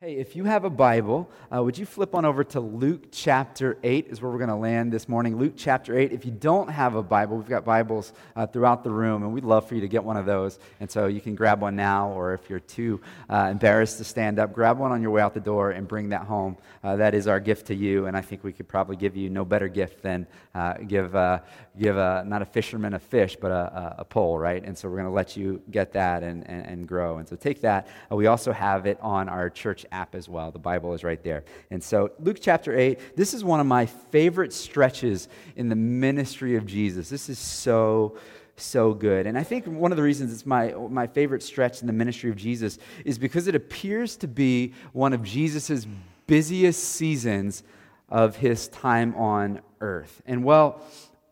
Hey, 0.00 0.14
if 0.14 0.36
you 0.36 0.44
have 0.44 0.62
a 0.62 0.70
Bible, 0.70 1.28
uh, 1.52 1.60
would 1.60 1.76
you 1.76 1.84
flip 1.84 2.14
on 2.14 2.24
over 2.24 2.44
to 2.44 2.60
Luke 2.60 3.08
chapter 3.10 3.76
8 3.82 4.06
is 4.06 4.22
where 4.22 4.30
we're 4.30 4.38
going 4.38 4.48
to 4.48 4.54
land 4.54 4.92
this 4.92 5.08
morning. 5.08 5.36
Luke 5.36 5.54
chapter 5.56 5.98
8. 5.98 6.12
If 6.12 6.24
you 6.24 6.30
don't 6.30 6.68
have 6.68 6.94
a 6.94 7.02
Bible, 7.02 7.36
we've 7.36 7.48
got 7.48 7.64
Bibles 7.64 8.12
uh, 8.36 8.46
throughout 8.46 8.84
the 8.84 8.92
room, 8.92 9.24
and 9.24 9.32
we'd 9.32 9.42
love 9.42 9.66
for 9.68 9.74
you 9.74 9.80
to 9.80 9.88
get 9.88 10.04
one 10.04 10.16
of 10.16 10.24
those. 10.24 10.60
And 10.78 10.88
so 10.88 11.08
you 11.08 11.20
can 11.20 11.34
grab 11.34 11.60
one 11.60 11.74
now, 11.74 12.12
or 12.12 12.32
if 12.32 12.48
you're 12.48 12.60
too 12.60 13.00
uh, 13.28 13.48
embarrassed 13.50 13.98
to 13.98 14.04
stand 14.04 14.38
up, 14.38 14.52
grab 14.52 14.78
one 14.78 14.92
on 14.92 15.02
your 15.02 15.10
way 15.10 15.20
out 15.20 15.34
the 15.34 15.40
door 15.40 15.72
and 15.72 15.88
bring 15.88 16.10
that 16.10 16.22
home. 16.22 16.58
Uh, 16.84 16.94
that 16.94 17.12
is 17.12 17.26
our 17.26 17.40
gift 17.40 17.66
to 17.66 17.74
you, 17.74 18.06
and 18.06 18.16
I 18.16 18.20
think 18.20 18.44
we 18.44 18.52
could 18.52 18.68
probably 18.68 18.94
give 18.94 19.16
you 19.16 19.30
no 19.30 19.44
better 19.44 19.66
gift 19.66 20.00
than 20.00 20.28
uh, 20.54 20.74
give, 20.74 21.16
uh, 21.16 21.40
give 21.76 21.96
a, 21.96 22.22
not 22.24 22.40
a 22.40 22.46
fisherman 22.46 22.94
a 22.94 23.00
fish, 23.00 23.36
but 23.40 23.50
a, 23.50 23.96
a 23.98 24.04
pole, 24.04 24.38
right? 24.38 24.62
And 24.62 24.78
so 24.78 24.88
we're 24.88 24.98
going 24.98 25.08
to 25.08 25.12
let 25.12 25.36
you 25.36 25.60
get 25.72 25.90
that 25.94 26.22
and, 26.22 26.48
and, 26.48 26.66
and 26.66 26.86
grow. 26.86 27.18
And 27.18 27.28
so 27.28 27.34
take 27.34 27.62
that. 27.62 27.88
we 28.12 28.28
also 28.28 28.52
have 28.52 28.86
it 28.86 28.96
on 29.00 29.28
our 29.28 29.50
church 29.50 29.86
app 29.92 30.14
as 30.14 30.28
well. 30.28 30.50
The 30.50 30.58
Bible 30.58 30.94
is 30.94 31.04
right 31.04 31.22
there. 31.22 31.44
And 31.70 31.82
so, 31.82 32.10
Luke 32.18 32.38
chapter 32.40 32.76
8, 32.76 33.16
this 33.16 33.34
is 33.34 33.44
one 33.44 33.60
of 33.60 33.66
my 33.66 33.86
favorite 33.86 34.52
stretches 34.52 35.28
in 35.56 35.68
the 35.68 35.76
ministry 35.76 36.56
of 36.56 36.66
Jesus. 36.66 37.08
This 37.08 37.28
is 37.28 37.38
so 37.38 38.16
so 38.60 38.92
good. 38.92 39.26
And 39.26 39.38
I 39.38 39.42
think 39.42 39.66
one 39.66 39.92
of 39.92 39.96
the 39.96 40.02
reasons 40.02 40.32
it's 40.32 40.46
my, 40.46 40.72
my 40.72 41.06
favorite 41.06 41.42
stretch 41.42 41.80
in 41.80 41.86
the 41.86 41.92
ministry 41.92 42.30
of 42.30 42.36
Jesus 42.36 42.78
is 43.04 43.18
because 43.18 43.46
it 43.46 43.54
appears 43.54 44.16
to 44.16 44.28
be 44.28 44.74
one 44.92 45.12
of 45.12 45.22
Jesus' 45.22 45.86
busiest 46.26 46.82
seasons 46.82 47.62
of 48.08 48.36
his 48.36 48.68
time 48.68 49.14
on 49.14 49.60
earth. 49.80 50.22
And 50.26 50.44
well, 50.44 50.80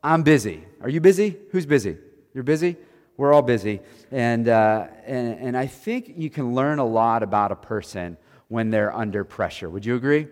I'm 0.02 0.23
busy. 0.23 0.64
Are 0.80 0.88
you 0.88 1.00
busy? 1.00 1.36
Who's 1.50 1.66
busy? 1.66 1.97
You're 2.34 2.45
busy? 2.45 2.77
We're 3.16 3.33
all 3.33 3.42
busy. 3.42 3.80
And, 4.11 4.48
uh, 4.48 4.88
and, 5.06 5.38
and 5.41 5.56
I 5.56 5.66
think 5.66 6.14
you 6.16 6.28
can 6.28 6.55
learn 6.55 6.78
a 6.78 6.84
lot 6.84 7.23
about 7.23 7.50
a 7.50 7.56
person 7.56 8.19
when 8.48 8.70
they're 8.70 8.95
under 8.95 9.24
pressure. 9.24 9.68
Would 9.68 9.84
you 9.84 9.96
agree? 9.96 10.28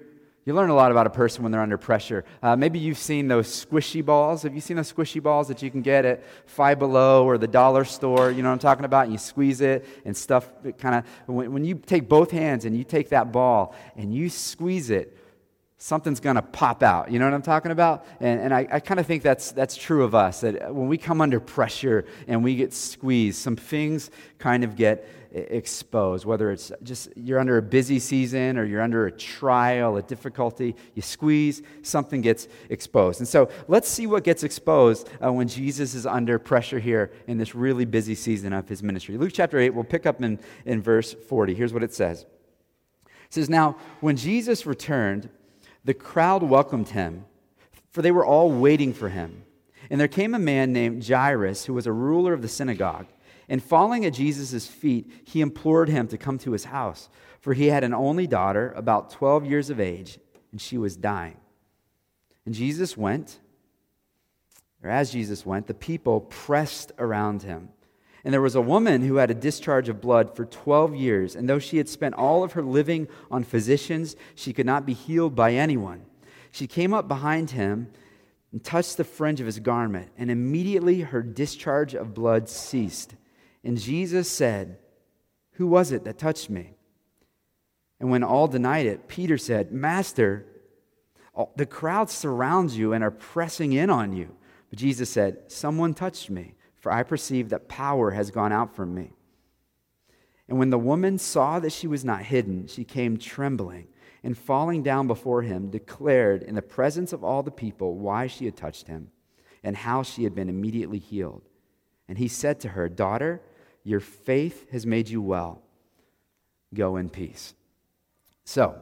You 0.46 0.52
learn 0.52 0.68
a 0.68 0.74
lot 0.74 0.90
about 0.90 1.06
a 1.06 1.10
person 1.10 1.42
when 1.42 1.52
they're 1.52 1.62
under 1.62 1.78
pressure. 1.78 2.24
Uh, 2.42 2.54
maybe 2.54 2.78
you've 2.78 2.98
seen 2.98 3.28
those 3.28 3.64
squishy 3.64 4.04
balls. 4.04 4.42
Have 4.42 4.54
you 4.54 4.60
seen 4.60 4.76
those 4.76 4.92
squishy 4.92 5.22
balls 5.22 5.48
that 5.48 5.62
you 5.62 5.70
can 5.70 5.80
get 5.80 6.04
at 6.04 6.22
Five 6.44 6.78
Below 6.78 7.24
or 7.24 7.38
the 7.38 7.48
dollar 7.48 7.84
store? 7.84 8.30
You 8.30 8.42
know 8.42 8.50
what 8.50 8.54
I'm 8.54 8.58
talking 8.58 8.84
about? 8.84 9.04
And 9.04 9.12
you 9.12 9.18
squeeze 9.18 9.62
it 9.62 9.86
and 10.04 10.14
stuff 10.14 10.50
kind 10.76 10.96
of. 10.96 11.34
When, 11.34 11.50
when 11.54 11.64
you 11.64 11.76
take 11.76 12.10
both 12.10 12.30
hands 12.30 12.66
and 12.66 12.76
you 12.76 12.84
take 12.84 13.08
that 13.08 13.32
ball 13.32 13.74
and 13.96 14.14
you 14.14 14.28
squeeze 14.28 14.90
it, 14.90 15.16
something's 15.78 16.20
going 16.20 16.36
to 16.36 16.42
pop 16.42 16.82
out. 16.82 17.10
You 17.10 17.18
know 17.18 17.24
what 17.24 17.34
I'm 17.34 17.42
talking 17.42 17.72
about? 17.72 18.06
And, 18.20 18.38
and 18.40 18.54
I, 18.54 18.68
I 18.70 18.80
kind 18.80 19.00
of 19.00 19.06
think 19.06 19.22
that's, 19.22 19.50
that's 19.52 19.76
true 19.76 20.04
of 20.04 20.14
us, 20.14 20.42
that 20.42 20.74
when 20.74 20.88
we 20.88 20.98
come 20.98 21.22
under 21.22 21.40
pressure 21.40 22.04
and 22.28 22.44
we 22.44 22.54
get 22.54 22.74
squeezed, 22.74 23.38
some 23.38 23.56
things 23.56 24.10
kind 24.38 24.62
of 24.62 24.76
get 24.76 25.08
exposed, 25.34 26.24
whether 26.24 26.50
it's 26.52 26.70
just 26.82 27.08
you're 27.16 27.40
under 27.40 27.58
a 27.58 27.62
busy 27.62 27.98
season 27.98 28.56
or 28.56 28.64
you're 28.64 28.80
under 28.80 29.06
a 29.06 29.10
trial, 29.10 29.96
a 29.96 30.02
difficulty, 30.02 30.76
you 30.94 31.02
squeeze, 31.02 31.62
something 31.82 32.20
gets 32.20 32.46
exposed. 32.70 33.20
And 33.20 33.28
so 33.28 33.48
let's 33.66 33.88
see 33.88 34.06
what 34.06 34.22
gets 34.22 34.44
exposed 34.44 35.10
uh, 35.22 35.32
when 35.32 35.48
Jesus 35.48 35.94
is 35.94 36.06
under 36.06 36.38
pressure 36.38 36.78
here 36.78 37.12
in 37.26 37.36
this 37.36 37.54
really 37.54 37.84
busy 37.84 38.14
season 38.14 38.52
of 38.52 38.68
his 38.68 38.82
ministry. 38.82 39.16
Luke 39.16 39.32
chapter 39.32 39.58
8, 39.58 39.70
we'll 39.70 39.84
pick 39.84 40.06
up 40.06 40.22
in, 40.22 40.38
in 40.64 40.80
verse 40.80 41.12
40. 41.12 41.54
Here's 41.54 41.72
what 41.72 41.82
it 41.82 41.92
says 41.92 42.22
It 42.22 43.34
says, 43.34 43.50
Now, 43.50 43.76
when 44.00 44.16
Jesus 44.16 44.66
returned, 44.66 45.28
the 45.84 45.94
crowd 45.94 46.44
welcomed 46.44 46.90
him, 46.90 47.24
for 47.90 48.02
they 48.02 48.12
were 48.12 48.24
all 48.24 48.50
waiting 48.50 48.92
for 48.92 49.08
him. 49.08 49.44
And 49.90 50.00
there 50.00 50.08
came 50.08 50.34
a 50.34 50.38
man 50.38 50.72
named 50.72 51.06
Jairus, 51.06 51.66
who 51.66 51.74
was 51.74 51.86
a 51.86 51.92
ruler 51.92 52.32
of 52.32 52.40
the 52.40 52.48
synagogue. 52.48 53.06
And 53.48 53.62
falling 53.62 54.04
at 54.04 54.14
Jesus' 54.14 54.66
feet, 54.66 55.10
he 55.24 55.40
implored 55.40 55.88
him 55.88 56.08
to 56.08 56.18
come 56.18 56.38
to 56.38 56.52
his 56.52 56.64
house, 56.64 57.08
for 57.40 57.52
he 57.52 57.66
had 57.66 57.84
an 57.84 57.94
only 57.94 58.26
daughter, 58.26 58.72
about 58.76 59.10
12 59.10 59.44
years 59.44 59.70
of 59.70 59.80
age, 59.80 60.18
and 60.50 60.60
she 60.60 60.78
was 60.78 60.96
dying. 60.96 61.36
And 62.46 62.54
Jesus 62.54 62.96
went, 62.96 63.40
or 64.82 64.90
as 64.90 65.10
Jesus 65.10 65.44
went, 65.46 65.66
the 65.66 65.74
people 65.74 66.20
pressed 66.20 66.92
around 66.98 67.42
him. 67.42 67.70
And 68.24 68.32
there 68.32 68.40
was 68.40 68.54
a 68.54 68.60
woman 68.60 69.02
who 69.02 69.16
had 69.16 69.30
a 69.30 69.34
discharge 69.34 69.90
of 69.90 70.00
blood 70.00 70.34
for 70.34 70.46
12 70.46 70.94
years, 70.94 71.36
and 71.36 71.48
though 71.48 71.58
she 71.58 71.76
had 71.76 71.88
spent 71.88 72.14
all 72.14 72.42
of 72.42 72.52
her 72.52 72.62
living 72.62 73.08
on 73.30 73.44
physicians, 73.44 74.16
she 74.34 74.54
could 74.54 74.64
not 74.64 74.86
be 74.86 74.94
healed 74.94 75.34
by 75.34 75.52
anyone. 75.52 76.06
She 76.50 76.66
came 76.66 76.94
up 76.94 77.08
behind 77.08 77.50
him 77.50 77.90
and 78.52 78.62
touched 78.62 78.96
the 78.96 79.04
fringe 79.04 79.40
of 79.40 79.46
his 79.46 79.58
garment, 79.58 80.10
and 80.16 80.30
immediately 80.30 81.00
her 81.00 81.22
discharge 81.22 81.94
of 81.94 82.14
blood 82.14 82.48
ceased. 82.48 83.14
And 83.64 83.80
Jesus 83.80 84.30
said, 84.30 84.78
Who 85.52 85.66
was 85.66 85.90
it 85.90 86.04
that 86.04 86.18
touched 86.18 86.50
me? 86.50 86.74
And 87.98 88.10
when 88.10 88.22
all 88.22 88.46
denied 88.46 88.86
it, 88.86 89.08
Peter 89.08 89.38
said, 89.38 89.72
Master, 89.72 90.46
the 91.56 91.66
crowd 91.66 92.10
surrounds 92.10 92.76
you 92.76 92.92
and 92.92 93.02
are 93.02 93.10
pressing 93.10 93.72
in 93.72 93.90
on 93.90 94.12
you. 94.12 94.36
But 94.70 94.78
Jesus 94.78 95.08
said, 95.08 95.50
Someone 95.50 95.94
touched 95.94 96.30
me, 96.30 96.54
for 96.76 96.92
I 96.92 97.02
perceive 97.02 97.48
that 97.48 97.68
power 97.68 98.10
has 98.10 98.30
gone 98.30 98.52
out 98.52 98.76
from 98.76 98.94
me. 98.94 99.12
And 100.48 100.58
when 100.58 100.70
the 100.70 100.78
woman 100.78 101.18
saw 101.18 101.58
that 101.60 101.72
she 101.72 101.86
was 101.86 102.04
not 102.04 102.22
hidden, 102.22 102.66
she 102.66 102.84
came 102.84 103.16
trembling 103.16 103.88
and 104.22 104.36
falling 104.36 104.82
down 104.82 105.06
before 105.06 105.42
him, 105.42 105.70
declared 105.70 106.42
in 106.42 106.54
the 106.54 106.62
presence 106.62 107.12
of 107.12 107.24
all 107.24 107.42
the 107.42 107.50
people 107.50 107.96
why 107.96 108.26
she 108.26 108.44
had 108.44 108.56
touched 108.56 108.88
him 108.88 109.08
and 109.62 109.76
how 109.76 110.02
she 110.02 110.24
had 110.24 110.34
been 110.34 110.48
immediately 110.48 110.98
healed. 110.98 111.42
And 112.08 112.18
he 112.18 112.28
said 112.28 112.60
to 112.60 112.70
her, 112.70 112.88
Daughter, 112.88 113.40
your 113.84 114.00
faith 114.00 114.70
has 114.72 114.86
made 114.86 115.08
you 115.08 115.22
well. 115.22 115.62
Go 116.72 116.96
in 116.96 117.10
peace. 117.10 117.54
So, 118.44 118.76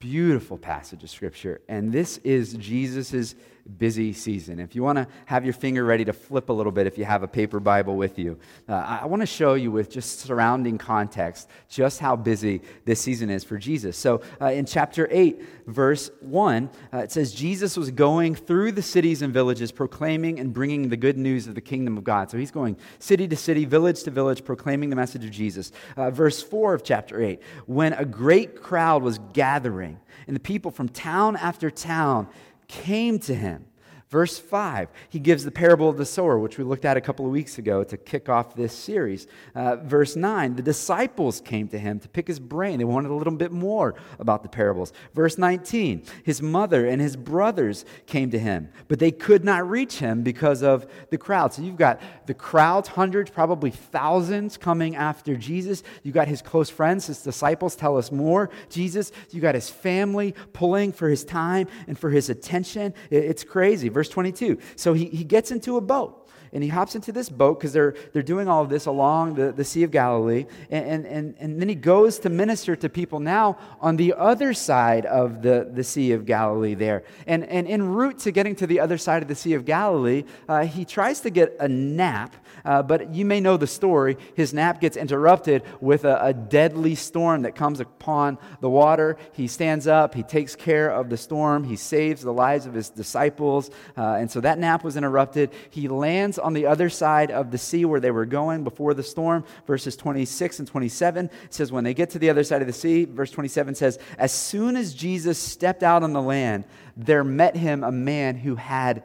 beautiful 0.00 0.58
passage 0.58 1.02
of 1.02 1.10
scripture. 1.10 1.60
And 1.68 1.92
this 1.92 2.18
is 2.18 2.54
Jesus' 2.54 3.34
busy 3.76 4.12
season. 4.12 4.58
If 4.58 4.74
you 4.74 4.82
want 4.82 4.96
to 4.96 5.06
have 5.26 5.44
your 5.44 5.52
finger 5.52 5.84
ready 5.84 6.04
to 6.06 6.12
flip 6.12 6.48
a 6.48 6.52
little 6.52 6.72
bit, 6.72 6.86
if 6.86 6.96
you 6.96 7.04
have 7.04 7.22
a 7.22 7.28
paper 7.28 7.60
Bible 7.60 7.96
with 7.96 8.18
you, 8.18 8.38
uh, 8.68 8.98
I 9.02 9.06
want 9.06 9.20
to 9.20 9.26
show 9.26 9.54
you 9.54 9.70
with 9.70 9.90
just 9.90 10.20
surrounding 10.20 10.78
context 10.78 11.48
just 11.68 12.00
how 12.00 12.16
busy 12.16 12.62
this 12.84 13.00
season 13.00 13.28
is 13.30 13.44
for 13.44 13.58
Jesus. 13.58 13.96
So 13.96 14.22
uh, 14.40 14.46
in 14.46 14.64
chapter 14.64 15.06
8, 15.10 15.42
verse 15.66 16.10
1, 16.20 16.70
uh, 16.92 16.98
it 16.98 17.12
says, 17.12 17.32
Jesus 17.32 17.76
was 17.76 17.90
going 17.90 18.34
through 18.34 18.72
the 18.72 18.82
cities 18.82 19.22
and 19.22 19.32
villages, 19.32 19.70
proclaiming 19.70 20.40
and 20.40 20.52
bringing 20.52 20.88
the 20.88 20.96
good 20.96 21.18
news 21.18 21.46
of 21.46 21.54
the 21.54 21.60
kingdom 21.60 21.98
of 21.98 22.04
God. 22.04 22.30
So 22.30 22.38
he's 22.38 22.50
going 22.50 22.76
city 22.98 23.28
to 23.28 23.36
city, 23.36 23.64
village 23.64 24.02
to 24.04 24.10
village, 24.10 24.44
proclaiming 24.44 24.90
the 24.90 24.96
message 24.96 25.24
of 25.24 25.30
Jesus. 25.30 25.72
Uh, 25.96 26.10
verse 26.10 26.42
4 26.42 26.74
of 26.74 26.82
chapter 26.82 27.22
8, 27.22 27.40
when 27.66 27.92
a 27.92 28.04
great 28.04 28.62
crowd 28.62 29.02
was 29.02 29.18
gathering, 29.32 30.00
and 30.26 30.36
the 30.36 30.40
people 30.40 30.70
from 30.70 30.88
town 30.88 31.36
after 31.36 31.70
town 31.70 32.28
came 32.68 33.18
to 33.20 33.34
him. 33.34 33.67
Verse 34.10 34.38
5, 34.38 34.88
he 35.10 35.18
gives 35.18 35.44
the 35.44 35.50
parable 35.50 35.90
of 35.90 35.98
the 35.98 36.06
sower, 36.06 36.38
which 36.38 36.56
we 36.56 36.64
looked 36.64 36.86
at 36.86 36.96
a 36.96 37.00
couple 37.00 37.26
of 37.26 37.30
weeks 37.30 37.58
ago 37.58 37.84
to 37.84 37.98
kick 37.98 38.30
off 38.30 38.54
this 38.54 38.72
series. 38.72 39.26
Uh, 39.54 39.76
verse 39.76 40.16
9, 40.16 40.56
the 40.56 40.62
disciples 40.62 41.42
came 41.42 41.68
to 41.68 41.78
him 41.78 42.00
to 42.00 42.08
pick 42.08 42.26
his 42.26 42.40
brain. 42.40 42.78
They 42.78 42.86
wanted 42.86 43.10
a 43.10 43.14
little 43.14 43.34
bit 43.34 43.52
more 43.52 43.96
about 44.18 44.42
the 44.42 44.48
parables. 44.48 44.94
Verse 45.12 45.36
19, 45.36 46.04
his 46.24 46.40
mother 46.40 46.86
and 46.86 47.02
his 47.02 47.16
brothers 47.16 47.84
came 48.06 48.30
to 48.30 48.38
him, 48.38 48.70
but 48.88 48.98
they 48.98 49.10
could 49.10 49.44
not 49.44 49.68
reach 49.68 49.98
him 49.98 50.22
because 50.22 50.62
of 50.62 50.86
the 51.10 51.18
crowd. 51.18 51.52
So 51.52 51.60
you've 51.60 51.76
got 51.76 52.00
the 52.24 52.32
crowds, 52.32 52.88
hundreds, 52.88 53.30
probably 53.30 53.70
thousands 53.70 54.56
coming 54.56 54.96
after 54.96 55.36
Jesus. 55.36 55.82
You've 56.02 56.14
got 56.14 56.28
his 56.28 56.40
close 56.40 56.70
friends, 56.70 57.08
his 57.08 57.20
disciples 57.20 57.76
tell 57.76 57.98
us 57.98 58.10
more. 58.10 58.48
Jesus, 58.70 59.12
you 59.32 59.42
got 59.42 59.54
his 59.54 59.68
family 59.68 60.34
pulling 60.54 60.92
for 60.92 61.10
his 61.10 61.26
time 61.26 61.68
and 61.86 61.98
for 61.98 62.08
his 62.08 62.30
attention. 62.30 62.94
It's 63.10 63.44
crazy. 63.44 63.90
Verse 63.98 64.08
22. 64.10 64.58
So 64.76 64.94
he, 64.94 65.06
he 65.06 65.24
gets 65.24 65.50
into 65.50 65.76
a 65.76 65.80
boat 65.80 66.30
and 66.52 66.62
he 66.62 66.68
hops 66.68 66.94
into 66.94 67.10
this 67.10 67.28
boat 67.28 67.58
because 67.58 67.72
they're, 67.72 67.96
they're 68.12 68.22
doing 68.22 68.46
all 68.46 68.62
of 68.62 68.68
this 68.68 68.86
along 68.86 69.34
the, 69.34 69.50
the 69.50 69.64
Sea 69.64 69.82
of 69.82 69.90
Galilee. 69.90 70.46
And, 70.70 71.04
and, 71.04 71.34
and 71.40 71.60
then 71.60 71.68
he 71.68 71.74
goes 71.74 72.20
to 72.20 72.30
minister 72.30 72.76
to 72.76 72.88
people 72.88 73.18
now 73.18 73.58
on 73.80 73.96
the 73.96 74.14
other 74.14 74.54
side 74.54 75.04
of 75.04 75.42
the, 75.42 75.68
the 75.72 75.82
Sea 75.82 76.12
of 76.12 76.26
Galilee 76.26 76.74
there. 76.74 77.02
And, 77.26 77.42
and 77.46 77.66
en 77.66 77.82
route 77.82 78.20
to 78.20 78.30
getting 78.30 78.54
to 78.54 78.68
the 78.68 78.78
other 78.78 78.98
side 78.98 79.22
of 79.22 79.28
the 79.28 79.34
Sea 79.34 79.54
of 79.54 79.64
Galilee, 79.64 80.22
uh, 80.48 80.64
he 80.64 80.84
tries 80.84 81.18
to 81.22 81.30
get 81.30 81.56
a 81.58 81.66
nap. 81.66 82.36
Uh, 82.64 82.82
but 82.82 83.14
you 83.14 83.24
may 83.24 83.40
know 83.40 83.56
the 83.56 83.66
story. 83.66 84.16
His 84.34 84.52
nap 84.54 84.80
gets 84.80 84.96
interrupted 84.96 85.62
with 85.80 86.04
a, 86.04 86.26
a 86.26 86.32
deadly 86.32 86.94
storm 86.94 87.42
that 87.42 87.54
comes 87.54 87.80
upon 87.80 88.38
the 88.60 88.70
water. 88.70 89.16
He 89.32 89.46
stands 89.46 89.86
up, 89.86 90.14
he 90.14 90.22
takes 90.22 90.56
care 90.56 90.90
of 90.90 91.10
the 91.10 91.16
storm, 91.16 91.64
he 91.64 91.76
saves 91.76 92.22
the 92.22 92.32
lives 92.32 92.66
of 92.66 92.74
his 92.74 92.90
disciples. 92.90 93.70
Uh, 93.96 94.14
and 94.14 94.30
so 94.30 94.40
that 94.40 94.58
nap 94.58 94.84
was 94.84 94.96
interrupted. 94.96 95.50
He 95.70 95.88
lands 95.88 96.38
on 96.38 96.52
the 96.52 96.66
other 96.66 96.88
side 96.88 97.30
of 97.30 97.50
the 97.50 97.58
sea 97.58 97.84
where 97.84 98.00
they 98.00 98.10
were 98.10 98.26
going 98.26 98.64
before 98.64 98.94
the 98.94 99.02
storm. 99.02 99.44
Verses 99.66 99.96
26 99.96 100.60
and 100.60 100.68
27 100.68 101.30
says, 101.50 101.72
When 101.72 101.84
they 101.84 101.94
get 101.94 102.10
to 102.10 102.18
the 102.18 102.30
other 102.30 102.44
side 102.44 102.60
of 102.60 102.66
the 102.66 102.72
sea, 102.72 103.04
verse 103.04 103.30
27 103.30 103.74
says, 103.74 103.98
As 104.18 104.32
soon 104.32 104.76
as 104.76 104.94
Jesus 104.94 105.38
stepped 105.38 105.82
out 105.82 106.02
on 106.02 106.12
the 106.12 106.22
land, 106.22 106.64
there 106.96 107.24
met 107.24 107.56
him 107.56 107.84
a 107.84 107.92
man 107.92 108.36
who 108.36 108.56
had 108.56 109.02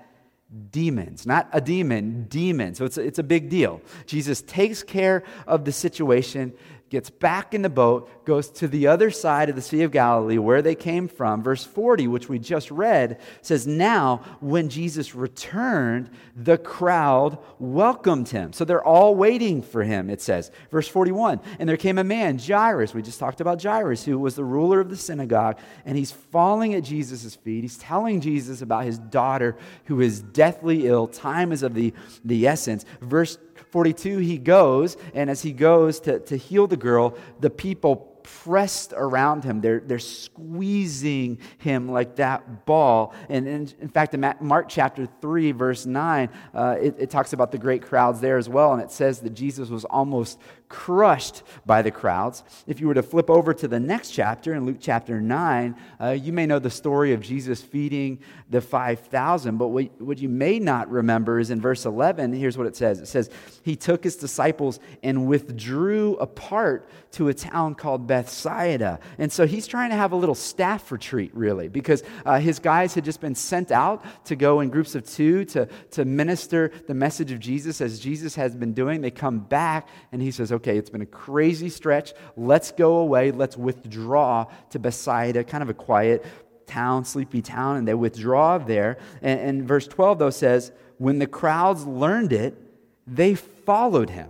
demons. 0.71 1.25
Not 1.25 1.49
a 1.51 1.61
demon, 1.61 2.25
demons. 2.29 2.77
So 2.77 2.85
it's 2.85 2.97
a, 2.97 3.01
it's 3.01 3.19
a 3.19 3.23
big 3.23 3.49
deal. 3.49 3.81
Jesus 4.05 4.41
takes 4.41 4.83
care 4.83 5.23
of 5.47 5.65
the 5.65 5.71
situation 5.71 6.53
gets 6.93 7.09
back 7.09 7.55
in 7.55 7.63
the 7.63 7.69
boat, 7.71 8.07
goes 8.23 8.49
to 8.49 8.67
the 8.67 8.85
other 8.85 9.09
side 9.09 9.49
of 9.49 9.55
the 9.55 9.63
Sea 9.63 9.81
of 9.81 9.91
Galilee 9.91 10.37
where 10.37 10.61
they 10.61 10.75
came 10.75 11.07
from. 11.07 11.41
Verse 11.41 11.63
40, 11.63 12.07
which 12.07 12.29
we 12.29 12.37
just 12.37 12.69
read, 12.69 13.19
says, 13.41 13.65
Now, 13.65 14.17
when 14.41 14.69
Jesus 14.69 15.15
returned, 15.15 16.11
the 16.35 16.59
crowd 16.59 17.39
welcomed 17.57 18.29
him. 18.29 18.53
So 18.53 18.63
they're 18.63 18.85
all 18.85 19.15
waiting 19.15 19.63
for 19.63 19.83
him, 19.83 20.07
it 20.11 20.21
says. 20.21 20.51
Verse 20.69 20.87
41, 20.87 21.39
and 21.57 21.67
there 21.67 21.77
came 21.77 21.97
a 21.97 22.03
man, 22.03 22.37
Jairus. 22.37 22.93
We 22.93 23.01
just 23.01 23.19
talked 23.19 23.41
about 23.41 23.61
Jairus, 23.61 24.05
who 24.05 24.19
was 24.19 24.35
the 24.35 24.45
ruler 24.45 24.79
of 24.79 24.91
the 24.91 24.95
synagogue, 24.95 25.57
and 25.85 25.97
he's 25.97 26.11
falling 26.11 26.75
at 26.75 26.83
Jesus' 26.83 27.33
feet. 27.33 27.63
He's 27.63 27.79
telling 27.79 28.21
Jesus 28.21 28.61
about 28.61 28.85
his 28.85 28.99
daughter 28.99 29.57
who 29.85 29.99
is 29.99 30.21
deathly 30.21 30.85
ill. 30.85 31.07
Time 31.07 31.51
is 31.51 31.63
of 31.63 31.73
the, 31.73 31.91
the 32.23 32.45
essence. 32.45 32.85
Verse 33.01 33.39
42, 33.73 34.19
he 34.19 34.37
goes, 34.37 34.97
and 35.15 35.31
as 35.31 35.41
he 35.41 35.51
goes 35.51 35.99
to, 36.01 36.19
to 36.19 36.37
heal 36.37 36.67
the 36.67 36.77
girl, 36.77 37.17
the 37.39 37.49
people 37.49 37.95
pressed 38.21 38.93
around 38.95 39.43
him. 39.43 39.61
They're, 39.61 39.79
they're 39.79 39.97
squeezing 39.97 41.39
him 41.57 41.91
like 41.91 42.17
that 42.17 42.67
ball. 42.67 43.15
And 43.29 43.47
in, 43.47 43.73
in 43.81 43.89
fact, 43.89 44.13
in 44.13 44.31
Mark 44.41 44.69
chapter 44.69 45.07
3, 45.21 45.53
verse 45.53 45.87
9, 45.87 46.29
uh, 46.53 46.75
it, 46.79 46.97
it 46.99 47.09
talks 47.09 47.33
about 47.33 47.51
the 47.51 47.57
great 47.57 47.81
crowds 47.81 48.21
there 48.21 48.37
as 48.37 48.47
well. 48.47 48.73
And 48.73 48.81
it 48.83 48.91
says 48.91 49.21
that 49.21 49.31
Jesus 49.31 49.69
was 49.69 49.85
almost 49.85 50.39
crushed 50.73 51.43
by 51.67 51.83
the 51.83 51.91
crowds. 51.91 52.43
If 52.65 52.81
you 52.81 52.87
were 52.87 52.95
to 52.95 53.03
flip 53.03 53.29
over 53.29 53.53
to 53.53 53.67
the 53.67 53.79
next 53.79 54.09
chapter, 54.09 54.55
in 54.55 54.65
Luke 54.65 54.79
chapter 54.79 55.21
9, 55.21 55.75
uh, 56.01 56.09
you 56.09 56.33
may 56.33 56.47
know 56.47 56.57
the 56.57 56.71
story 56.71 57.13
of 57.13 57.21
Jesus 57.21 57.61
feeding 57.61 58.19
the 58.49 58.59
5,000. 58.59 59.57
But 59.57 59.67
what, 59.67 60.01
what 60.01 60.17
you 60.17 60.29
may 60.29 60.57
not 60.57 60.89
remember 60.89 61.39
is 61.39 61.51
in 61.51 61.61
verse 61.61 61.85
11, 61.85 62.33
here's 62.33 62.57
what 62.57 62.65
it 62.65 62.75
says 62.75 62.99
it 62.99 63.05
says, 63.05 63.29
He 63.61 63.75
took 63.75 64.03
his 64.03 64.15
disciples 64.15 64.79
and 65.03 65.27
withdrew 65.27 66.15
apart 66.15 66.89
to 67.13 67.27
a 67.27 67.33
town 67.33 67.75
called 67.75 68.07
Bethsaida. 68.07 68.99
And 69.19 69.31
so 69.31 69.45
he's 69.45 69.67
trying 69.67 69.91
to 69.91 69.95
have 69.95 70.11
a 70.11 70.15
little 70.15 70.33
staff 70.33 70.91
retreat, 70.91 71.29
really, 71.35 71.67
because 71.67 72.01
uh, 72.25 72.39
his 72.39 72.57
guys 72.57 72.95
had 72.95 73.05
just 73.05 73.21
been 73.21 73.35
sent 73.35 73.71
out 73.71 74.03
to 74.25 74.35
go 74.35 74.61
in 74.61 74.69
groups 74.69 74.95
of 74.95 75.07
two 75.07 75.45
to, 75.45 75.67
to 75.91 76.05
minister 76.05 76.71
the 76.87 76.95
message 76.95 77.31
of 77.31 77.39
Jesus 77.39 77.79
as 77.79 77.99
Jesus 77.99 78.33
has 78.33 78.55
been 78.55 78.73
doing. 78.73 79.01
They 79.01 79.11
come 79.11 79.37
back, 79.39 79.87
and 80.11 80.19
he 80.19 80.31
says, 80.31 80.51
Okay, 80.51 80.62
okay, 80.63 80.77
it's 80.77 80.89
been 80.89 81.01
a 81.01 81.05
crazy 81.05 81.69
stretch. 81.69 82.13
Let's 82.37 82.71
go 82.71 82.97
away. 82.97 83.31
Let's 83.31 83.57
withdraw 83.57 84.47
to 84.69 84.79
Bethsaida, 84.79 85.43
kind 85.43 85.61
of 85.61 85.69
a 85.69 85.73
quiet 85.73 86.25
town, 86.65 87.03
sleepy 87.03 87.41
town, 87.41 87.75
and 87.75 87.87
they 87.87 87.93
withdraw 87.93 88.57
there. 88.57 88.97
And, 89.21 89.39
and 89.39 89.67
verse 89.67 89.87
12, 89.87 90.19
though, 90.19 90.29
says, 90.29 90.71
When 90.97 91.19
the 91.19 91.27
crowds 91.27 91.85
learned 91.85 92.31
it, 92.31 92.57
they 93.05 93.35
followed 93.35 94.09
him. 94.09 94.29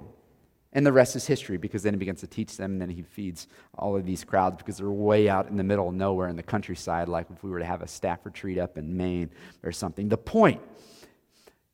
And 0.76 0.84
the 0.84 0.92
rest 0.92 1.16
is 1.16 1.28
history 1.28 1.58
because 1.58 1.84
then 1.84 1.94
he 1.94 2.00
begins 2.00 2.22
to 2.22 2.28
teach 2.28 2.58
them, 2.58 2.72
and 2.72 2.82
then 2.82 2.90
he 2.90 3.04
feeds 3.04 3.48
all 3.78 3.96
of 3.96 4.08
these 4.08 4.24
crowds 4.24 4.58
because 4.58 4.78
they're 4.78 4.90
way 4.90 5.30
out 5.30 5.48
in 5.48 5.56
the 5.56 5.64
middle 5.64 5.88
of 5.88 5.94
nowhere 5.94 6.30
in 6.30 6.36
the 6.36 6.42
countryside, 6.42 7.08
like 7.08 7.28
if 7.32 7.44
we 7.44 7.52
were 7.52 7.60
to 7.60 7.66
have 7.66 7.84
a 7.84 7.88
staff 7.88 8.22
retreat 8.24 8.58
up 8.58 8.76
in 8.76 8.98
Maine 8.98 9.30
or 9.62 9.72
something. 9.72 10.10
The 10.10 10.18
point 10.18 10.62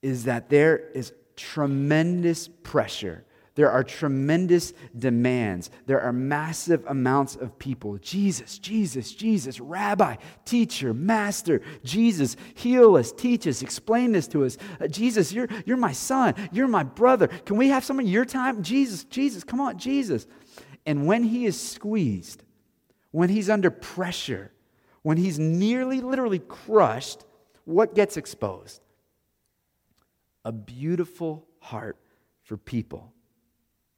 is 0.01 0.25
that 0.25 0.49
there 0.49 0.77
is 0.77 1.13
tremendous 1.37 2.49
pressure 2.49 3.23
there 3.55 3.71
are 3.71 3.83
tremendous 3.83 4.73
demands. 4.97 5.69
There 5.85 5.99
are 6.01 6.13
massive 6.13 6.85
amounts 6.87 7.35
of 7.35 7.57
people. 7.57 7.97
Jesus, 7.97 8.57
Jesus, 8.57 9.11
Jesus, 9.11 9.59
Rabbi, 9.59 10.15
teacher, 10.45 10.93
master, 10.93 11.61
Jesus, 11.83 12.37
heal 12.53 12.95
us, 12.95 13.11
teach 13.11 13.47
us, 13.47 13.61
explain 13.61 14.11
this 14.11 14.27
to 14.29 14.45
us. 14.45 14.57
Uh, 14.79 14.87
Jesus, 14.87 15.33
you're, 15.33 15.47
you're 15.65 15.77
my 15.77 15.91
son. 15.91 16.35
You're 16.51 16.67
my 16.67 16.83
brother. 16.83 17.27
Can 17.27 17.57
we 17.57 17.69
have 17.69 17.83
some 17.83 17.99
of 17.99 18.07
your 18.07 18.25
time? 18.25 18.63
Jesus, 18.63 19.03
Jesus, 19.03 19.43
come 19.43 19.59
on, 19.59 19.77
Jesus. 19.77 20.27
And 20.85 21.05
when 21.05 21.23
he 21.23 21.45
is 21.45 21.59
squeezed, 21.59 22.43
when 23.11 23.29
he's 23.29 23.49
under 23.49 23.71
pressure, 23.71 24.51
when 25.01 25.17
he's 25.17 25.39
nearly 25.39 26.01
literally 26.01 26.39
crushed, 26.39 27.25
what 27.65 27.95
gets 27.95 28.15
exposed? 28.15 28.81
A 30.45 30.51
beautiful 30.51 31.47
heart 31.59 31.97
for 32.43 32.55
people 32.55 33.13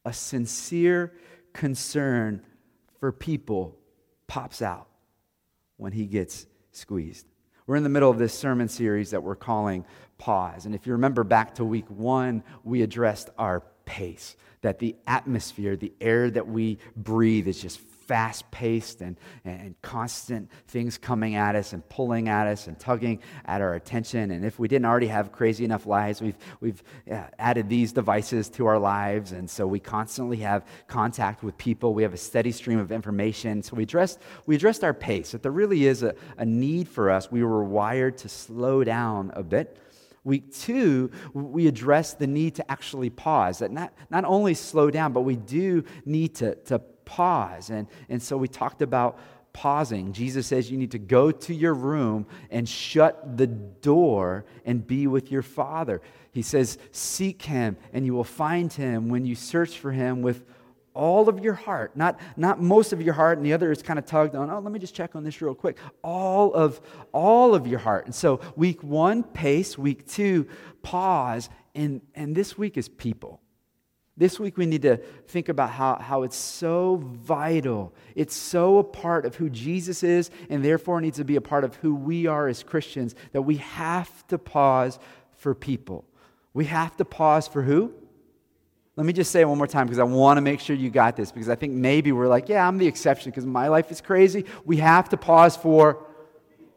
a 0.06 0.14
sincere 0.14 1.14
concern 1.54 2.42
for 3.00 3.12
people 3.12 3.78
pops 4.28 4.62
out 4.62 4.88
when 5.78 5.92
he 5.92 6.06
gets 6.06 6.46
squeezed. 6.72 7.28
We're 7.68 7.76
in 7.76 7.84
the 7.84 7.90
middle 7.90 8.10
of 8.10 8.18
this 8.18 8.34
sermon 8.34 8.68
series 8.68 9.12
that 9.12 9.24
we're 9.24 9.36
calling 9.36 9.86
Pause. 10.18 10.68
And 10.68 10.76
if 10.76 10.86
you 10.86 10.94
remember 10.94 11.24
back 11.24 11.56
to 11.56 11.66
week 11.66 11.90
one, 11.90 12.44
we 12.64 12.84
addressed 12.84 13.32
our 13.40 13.64
pace, 13.86 14.36
that 14.62 14.78
the 14.78 14.96
atmosphere, 15.08 15.76
the 15.76 15.94
air 16.00 16.30
that 16.30 16.48
we 16.48 16.78
breathe 16.96 17.48
is 17.48 17.60
just 17.60 17.80
fast 18.12 18.52
paced 18.52 19.00
and, 19.00 19.16
and 19.46 19.74
constant 19.82 20.52
things 20.68 20.98
coming 20.98 21.36
at 21.36 21.56
us 21.56 21.72
and 21.72 21.88
pulling 21.88 22.28
at 22.28 22.46
us 22.46 22.68
and 22.68 22.78
tugging 22.78 23.22
at 23.46 23.62
our 23.62 23.74
attention. 23.76 24.32
And 24.32 24.44
if 24.44 24.60
we 24.60 24.68
didn't 24.68 24.86
already 24.86 25.08
have 25.08 25.32
crazy 25.32 25.64
enough 25.64 25.86
lives, 25.86 26.22
we've, 26.22 26.36
we've 26.60 26.84
uh, 27.10 27.24
added 27.40 27.70
these 27.70 27.94
devices 27.94 28.50
to 28.50 28.66
our 28.66 28.78
lives. 28.78 29.32
And 29.32 29.50
so 29.50 29.66
we 29.66 29.80
constantly 29.80 30.36
have 30.40 30.66
contact 30.88 31.42
with 31.42 31.58
people. 31.58 31.94
We 31.94 32.04
have 32.04 32.14
a 32.14 32.18
steady 32.18 32.52
stream 32.52 32.80
of 32.80 32.92
information. 32.92 33.64
So 33.64 33.78
we 33.78 33.84
addressed, 33.84 34.20
we 34.46 34.58
addressed 34.58 34.84
our 34.84 34.94
pace, 34.94 35.32
that 35.32 35.42
there 35.42 35.54
really 35.54 35.86
is 35.86 36.04
a, 36.04 36.14
a 36.38 36.46
need 36.46 36.90
for 36.90 37.10
us. 37.10 37.32
We 37.32 37.46
were 37.46 37.64
wired 37.64 38.18
to 38.18 38.28
slow 38.28 38.84
down 38.84 39.32
a 39.36 39.42
bit. 39.42 39.78
Week 40.26 40.54
two, 40.54 41.12
we 41.34 41.66
address 41.66 42.14
the 42.16 42.28
need 42.28 42.56
to 42.56 42.70
actually 42.70 43.10
pause, 43.10 43.60
that 43.60 43.72
not, 43.72 43.94
not 44.10 44.26
only 44.26 44.54
slow 44.54 44.92
down, 44.92 45.14
but 45.14 45.22
we 45.22 45.38
do 45.38 45.86
need 46.06 46.36
to, 46.36 46.56
to 46.66 46.82
pause. 47.12 47.70
And, 47.70 47.88
and 48.08 48.24
so 48.24 48.38
we 48.38 48.48
talked 48.48 48.82
about 48.82 49.20
pausing. 49.52 50.14
Jesus 50.14 50.48
says 50.48 50.72
you 50.72 50.78
need 50.78 50.92
to 50.92 51.00
go 51.00 51.30
to 51.30 51.54
your 51.54 51.74
room 51.74 52.26
and 52.50 52.68
shut 52.68 53.38
the 53.38 53.48
door 53.48 54.46
and 54.66 54.88
be 54.88 55.08
with 55.08 55.30
your 55.30 55.42
Father. 55.42 56.02
He 56.32 56.42
says, 56.42 56.78
Seek 56.92 57.42
him 57.42 57.76
and 57.92 58.06
you 58.06 58.14
will 58.14 58.24
find 58.24 58.72
him 58.72 59.10
when 59.10 59.26
you 59.26 59.36
search 59.36 59.78
for 59.78 59.92
him 59.92 60.22
with 60.22 60.46
all 60.94 61.30
of 61.30 61.40
your 61.40 61.54
heart 61.54 61.96
not, 61.96 62.20
not 62.36 62.62
most 62.62 62.92
of 62.92 63.02
your 63.02 63.14
heart 63.14 63.38
and 63.38 63.46
the 63.46 63.54
other 63.54 63.72
is 63.72 63.82
kind 63.82 63.98
of 63.98 64.06
tugged 64.06 64.36
on 64.36 64.50
oh 64.50 64.60
let 64.60 64.74
me 64.74 64.78
just 64.78 64.94
check 64.94 65.16
on 65.16 65.24
this 65.24 65.42
real 65.42 65.56
quick 65.56 65.78
all 66.04 66.54
of 66.54 66.82
all 67.14 67.56
of 67.56 67.66
your 67.66 67.80
heart 67.80 68.04
and 68.04 68.14
so 68.14 68.42
week 68.58 68.84
one 68.84 69.24
pace 69.24 69.78
week 69.78 70.06
two 70.06 70.46
pause 70.82 71.50
and 71.76 72.02
and 72.14 72.36
this 72.36 72.58
week 72.58 72.76
is 72.76 72.90
people 72.90 73.41
this 74.22 74.40
week, 74.40 74.56
we 74.56 74.68
need 74.68 74.84
to 74.84 74.98
think 74.98 75.50
about 75.50 75.72
how, 75.72 75.96
how 75.96 76.22
it's 76.22 76.36
so 76.36 76.98
vital. 77.04 77.92
It's 78.14 78.36
so 78.36 78.78
a 78.78 78.84
part 78.84 79.26
of 79.26 79.36
who 79.36 79.50
Jesus 79.50 80.04
is, 80.04 80.30
and 80.48 80.64
therefore 80.64 81.02
needs 81.02 81.18
to 81.18 81.24
be 81.24 81.38
a 81.38 81.42
part 81.42 81.64
of 81.64 81.76
who 81.78 81.96
we 81.96 82.28
are 82.28 82.48
as 82.48 82.62
Christians, 82.62 83.16
that 83.32 83.42
we 83.42 83.56
have 83.58 84.28
to 84.28 84.38
pause 84.38 85.00
for 85.38 85.56
people. 85.56 86.06
We 86.54 86.66
have 86.66 86.96
to 86.98 87.06
pause 87.06 87.48
for 87.48 87.64
who? 87.64 87.96
Let 88.96 89.08
me 89.08 89.14
just 89.14 89.32
say 89.32 89.42
it 89.42 89.50
one 89.50 89.58
more 89.58 89.66
time 89.66 89.88
because 89.88 89.98
I 89.98 90.04
want 90.04 90.38
to 90.38 90.42
make 90.42 90.60
sure 90.60 90.76
you 90.76 90.92
got 90.92 91.16
this 91.16 91.32
because 91.32 91.50
I 91.50 91.56
think 91.56 91.74
maybe 91.74 92.12
we're 92.12 92.28
like, 92.28 92.48
yeah, 92.48 92.68
I'm 92.68 92.78
the 92.78 92.86
exception 92.86 93.32
because 93.32 93.48
my 93.48 93.70
life 93.70 93.90
is 93.90 94.02
crazy. 94.02 94.46
We 94.66 94.78
have 94.78 95.10
to 95.10 95.18
pause 95.18 95.58
for 95.58 96.06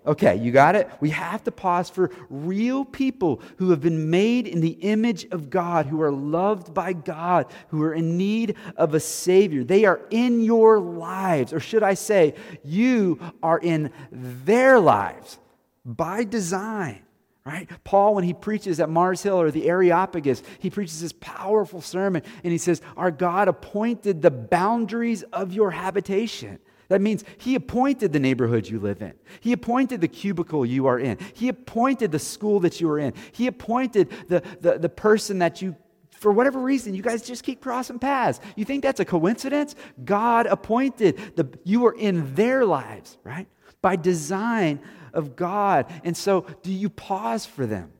Okay, 0.06 0.36
you 0.36 0.52
got 0.52 0.76
it? 0.76 0.90
We 1.00 1.10
have 1.10 1.42
to 1.44 1.50
pause 1.50 1.88
for 1.88 2.10
real 2.28 2.84
people 2.84 3.40
who 3.56 3.70
have 3.70 3.80
been 3.80 4.10
made 4.10 4.46
in 4.46 4.60
the 4.60 4.76
image 4.82 5.24
of 5.30 5.48
God, 5.48 5.86
who 5.86 6.02
are 6.02 6.12
loved 6.12 6.74
by 6.74 6.92
God, 6.92 7.46
who 7.68 7.82
are 7.82 7.94
in 7.94 8.18
need 8.18 8.56
of 8.76 8.92
a 8.92 9.00
Savior. 9.00 9.64
They 9.64 9.86
are 9.86 10.02
in 10.10 10.42
your 10.42 10.78
lives, 10.78 11.54
or 11.54 11.60
should 11.60 11.82
I 11.82 11.94
say, 11.94 12.34
you 12.62 13.18
are 13.42 13.58
in 13.58 13.90
their 14.12 14.78
lives 14.78 15.38
by 15.86 16.24
design. 16.24 17.00
Right? 17.46 17.68
Paul, 17.84 18.14
when 18.14 18.24
he 18.24 18.32
preaches 18.32 18.80
at 18.80 18.88
Mars 18.88 19.22
Hill 19.22 19.38
or 19.38 19.50
the 19.50 19.68
Areopagus, 19.68 20.42
he 20.58 20.70
preaches 20.70 21.00
this 21.00 21.12
powerful 21.12 21.82
sermon 21.82 22.22
and 22.42 22.52
he 22.52 22.58
says, 22.58 22.80
Our 22.96 23.10
God 23.10 23.48
appointed 23.48 24.22
the 24.22 24.30
boundaries 24.30 25.22
of 25.24 25.52
your 25.52 25.70
habitation. 25.70 26.58
That 26.88 27.00
means 27.00 27.24
He 27.38 27.54
appointed 27.54 28.12
the 28.12 28.20
neighborhood 28.20 28.68
you 28.68 28.78
live 28.78 29.02
in. 29.02 29.14
He 29.40 29.52
appointed 29.52 30.00
the 30.00 30.08
cubicle 30.08 30.66
you 30.66 30.86
are 30.86 30.98
in. 30.98 31.18
He 31.34 31.48
appointed 31.48 32.12
the 32.12 32.18
school 32.18 32.60
that 32.60 32.80
you 32.80 32.90
are 32.90 32.98
in. 32.98 33.14
He 33.32 33.46
appointed 33.46 34.10
the, 34.28 34.42
the, 34.60 34.78
the 34.78 34.88
person 34.88 35.38
that 35.38 35.62
you, 35.62 35.76
for 36.10 36.32
whatever 36.32 36.58
reason, 36.58 36.94
you 36.94 37.02
guys 37.02 37.22
just 37.22 37.42
keep 37.44 37.60
crossing 37.60 37.98
paths. 37.98 38.40
You 38.56 38.64
think 38.64 38.82
that's 38.82 39.00
a 39.00 39.04
coincidence? 39.04 39.74
God 40.04 40.46
appointed 40.46 41.36
the, 41.36 41.48
you 41.64 41.86
are 41.86 41.94
in 41.94 42.34
their 42.34 42.64
lives, 42.64 43.18
right? 43.24 43.48
By 43.82 43.96
design 43.96 44.80
of 45.12 45.36
God. 45.36 45.90
And 46.02 46.16
so, 46.16 46.46
do 46.62 46.72
you 46.72 46.88
pause 46.88 47.46
for 47.46 47.66
them? 47.66 47.92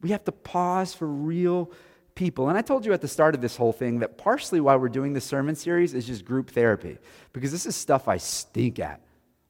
We 0.00 0.10
have 0.10 0.24
to 0.24 0.32
pause 0.32 0.94
for 0.94 1.06
real 1.06 1.70
people. 2.16 2.48
And 2.48 2.58
I 2.58 2.62
told 2.62 2.84
you 2.84 2.92
at 2.92 3.00
the 3.00 3.06
start 3.06 3.36
of 3.36 3.40
this 3.40 3.56
whole 3.56 3.72
thing 3.72 4.00
that 4.00 4.18
partially 4.18 4.60
why 4.60 4.74
we're 4.74 4.88
doing 4.88 5.12
this 5.12 5.24
sermon 5.24 5.54
series 5.54 5.94
is 5.94 6.04
just 6.04 6.24
group 6.24 6.50
therapy, 6.50 6.98
because 7.32 7.52
this 7.52 7.64
is 7.64 7.76
stuff 7.76 8.08
I 8.08 8.16
stink 8.16 8.80
at. 8.80 9.00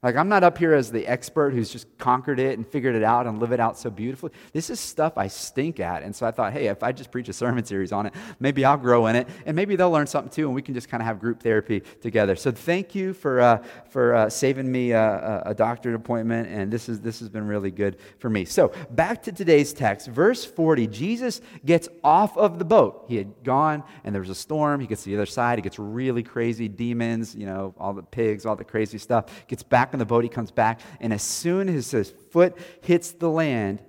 Like, 0.03 0.15
I'm 0.15 0.29
not 0.29 0.43
up 0.43 0.59
here 0.59 0.75
as 0.75 0.91
the 0.91 1.07
expert 1.07 1.55
who's 1.55 1.71
just 1.71 1.87
conquered 1.97 2.39
it 2.39 2.55
and 2.55 2.67
figured 2.67 2.95
it 2.95 3.01
out 3.01 3.25
and 3.25 3.39
live 3.39 3.51
it 3.51 3.59
out 3.59 3.79
so 3.79 3.89
beautifully. 3.89 4.31
This 4.53 4.69
is 4.69 4.79
stuff 4.79 5.17
I 5.17 5.27
stink 5.27 5.79
at. 5.79 6.03
And 6.03 6.15
so 6.15 6.27
I 6.27 6.29
thought, 6.29 6.53
hey, 6.53 6.67
if 6.67 6.83
I 6.83 6.91
just 6.91 7.09
preach 7.09 7.29
a 7.29 7.33
sermon 7.33 7.65
series 7.65 7.91
on 7.91 8.05
it, 8.05 8.13
maybe 8.39 8.63
I'll 8.63 8.77
grow 8.77 9.07
in 9.07 9.15
it 9.15 9.27
and 9.47 9.55
maybe 9.55 9.75
they'll 9.75 9.89
learn 9.89 10.05
something 10.05 10.29
too 10.29 10.45
and 10.45 10.53
we 10.53 10.61
can 10.61 10.75
just 10.75 10.87
kind 10.87 11.01
of 11.01 11.07
have 11.07 11.19
group 11.19 11.41
therapy 11.41 11.79
together. 11.79 12.35
So 12.35 12.51
thank 12.51 12.93
you 12.93 13.11
for, 13.13 13.41
uh, 13.41 13.63
for 13.89 14.13
uh, 14.13 14.29
saving 14.29 14.71
me 14.71 14.91
a, 14.91 15.41
a 15.47 15.55
doctorate 15.55 15.95
appointment. 15.95 16.47
And 16.49 16.71
this, 16.71 16.89
is, 16.89 16.99
this 16.99 17.19
has 17.19 17.29
been 17.29 17.47
really 17.47 17.71
good 17.71 17.97
for 18.19 18.29
me. 18.29 18.45
So 18.45 18.71
back 18.91 19.23
to 19.23 19.31
today's 19.31 19.73
text, 19.73 20.09
verse 20.09 20.45
40. 20.45 20.85
Jesus 20.87 21.41
gets 21.65 21.89
off 22.03 22.37
of 22.37 22.59
the 22.59 22.65
boat. 22.65 23.05
He 23.07 23.15
had 23.15 23.43
gone 23.43 23.83
and 24.03 24.13
there 24.13 24.21
was 24.21 24.29
a 24.29 24.35
storm. 24.35 24.79
He 24.79 24.85
gets 24.85 25.05
to 25.05 25.09
the 25.09 25.15
other 25.15 25.25
side. 25.25 25.57
He 25.57 25.63
gets 25.63 25.79
really 25.79 26.21
crazy 26.21 26.67
demons, 26.67 27.33
you 27.33 27.47
know, 27.47 27.73
all 27.79 27.95
the 27.95 28.03
pigs, 28.03 28.45
all 28.45 28.55
the 28.55 28.63
crazy 28.63 28.99
stuff. 28.99 29.25
Gets 29.47 29.63
back 29.63 29.86
in 29.93 29.99
the 29.99 30.05
boat, 30.05 30.23
he 30.23 30.29
comes 30.29 30.51
back, 30.51 30.81
and 30.99 31.13
as 31.13 31.23
soon 31.23 31.69
as 31.69 31.91
his 31.91 32.13
foot 32.31 32.57
hits 32.81 33.11
the 33.11 33.29
land, 33.29 33.81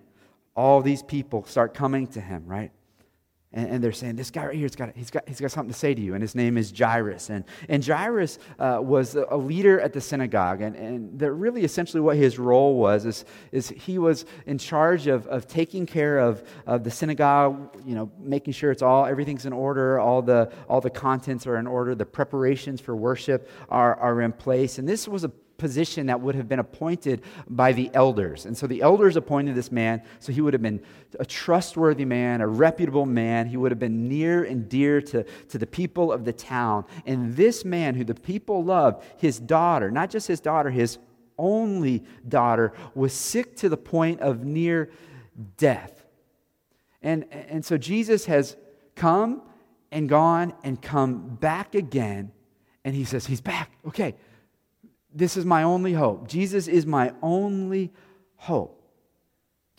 all 0.54 0.80
these 0.80 1.02
people 1.02 1.44
start 1.44 1.74
coming 1.74 2.06
to 2.08 2.20
him, 2.20 2.44
right? 2.46 2.72
And, 3.50 3.70
and, 3.70 3.84
they're 3.84 3.92
saying, 3.92 4.16
This 4.16 4.30
guy 4.30 4.44
right 4.44 4.54
here, 4.54 4.64
he's 4.64 4.76
got, 4.76 4.94
he's, 4.94 5.10
got, 5.10 5.26
he's 5.26 5.40
got 5.40 5.50
something 5.50 5.72
to 5.72 5.78
say 5.78 5.94
to 5.94 6.00
you. 6.00 6.12
And 6.12 6.20
his 6.20 6.34
name 6.34 6.58
is 6.58 6.70
Jairus. 6.70 7.30
And, 7.30 7.44
and 7.70 7.82
Jairus 7.84 8.38
uh, 8.58 8.78
was 8.82 9.14
a 9.14 9.36
leader 9.36 9.80
at 9.80 9.94
the 9.94 10.02
synagogue. 10.02 10.60
And, 10.60 10.76
and 10.76 11.18
the, 11.18 11.32
really, 11.32 11.64
essentially, 11.64 12.02
what 12.02 12.18
his 12.18 12.38
role 12.38 12.74
was 12.74 13.06
is, 13.06 13.24
is 13.50 13.70
he 13.70 13.98
was 13.98 14.26
in 14.44 14.58
charge 14.58 15.06
of, 15.06 15.26
of 15.28 15.46
taking 15.46 15.86
care 15.86 16.18
of, 16.18 16.46
of 16.66 16.84
the 16.84 16.90
synagogue, 16.90 17.74
you 17.86 17.94
know, 17.94 18.12
making 18.18 18.52
sure 18.52 18.70
it's 18.70 18.82
all, 18.82 19.06
everything's 19.06 19.46
in 19.46 19.54
order, 19.54 19.98
all 19.98 20.20
the, 20.20 20.52
all 20.68 20.82
the 20.82 20.90
contents 20.90 21.46
are 21.46 21.56
in 21.56 21.66
order, 21.66 21.94
the 21.94 22.04
preparations 22.04 22.82
for 22.82 22.94
worship 22.94 23.48
are, 23.70 23.94
are 23.94 24.20
in 24.20 24.32
place. 24.32 24.78
And 24.78 24.86
this 24.86 25.08
was 25.08 25.24
a 25.24 25.32
position 25.58 26.06
that 26.06 26.20
would 26.20 26.36
have 26.36 26.48
been 26.48 26.60
appointed 26.60 27.22
by 27.48 27.72
the 27.72 27.90
elders. 27.92 28.46
And 28.46 28.56
so 28.56 28.66
the 28.66 28.80
elders 28.80 29.16
appointed 29.16 29.54
this 29.54 29.70
man, 29.70 30.02
so 30.20 30.32
he 30.32 30.40
would 30.40 30.54
have 30.54 30.62
been 30.62 30.80
a 31.18 31.26
trustworthy 31.26 32.04
man, 32.04 32.40
a 32.40 32.46
reputable 32.46 33.06
man. 33.06 33.46
He 33.46 33.56
would 33.56 33.72
have 33.72 33.78
been 33.78 34.08
near 34.08 34.44
and 34.44 34.68
dear 34.68 35.02
to, 35.02 35.24
to 35.24 35.58
the 35.58 35.66
people 35.66 36.12
of 36.12 36.24
the 36.24 36.32
town. 36.32 36.84
And 37.04 37.36
this 37.36 37.64
man, 37.64 37.96
who 37.96 38.04
the 38.04 38.14
people 38.14 38.64
loved, 38.64 39.04
his 39.18 39.38
daughter, 39.38 39.90
not 39.90 40.10
just 40.10 40.28
his 40.28 40.40
daughter, 40.40 40.70
his 40.70 40.98
only 41.36 42.04
daughter, 42.26 42.72
was 42.94 43.12
sick 43.12 43.56
to 43.56 43.68
the 43.68 43.76
point 43.76 44.20
of 44.20 44.44
near 44.44 44.90
death. 45.56 46.04
And, 47.02 47.26
and 47.32 47.64
so 47.64 47.76
Jesus 47.76 48.26
has 48.26 48.56
come 48.94 49.42
and 49.90 50.08
gone 50.08 50.52
and 50.62 50.80
come 50.80 51.36
back 51.36 51.74
again. 51.74 52.32
And 52.84 52.94
he 52.94 53.04
says, 53.04 53.26
He's 53.26 53.40
back. 53.40 53.72
Okay, 53.86 54.14
this 55.12 55.36
is 55.36 55.44
my 55.44 55.62
only 55.62 55.92
hope. 55.92 56.28
Jesus 56.28 56.68
is 56.68 56.86
my 56.86 57.12
only 57.22 57.92
hope. 58.36 58.74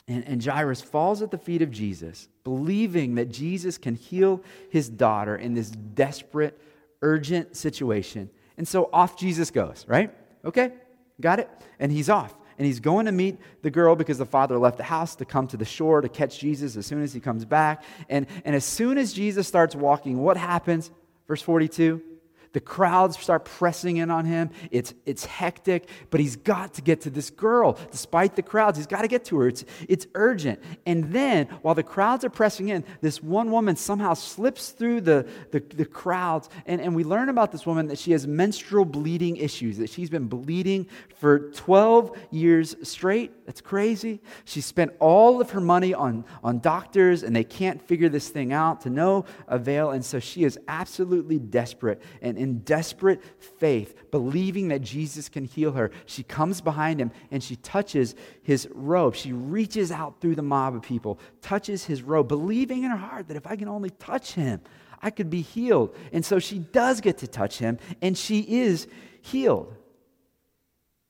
And, 0.07 0.27
and 0.27 0.43
Jairus 0.43 0.81
falls 0.81 1.21
at 1.21 1.29
the 1.29 1.37
feet 1.37 1.61
of 1.61 1.69
Jesus, 1.69 2.27
believing 2.43 3.15
that 3.15 3.29
Jesus 3.29 3.77
can 3.77 3.95
heal 3.95 4.41
his 4.69 4.89
daughter 4.89 5.35
in 5.35 5.53
this 5.53 5.69
desperate, 5.69 6.59
urgent 7.01 7.55
situation. 7.55 8.29
And 8.57 8.67
so 8.67 8.89
off 8.91 9.17
Jesus 9.17 9.51
goes, 9.51 9.85
right? 9.87 10.13
Okay, 10.43 10.73
got 11.21 11.39
it? 11.39 11.49
And 11.79 11.91
he's 11.91 12.09
off. 12.09 12.35
And 12.57 12.65
he's 12.65 12.81
going 12.81 13.05
to 13.05 13.13
meet 13.13 13.37
the 13.61 13.69
girl 13.69 13.95
because 13.95 14.17
the 14.17 14.25
father 14.25 14.57
left 14.57 14.77
the 14.77 14.83
house 14.83 15.15
to 15.17 15.25
come 15.25 15.47
to 15.47 15.57
the 15.57 15.63
shore 15.63 16.01
to 16.01 16.09
catch 16.09 16.39
Jesus 16.39 16.75
as 16.75 16.85
soon 16.85 17.01
as 17.01 17.13
he 17.13 17.21
comes 17.21 17.45
back. 17.45 17.83
And, 18.09 18.27
and 18.43 18.53
as 18.53 18.65
soon 18.65 18.97
as 18.97 19.13
Jesus 19.13 19.47
starts 19.47 19.75
walking, 19.75 20.17
what 20.17 20.35
happens? 20.35 20.91
Verse 21.27 21.41
42 21.41 22.01
the 22.51 22.59
crowds 22.59 23.17
start 23.19 23.45
pressing 23.45 23.97
in 23.97 24.09
on 24.09 24.25
him. 24.25 24.49
It's, 24.71 24.93
it's 25.05 25.25
hectic, 25.25 25.87
but 26.09 26.19
he's 26.19 26.35
got 26.35 26.73
to 26.75 26.81
get 26.81 27.01
to 27.01 27.09
this 27.09 27.29
girl. 27.29 27.77
Despite 27.91 28.35
the 28.35 28.41
crowds, 28.41 28.77
he's 28.77 28.87
got 28.87 29.01
to 29.01 29.07
get 29.07 29.25
to 29.25 29.39
her. 29.39 29.47
It's, 29.47 29.65
it's 29.87 30.07
urgent. 30.15 30.59
And 30.85 31.13
then, 31.13 31.47
while 31.61 31.75
the 31.75 31.83
crowds 31.83 32.25
are 32.25 32.29
pressing 32.29 32.69
in, 32.69 32.83
this 33.01 33.21
one 33.21 33.51
woman 33.51 33.75
somehow 33.75 34.15
slips 34.15 34.71
through 34.71 35.01
the, 35.01 35.27
the, 35.51 35.59
the 35.59 35.85
crowds. 35.85 36.49
And, 36.65 36.81
and 36.81 36.95
we 36.95 37.03
learn 37.03 37.29
about 37.29 37.51
this 37.51 37.65
woman 37.65 37.87
that 37.87 37.99
she 37.99 38.11
has 38.13 38.25
menstrual 38.25 38.85
bleeding 38.85 39.37
issues, 39.37 39.77
that 39.77 39.89
she's 39.89 40.09
been 40.09 40.27
bleeding 40.27 40.87
for 41.17 41.51
12 41.51 42.17
years 42.31 42.75
straight. 42.81 43.45
That's 43.45 43.61
crazy. 43.61 44.21
She 44.45 44.61
spent 44.61 44.93
all 44.99 45.39
of 45.41 45.51
her 45.51 45.61
money 45.61 45.93
on, 45.93 46.25
on 46.43 46.59
doctors, 46.59 47.23
and 47.23 47.35
they 47.35 47.43
can't 47.43 47.81
figure 47.81 48.09
this 48.09 48.29
thing 48.29 48.53
out 48.53 48.81
to 48.81 48.89
no 48.89 49.25
avail. 49.47 49.91
And 49.91 50.03
so 50.03 50.19
she 50.19 50.43
is 50.43 50.57
absolutely 50.67 51.37
desperate. 51.37 52.01
And 52.21 52.38
in 52.39 52.59
desperate 52.59 53.21
faith, 53.39 54.09
believing 54.11 54.69
that 54.69 54.81
Jesus 54.81 55.29
can 55.29 55.45
heal 55.45 55.73
her, 55.73 55.91
she 56.05 56.23
comes 56.23 56.61
behind 56.61 56.99
him 56.99 57.11
and 57.31 57.43
she 57.43 57.55
touches 57.57 58.15
his 58.41 58.67
robe. 58.73 59.15
She 59.15 59.33
reaches 59.33 59.91
out 59.91 60.19
through 60.21 60.35
the 60.35 60.41
mob 60.41 60.75
of 60.75 60.81
people, 60.81 61.19
touches 61.41 61.85
his 61.85 62.01
robe, 62.01 62.27
believing 62.27 62.83
in 62.83 62.91
her 62.91 62.97
heart 62.97 63.27
that 63.27 63.37
if 63.37 63.45
I 63.45 63.55
can 63.55 63.67
only 63.67 63.91
touch 63.91 64.33
him, 64.33 64.61
I 65.01 65.11
could 65.11 65.29
be 65.29 65.41
healed. 65.41 65.95
And 66.11 66.25
so 66.25 66.39
she 66.39 66.59
does 66.59 67.01
get 67.01 67.19
to 67.19 67.27
touch 67.27 67.57
him, 67.57 67.77
and 68.01 68.17
she 68.17 68.39
is 68.39 68.87
healed. 69.21 69.75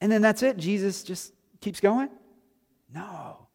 And 0.01 0.11
then 0.11 0.21
that's 0.21 0.43
it. 0.43 0.57
Jesus 0.57 1.03
just 1.03 1.33
keeps 1.61 1.79
going? 1.79 2.09
No. 2.93 3.47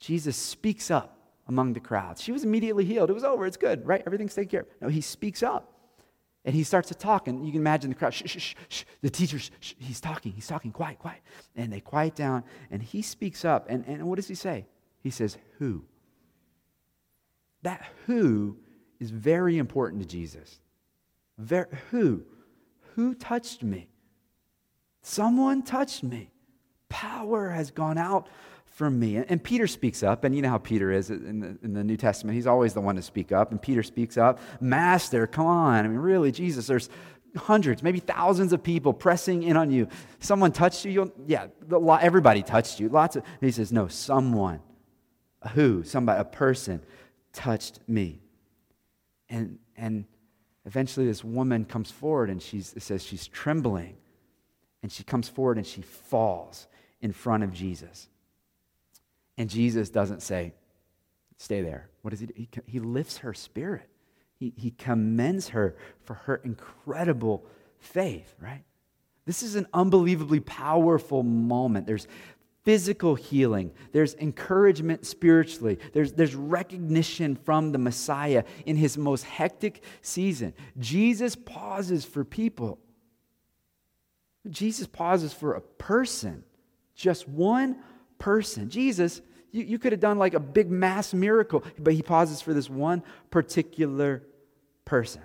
Jesus 0.00 0.36
speaks 0.36 0.90
up 0.90 1.16
among 1.46 1.72
the 1.74 1.80
crowds. 1.80 2.22
She 2.22 2.32
was 2.32 2.44
immediately 2.44 2.84
healed. 2.84 3.10
It 3.10 3.14
was 3.14 3.24
over. 3.24 3.46
It's 3.46 3.56
good, 3.56 3.86
right? 3.86 4.02
Everything's 4.06 4.34
taken 4.34 4.50
care 4.50 4.60
of. 4.60 4.66
No, 4.80 4.88
he 4.88 5.00
speaks 5.00 5.42
up. 5.42 5.71
And 6.44 6.54
he 6.54 6.64
starts 6.64 6.88
to 6.88 6.94
talk, 6.94 7.28
and 7.28 7.46
you 7.46 7.52
can 7.52 7.60
imagine 7.60 7.90
the 7.90 7.94
crowd, 7.94 8.14
shh, 8.14 8.22
shh, 8.26 8.54
shh. 8.68 8.84
The 9.00 9.10
teacher, 9.10 9.38
shh, 9.38 9.50
shh. 9.60 9.74
he's 9.78 10.00
talking, 10.00 10.32
he's 10.32 10.46
talking, 10.46 10.72
quiet, 10.72 10.98
quiet. 10.98 11.20
And 11.54 11.72
they 11.72 11.80
quiet 11.80 12.16
down, 12.16 12.42
and 12.70 12.82
he 12.82 13.00
speaks 13.00 13.44
up. 13.44 13.66
And, 13.68 13.84
and 13.86 14.08
what 14.08 14.16
does 14.16 14.26
he 14.26 14.34
say? 14.34 14.66
He 15.00 15.10
says, 15.10 15.38
Who? 15.58 15.84
That 17.62 17.86
who 18.06 18.58
is 18.98 19.10
very 19.10 19.58
important 19.58 20.02
to 20.02 20.08
Jesus. 20.08 20.60
Ver- 21.38 21.68
who? 21.90 22.24
Who 22.94 23.14
touched 23.14 23.62
me? 23.62 23.88
Someone 25.02 25.62
touched 25.62 26.02
me. 26.02 26.30
Power 26.88 27.50
has 27.50 27.70
gone 27.70 27.98
out 27.98 28.28
from 28.72 28.98
me. 28.98 29.16
And 29.16 29.42
Peter 29.42 29.66
speaks 29.66 30.02
up, 30.02 30.24
and 30.24 30.34
you 30.34 30.40
know 30.40 30.48
how 30.48 30.58
Peter 30.58 30.90
is 30.90 31.10
in 31.10 31.40
the, 31.40 31.58
in 31.62 31.74
the 31.74 31.84
New 31.84 31.96
Testament. 31.96 32.34
He's 32.34 32.46
always 32.46 32.72
the 32.72 32.80
one 32.80 32.96
to 32.96 33.02
speak 33.02 33.30
up. 33.30 33.50
And 33.50 33.60
Peter 33.60 33.82
speaks 33.82 34.16
up, 34.16 34.40
Master, 34.60 35.26
come 35.26 35.46
on. 35.46 35.84
I 35.84 35.88
mean, 35.88 35.98
really, 35.98 36.32
Jesus, 36.32 36.66
there's 36.66 36.88
hundreds, 37.36 37.82
maybe 37.82 38.00
thousands 38.00 38.52
of 38.52 38.62
people 38.62 38.94
pressing 38.94 39.42
in 39.42 39.56
on 39.56 39.70
you. 39.70 39.88
Someone 40.20 40.52
touched 40.52 40.86
you? 40.86 40.90
You'll, 40.90 41.12
yeah, 41.26 41.48
everybody 42.00 42.42
touched 42.42 42.80
you. 42.80 42.88
Lots 42.88 43.16
of. 43.16 43.24
he 43.40 43.50
says, 43.50 43.72
No, 43.72 43.88
someone. 43.88 44.60
Who? 45.54 45.82
Somebody, 45.82 46.20
a 46.20 46.24
person 46.24 46.82
touched 47.32 47.80
me. 47.86 48.20
And, 49.28 49.58
and 49.76 50.06
eventually 50.64 51.06
this 51.06 51.22
woman 51.22 51.64
comes 51.64 51.90
forward 51.90 52.30
and 52.30 52.40
she 52.40 52.60
says 52.60 53.02
she's 53.04 53.26
trembling. 53.26 53.96
And 54.82 54.90
she 54.90 55.04
comes 55.04 55.28
forward 55.28 55.58
and 55.58 55.66
she 55.66 55.82
falls 55.82 56.66
in 57.00 57.12
front 57.12 57.44
of 57.44 57.52
Jesus. 57.52 58.08
And 59.38 59.48
Jesus 59.48 59.90
doesn't 59.90 60.22
say, 60.22 60.54
stay 61.36 61.62
there. 61.62 61.88
What 62.02 62.10
does 62.10 62.20
he 62.20 62.26
do? 62.26 62.34
He, 62.36 62.48
he 62.66 62.78
lifts 62.80 63.18
her 63.18 63.34
spirit. 63.34 63.88
He, 64.38 64.52
he 64.56 64.70
commends 64.72 65.48
her 65.50 65.76
for 66.04 66.14
her 66.14 66.36
incredible 66.36 67.44
faith, 67.78 68.34
right? 68.40 68.64
This 69.24 69.42
is 69.42 69.54
an 69.54 69.66
unbelievably 69.72 70.40
powerful 70.40 71.22
moment. 71.22 71.86
There's 71.86 72.08
physical 72.64 73.16
healing, 73.16 73.72
there's 73.90 74.14
encouragement 74.14 75.04
spiritually, 75.04 75.78
there's, 75.92 76.12
there's 76.12 76.36
recognition 76.36 77.34
from 77.34 77.72
the 77.72 77.78
Messiah 77.78 78.44
in 78.66 78.76
his 78.76 78.96
most 78.96 79.24
hectic 79.24 79.82
season. 80.00 80.54
Jesus 80.78 81.34
pauses 81.34 82.04
for 82.04 82.24
people. 82.24 82.78
Jesus 84.48 84.86
pauses 84.86 85.32
for 85.32 85.54
a 85.54 85.60
person, 85.60 86.44
just 86.94 87.28
one 87.28 87.82
person. 88.22 88.70
Jesus, 88.70 89.20
you, 89.50 89.64
you 89.64 89.78
could 89.80 89.90
have 89.90 90.00
done 90.00 90.16
like 90.16 90.34
a 90.34 90.40
big 90.40 90.70
mass 90.70 91.12
miracle, 91.12 91.64
but 91.76 91.92
he 91.92 92.02
pauses 92.02 92.40
for 92.40 92.54
this 92.54 92.70
one 92.70 93.02
particular 93.30 94.22
person. 94.84 95.22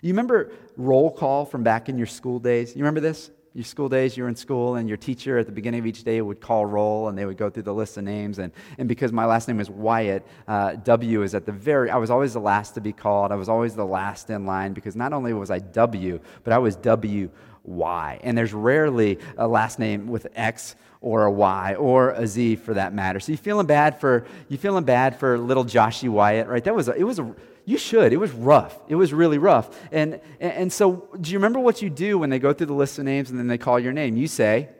You 0.00 0.14
remember 0.14 0.50
roll 0.78 1.10
call 1.10 1.44
from 1.44 1.64
back 1.64 1.90
in 1.90 1.98
your 1.98 2.06
school 2.06 2.38
days? 2.38 2.74
You 2.74 2.82
remember 2.82 3.00
this? 3.00 3.30
Your 3.52 3.64
school 3.64 3.90
days, 3.90 4.16
you 4.16 4.22
were 4.22 4.28
in 4.30 4.36
school, 4.36 4.76
and 4.76 4.88
your 4.88 4.96
teacher 4.96 5.36
at 5.36 5.44
the 5.44 5.52
beginning 5.52 5.80
of 5.80 5.86
each 5.86 6.02
day 6.02 6.22
would 6.22 6.40
call 6.40 6.64
roll, 6.64 7.08
and 7.08 7.18
they 7.18 7.26
would 7.26 7.36
go 7.36 7.50
through 7.50 7.64
the 7.64 7.74
list 7.74 7.98
of 7.98 8.04
names. 8.04 8.38
And, 8.38 8.52
and 8.78 8.88
because 8.88 9.12
my 9.12 9.26
last 9.26 9.46
name 9.46 9.60
is 9.60 9.68
Wyatt, 9.68 10.26
uh, 10.46 10.76
W 10.76 11.22
is 11.22 11.34
at 11.34 11.44
the 11.44 11.52
very, 11.52 11.90
I 11.90 11.96
was 11.96 12.10
always 12.10 12.32
the 12.32 12.40
last 12.40 12.74
to 12.74 12.80
be 12.80 12.92
called. 12.94 13.32
I 13.32 13.34
was 13.34 13.50
always 13.50 13.74
the 13.74 13.84
last 13.84 14.30
in 14.30 14.46
line 14.46 14.72
because 14.72 14.96
not 14.96 15.12
only 15.12 15.34
was 15.34 15.50
I 15.50 15.58
W, 15.58 16.20
but 16.44 16.54
I 16.54 16.58
was 16.58 16.76
W 16.76 17.30
Y. 17.68 18.20
And 18.22 18.36
there's 18.36 18.52
rarely 18.52 19.18
a 19.36 19.46
last 19.46 19.78
name 19.78 20.08
with 20.08 20.26
X 20.34 20.74
or 21.00 21.26
a 21.26 21.32
Y 21.32 21.74
or 21.74 22.10
a 22.10 22.26
Z 22.26 22.56
for 22.56 22.74
that 22.74 22.92
matter. 22.92 23.20
So 23.20 23.32
you 23.32 23.38
feeling 23.38 23.66
bad 23.66 24.00
for 24.00 24.26
you 24.48 24.58
feeling 24.58 24.84
bad 24.84 25.18
for 25.18 25.38
little 25.38 25.64
Joshy 25.64 26.08
Wyatt, 26.08 26.48
right? 26.48 26.64
That 26.64 26.74
was 26.74 26.88
a, 26.88 26.94
it 26.94 27.04
was 27.04 27.18
a 27.18 27.34
You 27.64 27.78
should. 27.78 28.12
It 28.12 28.16
was 28.16 28.32
rough. 28.32 28.78
It 28.88 28.94
was 28.96 29.12
really 29.12 29.38
rough. 29.38 29.78
And, 29.92 30.20
and 30.40 30.72
so, 30.72 31.06
do 31.20 31.30
you 31.30 31.38
remember 31.38 31.60
what 31.60 31.82
you 31.82 31.90
do 31.90 32.18
when 32.18 32.30
they 32.30 32.38
go 32.38 32.54
through 32.54 32.68
the 32.68 32.74
list 32.74 32.98
of 32.98 33.04
names 33.04 33.28
and 33.30 33.38
then 33.38 33.46
they 33.46 33.58
call 33.58 33.78
your 33.78 33.92
name? 33.92 34.16
You 34.16 34.26
say, 34.26 34.70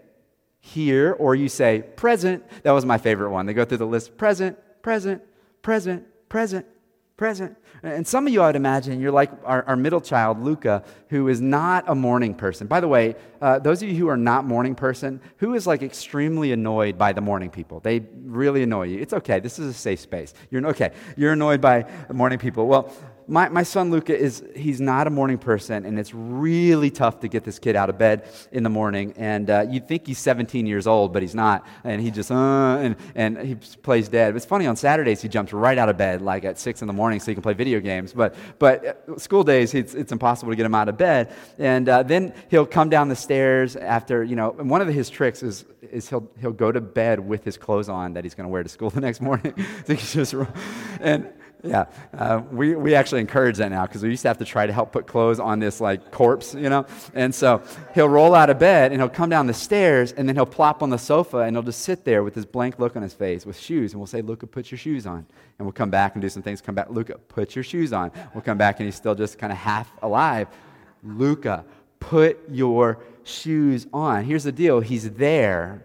here, 0.61 1.13
or 1.13 1.35
you 1.35 1.49
say, 1.49 1.83
present. 1.97 2.43
That 2.63 2.73
was 2.73 2.85
my 2.85 2.99
favorite 2.99 3.31
one. 3.31 3.47
They 3.47 3.53
go 3.53 3.65
through 3.65 3.79
the 3.79 3.87
list 3.87 4.17
present, 4.17 4.59
present, 4.83 5.23
present, 5.63 6.05
present, 6.29 6.67
present. 7.17 7.57
And 7.83 8.07
some 8.07 8.27
of 8.27 8.33
you, 8.33 8.43
I 8.43 8.47
would 8.47 8.57
imagine, 8.57 9.01
you're 9.01 9.13
like 9.13 9.31
our, 9.45 9.63
our 9.65 9.77
middle 9.77 10.01
child, 10.01 10.43
Luca, 10.43 10.83
who 11.09 11.29
is 11.29 11.41
not 11.41 11.85
a 11.87 11.95
morning 11.95 12.35
person. 12.35 12.67
By 12.67 12.81
the 12.81 12.89
way, 12.89 13.15
uh, 13.41 13.59
those 13.59 13.83
of 13.83 13.89
you 13.89 13.95
who 13.95 14.09
are 14.09 14.17
not 14.17 14.45
morning 14.45 14.75
person, 14.75 15.21
who 15.37 15.55
is 15.55 15.67
like 15.67 15.83
extremely 15.83 16.53
annoyed 16.53 16.99
by 16.99 17.13
the 17.13 17.21
morning 17.21 17.51
people? 17.51 17.81
They 17.81 18.01
really 18.25 18.63
annoy 18.63 18.89
you. 18.89 18.99
It's 18.99 19.13
okay. 19.13 19.41
This 19.41 19.59
is 19.59 19.69
a 19.69 19.75
safe 19.75 20.01
space. 20.01 20.35
You're 20.51 20.67
okay. 20.69 20.93
You're 21.17 21.33
annoyed 21.33 21.61
by 21.61 21.87
the 22.09 22.15
morning 22.15 22.39
people. 22.39 22.67
Well, 22.67 22.93
my, 23.29 23.51
my 23.51 23.63
son 23.63 23.91
Luca 23.91 24.19
is, 24.19 24.43
he's 24.57 24.81
not 24.81 25.07
a 25.07 25.11
morning 25.11 25.37
person, 25.37 25.85
and 25.85 25.99
it's 25.99 26.15
really 26.15 26.91
tough 26.91 27.21
to 27.21 27.29
get 27.29 27.45
this 27.45 27.59
kid 27.59 27.77
out 27.77 27.91
of 27.91 27.99
bed 27.99 28.27
in 28.53 28.63
the 28.63 28.71
morning. 28.71 29.13
And 29.19 29.51
uh, 29.51 29.67
you'd 29.69 29.87
think 29.87 30.07
he's 30.07 30.19
17 30.19 30.67
years 30.67 30.87
old, 30.87 31.13
but 31.13 31.21
he's 31.21 31.35
not. 31.35 31.67
And 31.85 32.01
he 32.01 32.11
just, 32.11 32.31
uh, 32.31 32.79
and, 32.79 32.97
and 33.15 33.39
he 33.39 33.55
plays 33.83 34.09
dead. 34.09 34.35
It's 34.35 34.47
funny, 34.47 34.67
on 34.67 34.77
Saturdays, 34.77 35.21
he 35.21 35.29
jumps 35.29 35.53
right 35.53 35.77
out 35.77 35.91
of 35.91 35.99
bed, 35.99 36.23
like 36.23 36.47
at 36.47 36.59
6 36.59 36.81
in 36.81 36.87
the 36.87 36.95
morning, 36.95 37.21
so 37.21 37.31
he 37.31 37.35
can 37.35 37.43
play 37.43 37.53
video 37.53 37.81
games. 37.81 38.15
But, 38.15 38.35
but 38.59 38.85
uh, 38.87 39.19
school 39.19 39.45
days, 39.45 39.75
it's, 39.75 39.93
it's 39.93 40.11
impossible 40.11 40.51
to 40.51 40.57
get 40.57 40.65
him 40.65 40.75
out 40.75 40.89
of 40.89 40.97
bed. 40.97 41.35
And 41.59 41.87
uh, 41.87 42.05
then 42.05 42.33
he'll 42.51 42.67
come 42.67 42.89
down 42.89 43.11
the 43.11 43.17
stairs 43.17 43.77
after, 43.77 44.25
you 44.25 44.37
know, 44.37 44.57
and 44.59 44.71
one 44.71 44.81
of 44.81 44.89
his 44.89 45.11
tricks 45.11 45.43
is, 45.43 45.67
is 45.83 46.09
he'll, 46.09 46.31
he'll 46.41 46.53
go 46.53 46.73
to 46.73 46.81
bed 46.81 47.21
with 47.21 47.45
his 47.45 47.59
clothes 47.59 47.91
on 47.91 48.15
that 48.15 48.25
he's 48.25 48.35
going 48.35 48.47
to 48.47 48.51
wear 48.51 48.63
to 48.63 48.71
school 48.71 48.89
the 48.89 49.03
next 49.03 49.21
morning. 49.21 49.53
so 49.87 49.95
he's 49.95 50.15
just, 50.15 50.35
and, 51.01 51.31
yeah, 51.65 51.87
uh, 52.17 52.41
we, 52.53 52.77
we 52.77 52.95
actually 52.95 53.21
encourage 53.21 53.57
that 53.57 53.71
now 53.71 53.85
because 53.85 54.03
we 54.03 54.11
used 54.11 54.23
to 54.23 54.29
have 54.29 54.39
to 54.39 54.45
try 54.45 54.67
to 54.67 54.73
help 54.73 54.93
put 54.93 55.09
clothes 55.09 55.41
on 55.41 55.59
this 55.59 55.81
like 55.81 56.13
corpse, 56.13 56.55
you 56.55 56.69
know. 56.69 56.87
And 57.15 57.35
so 57.35 57.63
he'll 57.95 58.09
roll 58.09 58.35
out 58.35 58.49
of 58.49 58.61
bed 58.61 58.93
and 58.93 59.01
he'll 59.01 59.09
come 59.09 59.29
down 59.29 59.49
the 59.49 59.55
stairs 59.55 60.13
and 60.13 60.29
then 60.29 60.37
he'll 60.37 60.47
plop 60.47 60.83
on 60.83 60.91
the 60.91 60.99
sofa 60.99 61.39
and 61.39 61.57
he'll 61.57 61.65
just 61.65 61.81
sit 61.81 62.05
there 62.05 62.23
with 62.23 62.35
this 62.35 62.45
blank 62.45 62.79
look 62.79 62.95
on 62.95 63.03
his 63.03 63.13
face 63.13 63.45
with 63.45 63.59
shoes 63.59 63.93
and 63.93 64.01
we'll 64.01 64.07
say, 64.07 64.23
"Luca, 64.23 64.47
put 64.47 64.71
your 64.71 64.79
shoes 64.79 65.05
on." 65.05 65.27
And 65.59 65.67
we'll 65.67 65.73
come 65.73 65.91
back 65.91 66.15
and 66.15 66.23
do 66.23 66.29
some 66.29 66.43
things. 66.43 66.61
Come 66.61 66.77
back, 66.77 66.91
Luca, 66.91 67.19
put 67.19 67.57
your 67.57 67.65
shoes 67.65 67.93
on. 67.93 68.13
We'll 68.35 68.43
come 68.43 68.59
back 68.59 68.79
and 68.79 68.87
he's 68.87 68.95
still 68.97 69.17
just 69.17 69.39
kind 69.39 69.53
of 69.53 69.59
half 69.59 69.91
alive. 70.03 70.47
Luca, 71.03 71.65
put 71.99 72.39
your 72.49 73.01
shoes 73.25 73.89
on. 73.93 74.25
Here's 74.25 74.45
the 74.45 74.53
deal: 74.53 74.79
he's 74.79 75.11
there, 75.11 75.85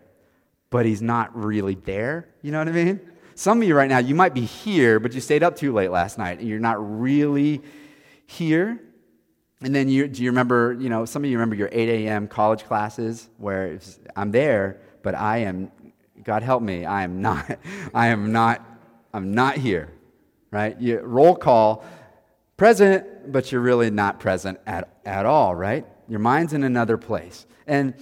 but 0.70 0.86
he's 0.86 1.02
not 1.02 1.36
really 1.36 1.76
there. 1.76 2.28
You 2.44 2.52
know 2.52 2.60
what 2.60 2.68
I 2.68 2.72
mean? 2.74 3.00
Some 3.36 3.62
of 3.62 3.68
you 3.68 3.76
right 3.76 3.90
now, 3.90 3.98
you 3.98 4.16
might 4.16 4.34
be 4.34 4.46
here, 4.46 5.00
but 5.00 5.14
you 5.14 5.22
stayed 5.22 5.44
up 5.44 5.56
too 5.56 5.74
late 5.74 5.90
last 5.92 6.18
night 6.18 6.40
and 6.40 6.48
you're 6.48 6.60
not 6.60 6.78
really 7.00 7.62
here. 8.26 8.80
And 9.62 9.74
then 9.74 9.88
you, 9.88 10.08
do 10.08 10.22
you 10.22 10.30
remember, 10.30 10.76
you 10.80 10.90
know, 10.90 11.06
some 11.06 11.24
of 11.24 11.30
you 11.30 11.38
remember 11.38 11.56
your 11.56 11.70
8 11.72 11.90
a.m. 11.90 12.28
college 12.28 12.66
classes 12.66 13.30
where 13.38 13.80
I'm 14.16 14.32
there, 14.32 14.82
but 15.02 15.16
I 15.16 15.38
am, 15.40 15.72
God 16.24 16.44
help 16.44 16.62
me, 16.62 16.86
I 16.86 17.04
am 17.04 17.22
not, 17.22 17.58
I 17.94 18.08
am 18.08 18.32
not, 18.32 18.62
I'm 19.14 19.34
not 19.34 19.58
here, 19.58 19.90
right? 20.52 20.80
You, 20.80 21.00
roll 21.00 21.36
call, 21.36 21.86
present, 22.58 23.32
but 23.32 23.52
you're 23.52 23.62
really 23.62 23.90
not 23.90 24.20
present 24.20 24.60
at, 24.68 24.90
at 25.06 25.26
all, 25.26 25.56
right? 25.56 25.86
Your 26.08 26.20
mind's 26.20 26.54
in 26.54 26.64
another 26.64 26.98
place. 26.98 27.46
And, 27.66 27.94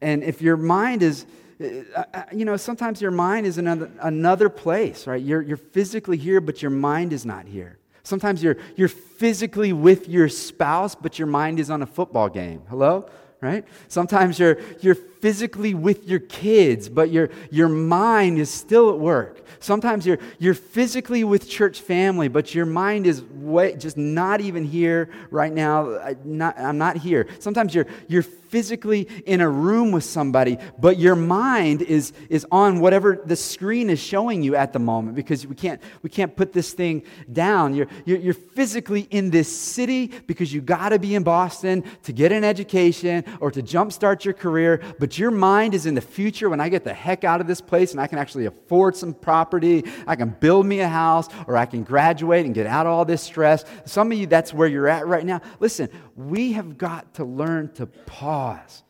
and 0.00 0.22
if 0.22 0.40
your 0.40 0.56
mind 0.56 1.02
is, 1.02 1.26
Uh, 1.60 2.04
uh, 2.14 2.22
you 2.32 2.44
know, 2.44 2.56
sometimes 2.56 3.00
your 3.00 3.10
mind 3.10 3.46
is 3.46 3.58
in 3.58 3.66
another, 3.66 3.90
another 4.00 4.48
place, 4.48 5.06
right? 5.06 5.22
You're, 5.22 5.42
you're 5.42 5.56
physically 5.56 6.16
here, 6.16 6.40
but 6.40 6.62
your 6.62 6.70
mind 6.70 7.12
is 7.12 7.26
not 7.26 7.46
here. 7.46 7.78
Sometimes 8.04 8.42
you're, 8.42 8.56
you're 8.76 8.88
physically 8.88 9.72
with 9.72 10.08
your 10.08 10.28
spouse, 10.28 10.94
but 10.94 11.18
your 11.18 11.26
mind 11.26 11.58
is 11.58 11.68
on 11.68 11.82
a 11.82 11.86
football 11.86 12.28
game. 12.28 12.62
Hello? 12.68 13.10
Right? 13.40 13.64
Sometimes 13.88 14.38
you're, 14.38 14.58
you're 14.80 14.96
physically 15.20 15.74
with 15.74 16.08
your 16.08 16.20
kids, 16.20 16.88
but 16.88 17.10
your, 17.10 17.30
your 17.50 17.68
mind 17.68 18.38
is 18.38 18.50
still 18.50 18.90
at 18.90 18.98
work. 18.98 19.44
Sometimes 19.60 20.06
you're, 20.06 20.18
you're 20.38 20.54
physically 20.54 21.24
with 21.24 21.48
church 21.48 21.80
family, 21.80 22.28
but 22.28 22.54
your 22.54 22.66
mind 22.66 23.06
is 23.06 23.22
way, 23.22 23.74
just 23.76 23.96
not 23.96 24.40
even 24.40 24.64
here 24.64 25.10
right 25.30 25.52
now. 25.52 25.98
I, 25.98 26.16
not, 26.24 26.58
I'm 26.58 26.78
not 26.78 26.96
here. 26.96 27.26
Sometimes 27.40 27.74
you're, 27.74 27.86
you're 28.06 28.22
physically 28.22 29.02
in 29.26 29.40
a 29.40 29.48
room 29.48 29.92
with 29.92 30.04
somebody, 30.04 30.58
but 30.78 30.98
your 30.98 31.14
mind 31.14 31.82
is, 31.82 32.12
is 32.28 32.46
on 32.50 32.80
whatever 32.80 33.20
the 33.24 33.36
screen 33.36 33.90
is 33.90 33.98
showing 33.98 34.42
you 34.42 34.56
at 34.56 34.72
the 34.72 34.78
moment 34.78 35.14
because 35.16 35.46
we 35.46 35.54
can't, 35.54 35.80
we 36.02 36.10
can't 36.10 36.34
put 36.34 36.52
this 36.52 36.72
thing 36.72 37.02
down. 37.32 37.74
You're, 37.74 37.88
you're, 38.04 38.18
you're 38.18 38.34
physically 38.34 39.02
in 39.10 39.30
this 39.30 39.54
city 39.54 40.08
because 40.26 40.52
you 40.52 40.60
got 40.60 40.90
to 40.90 40.98
be 40.98 41.14
in 41.14 41.22
Boston 41.22 41.84
to 42.04 42.12
get 42.12 42.32
an 42.32 42.44
education 42.44 43.24
or 43.40 43.50
to 43.50 43.62
jumpstart 43.62 44.24
your 44.24 44.34
career, 44.34 44.82
but 44.98 45.07
your 45.16 45.30
mind 45.30 45.74
is 45.74 45.86
in 45.86 45.94
the 45.94 46.00
future 46.00 46.50
when 46.50 46.60
I 46.60 46.68
get 46.68 46.82
the 46.82 46.92
heck 46.92 47.22
out 47.22 47.40
of 47.40 47.46
this 47.46 47.60
place 47.60 47.92
and 47.92 48.00
I 48.00 48.08
can 48.08 48.18
actually 48.18 48.46
afford 48.46 48.96
some 48.96 49.14
property, 49.14 49.84
I 50.08 50.16
can 50.16 50.30
build 50.30 50.66
me 50.66 50.80
a 50.80 50.88
house, 50.88 51.28
or 51.46 51.56
I 51.56 51.66
can 51.66 51.84
graduate 51.84 52.44
and 52.44 52.54
get 52.54 52.66
out 52.66 52.86
of 52.86 52.92
all 52.92 53.04
this 53.04 53.22
stress. 53.22 53.64
Some 53.84 54.10
of 54.10 54.18
you, 54.18 54.26
that's 54.26 54.52
where 54.52 54.66
you're 54.66 54.88
at 54.88 55.06
right 55.06 55.24
now. 55.24 55.40
Listen, 55.60 55.88
we 56.16 56.52
have 56.52 56.76
got 56.76 57.14
to 57.14 57.24
learn 57.24 57.72
to 57.74 57.86
pause, 57.86 58.82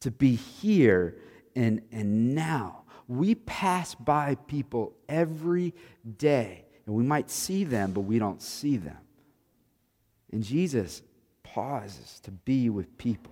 to 0.00 0.10
be 0.10 0.36
here 0.36 1.18
and, 1.54 1.82
and 1.92 2.34
now. 2.34 2.84
We 3.06 3.34
pass 3.34 3.94
by 3.94 4.36
people 4.46 4.94
every 5.06 5.74
day, 6.16 6.64
and 6.86 6.94
we 6.94 7.04
might 7.04 7.28
see 7.30 7.64
them, 7.64 7.92
but 7.92 8.00
we 8.00 8.18
don't 8.18 8.40
see 8.40 8.78
them. 8.78 8.96
And 10.32 10.42
Jesus 10.42 11.02
pauses 11.42 12.20
to 12.20 12.30
be 12.30 12.70
with 12.70 12.96
people 12.96 13.31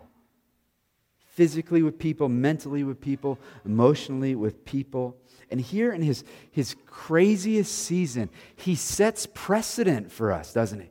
physically 1.41 1.83
with 1.83 1.99
people, 1.99 2.29
mentally 2.29 2.85
with 2.85 3.01
people, 3.01 3.39
emotionally 3.65 4.35
with 4.35 4.63
people. 4.67 5.17
And 5.51 5.59
here 5.59 5.91
in 5.91 6.03
his, 6.03 6.23
his 6.51 6.77
craziest 6.85 7.73
season, 7.73 8.29
he 8.57 8.75
sets 8.75 9.27
precedent 9.33 10.13
for 10.13 10.33
us, 10.33 10.53
doesn't 10.53 10.81
he? 10.81 10.91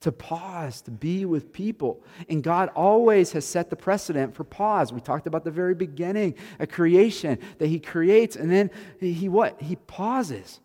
to 0.00 0.10
pause, 0.10 0.80
to 0.80 0.90
be 0.90 1.26
with 1.26 1.52
people. 1.52 2.02
And 2.30 2.42
God 2.42 2.70
always 2.74 3.32
has 3.32 3.44
set 3.44 3.68
the 3.68 3.76
precedent 3.76 4.34
for 4.34 4.44
pause. 4.44 4.94
We 4.94 5.00
talked 5.02 5.26
about 5.26 5.44
the 5.44 5.50
very 5.50 5.74
beginning, 5.74 6.36
a 6.58 6.66
creation 6.66 7.38
that 7.58 7.66
He 7.66 7.78
creates, 7.78 8.34
and 8.34 8.50
then 8.50 8.70
He 8.98 9.28
what? 9.28 9.60
He 9.60 9.76
pauses. 9.76 10.58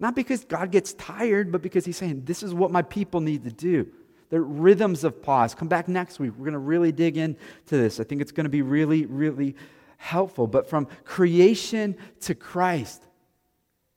Not 0.00 0.16
because 0.16 0.44
God 0.44 0.72
gets 0.72 0.94
tired, 0.94 1.52
but 1.52 1.62
because 1.62 1.84
He's 1.84 1.96
saying, 1.96 2.22
This 2.24 2.42
is 2.42 2.52
what 2.52 2.72
my 2.72 2.82
people 2.82 3.20
need 3.20 3.44
to 3.44 3.52
do. 3.52 3.86
The 4.30 4.40
rhythms 4.40 5.04
of 5.04 5.22
pause. 5.22 5.54
Come 5.54 5.68
back 5.68 5.88
next 5.88 6.18
week. 6.18 6.32
We're 6.32 6.44
going 6.44 6.52
to 6.52 6.58
really 6.58 6.92
dig 6.92 7.16
into 7.16 7.36
this. 7.68 8.00
I 8.00 8.04
think 8.04 8.20
it's 8.20 8.32
going 8.32 8.44
to 8.44 8.50
be 8.50 8.62
really, 8.62 9.06
really 9.06 9.56
helpful. 9.98 10.46
But 10.46 10.68
from 10.68 10.88
creation 11.04 11.96
to 12.22 12.34
Christ, 12.34 13.04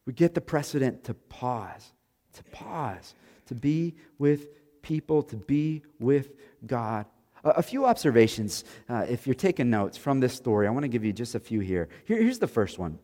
we 0.06 0.14
get 0.14 0.36
the 0.36 0.42
precedent 0.42 1.04
to 1.06 1.14
pause, 1.14 1.92
to 2.34 2.44
pause, 2.52 3.16
to 3.48 3.56
be 3.56 3.96
with 4.18 4.48
people 4.82 5.24
to 5.24 5.36
be 5.36 5.84
with 6.00 6.32
God. 6.66 7.06
A, 7.44 7.64
few 7.64 7.86
observations, 7.86 8.66
uh, 8.90 9.06
if 9.08 9.26
you're 9.26 9.34
taking 9.34 9.70
notes 9.70 9.98
from 9.98 10.20
this 10.20 10.34
story, 10.34 10.68
I 10.68 10.72
want 10.72 10.84
to 10.84 10.90
give 10.90 11.06
you 11.06 11.14
just 11.14 11.36
a 11.36 11.40
few 11.40 11.62
here. 11.62 11.88
here. 12.06 12.18
Here's 12.18 12.40
the 12.40 12.48
first 12.48 12.78
one 12.78 13.00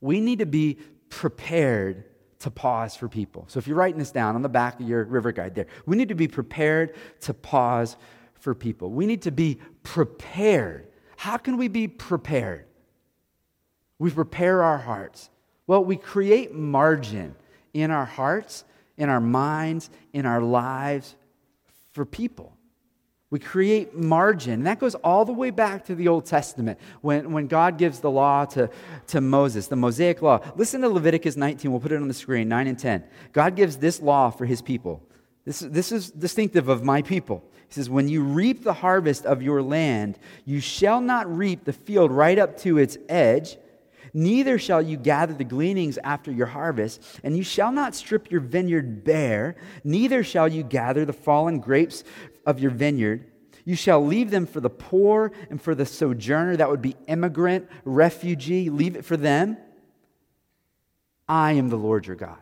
we 0.00 0.20
need 0.20 0.38
to 0.38 0.46
be 0.46 0.78
prepared 1.08 2.04
to 2.40 2.50
pause 2.50 2.96
for 2.96 3.08
people. 3.08 3.44
So 3.48 3.58
if 3.58 3.66
you're 3.66 3.76
writing 3.76 3.98
this 3.98 4.10
down 4.10 4.34
on 4.34 4.42
the 4.42 4.48
back 4.48 4.80
of 4.80 4.88
your 4.88 5.04
river 5.04 5.32
guide 5.32 5.54
there, 5.54 5.66
we 5.86 5.96
need 5.96 6.08
to 6.08 6.14
be 6.14 6.28
prepared 6.28 6.94
to 7.22 7.34
pause 7.34 7.96
for 8.34 8.54
people. 8.54 8.90
We 8.90 9.06
need 9.06 9.22
to 9.22 9.30
be 9.30 9.58
prepared. 9.82 10.88
How 11.16 11.36
can 11.36 11.56
we 11.56 11.68
be 11.68 11.88
prepared? 11.88 12.66
We 13.98 14.10
prepare 14.10 14.62
our 14.62 14.78
hearts. 14.78 15.30
Well, 15.66 15.84
we 15.84 15.96
create 15.96 16.52
margin 16.52 17.34
in 17.72 17.90
our 17.90 18.04
hearts 18.04 18.64
in 18.96 19.08
our 19.08 19.20
minds, 19.20 19.90
in 20.12 20.26
our 20.26 20.40
lives 20.40 21.14
for 21.92 22.04
people. 22.04 22.56
We 23.30 23.38
create 23.38 23.94
margin. 23.94 24.54
And 24.54 24.66
that 24.66 24.78
goes 24.78 24.94
all 24.96 25.24
the 25.24 25.32
way 25.32 25.50
back 25.50 25.86
to 25.86 25.94
the 25.94 26.08
Old 26.08 26.26
Testament 26.26 26.78
when, 27.00 27.32
when 27.32 27.46
God 27.46 27.78
gives 27.78 28.00
the 28.00 28.10
law 28.10 28.44
to, 28.46 28.70
to 29.08 29.20
Moses, 29.20 29.66
the 29.66 29.76
Mosaic 29.76 30.22
law. 30.22 30.40
Listen 30.56 30.82
to 30.82 30.88
Leviticus 30.88 31.36
19. 31.36 31.70
We'll 31.70 31.80
put 31.80 31.92
it 31.92 32.00
on 32.00 32.08
the 32.08 32.14
screen, 32.14 32.48
9 32.48 32.66
and 32.66 32.78
10. 32.78 33.04
God 33.32 33.56
gives 33.56 33.78
this 33.78 34.00
law 34.00 34.30
for 34.30 34.44
his 34.44 34.62
people. 34.62 35.02
This, 35.44 35.60
this 35.60 35.90
is 35.90 36.10
distinctive 36.10 36.68
of 36.68 36.84
my 36.84 37.02
people. 37.02 37.42
He 37.68 37.74
says, 37.74 37.90
When 37.90 38.08
you 38.08 38.22
reap 38.22 38.62
the 38.62 38.72
harvest 38.72 39.26
of 39.26 39.42
your 39.42 39.62
land, 39.62 40.18
you 40.44 40.60
shall 40.60 41.00
not 41.00 41.34
reap 41.34 41.64
the 41.64 41.72
field 41.72 42.12
right 42.12 42.38
up 42.38 42.58
to 42.58 42.78
its 42.78 42.96
edge 43.08 43.56
Neither 44.16 44.60
shall 44.60 44.80
you 44.80 44.96
gather 44.96 45.34
the 45.34 45.42
gleanings 45.42 45.98
after 46.04 46.30
your 46.30 46.46
harvest, 46.46 47.02
and 47.24 47.36
you 47.36 47.42
shall 47.42 47.72
not 47.72 47.96
strip 47.96 48.30
your 48.30 48.40
vineyard 48.40 49.02
bare, 49.02 49.56
neither 49.82 50.22
shall 50.22 50.46
you 50.46 50.62
gather 50.62 51.04
the 51.04 51.12
fallen 51.12 51.58
grapes 51.58 52.04
of 52.46 52.60
your 52.60 52.70
vineyard. 52.70 53.30
You 53.64 53.76
shall 53.76 54.04
leave 54.04 54.30
them 54.30 54.46
for 54.46 54.60
the 54.60 54.70
poor 54.70 55.32
and 55.48 55.60
for 55.60 55.74
the 55.74 55.86
sojourner, 55.86 56.56
that 56.56 56.68
would 56.68 56.82
be 56.82 56.96
immigrant, 57.06 57.68
refugee, 57.84 58.68
leave 58.68 58.96
it 58.96 59.04
for 59.04 59.16
them. 59.16 59.56
I 61.26 61.52
am 61.52 61.70
the 61.70 61.78
Lord 61.78 62.06
your 62.06 62.16
God. 62.16 62.38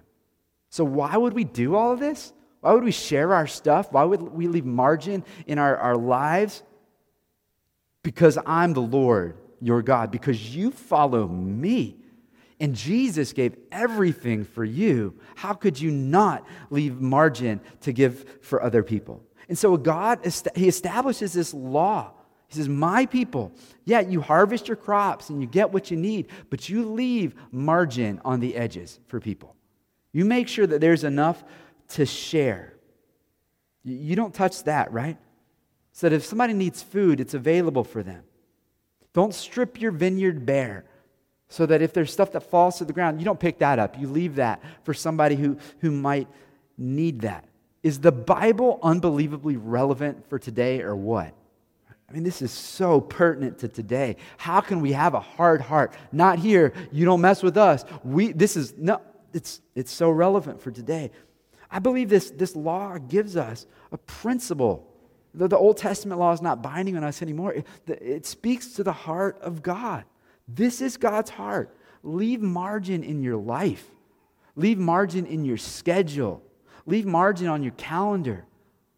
So, 0.70 0.84
why 0.84 1.16
would 1.16 1.34
we 1.34 1.44
do 1.44 1.76
all 1.76 1.92
of 1.92 2.00
this? 2.00 2.32
Why 2.60 2.72
would 2.72 2.84
we 2.84 2.92
share 2.92 3.34
our 3.34 3.46
stuff? 3.46 3.92
Why 3.92 4.04
would 4.04 4.22
we 4.22 4.48
leave 4.48 4.64
margin 4.64 5.24
in 5.46 5.58
our, 5.58 5.76
our 5.76 5.96
lives? 5.96 6.62
Because 8.02 8.38
I'm 8.46 8.72
the 8.72 8.80
Lord, 8.80 9.36
your 9.60 9.82
God, 9.82 10.10
because 10.10 10.54
you 10.54 10.70
follow 10.70 11.28
me. 11.28 11.96
And 12.58 12.74
Jesus 12.76 13.32
gave 13.32 13.56
everything 13.72 14.44
for 14.44 14.64
you. 14.64 15.18
How 15.34 15.52
could 15.52 15.80
you 15.80 15.90
not 15.90 16.46
leave 16.70 17.00
margin 17.00 17.60
to 17.80 17.92
give 17.92 18.38
for 18.40 18.62
other 18.62 18.84
people? 18.84 19.24
And 19.48 19.58
so 19.58 19.76
God, 19.76 20.20
He 20.54 20.68
establishes 20.68 21.32
this 21.32 21.52
law. 21.52 22.12
He 22.48 22.56
says, 22.56 22.68
My 22.68 23.06
people, 23.06 23.52
yeah, 23.84 24.00
you 24.00 24.20
harvest 24.20 24.68
your 24.68 24.76
crops 24.76 25.30
and 25.30 25.40
you 25.40 25.46
get 25.46 25.72
what 25.72 25.90
you 25.90 25.96
need, 25.96 26.28
but 26.50 26.68
you 26.68 26.90
leave 26.90 27.34
margin 27.50 28.20
on 28.24 28.40
the 28.40 28.56
edges 28.56 29.00
for 29.06 29.20
people. 29.20 29.56
You 30.12 30.24
make 30.24 30.48
sure 30.48 30.66
that 30.66 30.80
there's 30.80 31.04
enough 31.04 31.42
to 31.88 32.06
share. 32.06 32.74
You 33.84 34.14
don't 34.14 34.34
touch 34.34 34.64
that, 34.64 34.92
right? 34.92 35.16
So 35.92 36.08
that 36.08 36.14
if 36.14 36.24
somebody 36.24 36.52
needs 36.52 36.82
food, 36.82 37.20
it's 37.20 37.34
available 37.34 37.84
for 37.84 38.02
them. 38.02 38.22
Don't 39.12 39.34
strip 39.34 39.80
your 39.80 39.90
vineyard 39.90 40.46
bare 40.46 40.84
so 41.48 41.66
that 41.66 41.82
if 41.82 41.92
there's 41.92 42.12
stuff 42.12 42.32
that 42.32 42.42
falls 42.42 42.78
to 42.78 42.84
the 42.84 42.94
ground, 42.94 43.20
you 43.20 43.24
don't 43.24 43.40
pick 43.40 43.58
that 43.58 43.78
up. 43.78 43.98
You 43.98 44.08
leave 44.08 44.36
that 44.36 44.62
for 44.84 44.94
somebody 44.94 45.36
who, 45.36 45.58
who 45.80 45.90
might 45.90 46.28
need 46.78 47.20
that. 47.22 47.44
Is 47.82 47.98
the 47.98 48.12
Bible 48.12 48.78
unbelievably 48.82 49.56
relevant 49.56 50.28
for 50.28 50.38
today 50.38 50.82
or 50.82 50.94
what? 50.94 51.34
I 52.08 52.12
mean, 52.12 52.24
this 52.24 52.42
is 52.42 52.52
so 52.52 53.00
pertinent 53.00 53.58
to 53.60 53.68
today. 53.68 54.16
How 54.36 54.60
can 54.60 54.80
we 54.80 54.92
have 54.92 55.14
a 55.14 55.20
hard 55.20 55.62
heart? 55.62 55.94
Not 56.12 56.38
here, 56.38 56.74
you 56.92 57.06
don't 57.06 57.22
mess 57.22 57.42
with 57.42 57.56
us. 57.56 57.84
We, 58.04 58.32
this 58.32 58.56
is, 58.56 58.74
no, 58.76 59.00
it's, 59.32 59.62
it's 59.74 59.90
so 59.90 60.10
relevant 60.10 60.60
for 60.60 60.70
today. 60.70 61.10
I 61.70 61.78
believe 61.78 62.10
this, 62.10 62.30
this 62.30 62.54
law 62.54 62.98
gives 62.98 63.34
us 63.36 63.66
a 63.90 63.98
principle. 63.98 64.86
The, 65.32 65.48
the 65.48 65.56
Old 65.56 65.78
Testament 65.78 66.20
law 66.20 66.32
is 66.32 66.42
not 66.42 66.62
binding 66.62 66.98
on 66.98 67.04
us 67.04 67.22
anymore. 67.22 67.54
It, 67.54 67.66
it 67.86 68.26
speaks 68.26 68.74
to 68.74 68.84
the 68.84 68.92
heart 68.92 69.38
of 69.40 69.62
God. 69.62 70.04
This 70.46 70.82
is 70.82 70.98
God's 70.98 71.30
heart. 71.30 71.74
Leave 72.02 72.42
margin 72.42 73.02
in 73.02 73.22
your 73.22 73.36
life, 73.36 73.86
leave 74.54 74.76
margin 74.76 75.24
in 75.24 75.44
your 75.44 75.56
schedule, 75.56 76.42
leave 76.86 77.06
margin 77.06 77.48
on 77.48 77.62
your 77.62 77.72
calendar. 77.72 78.44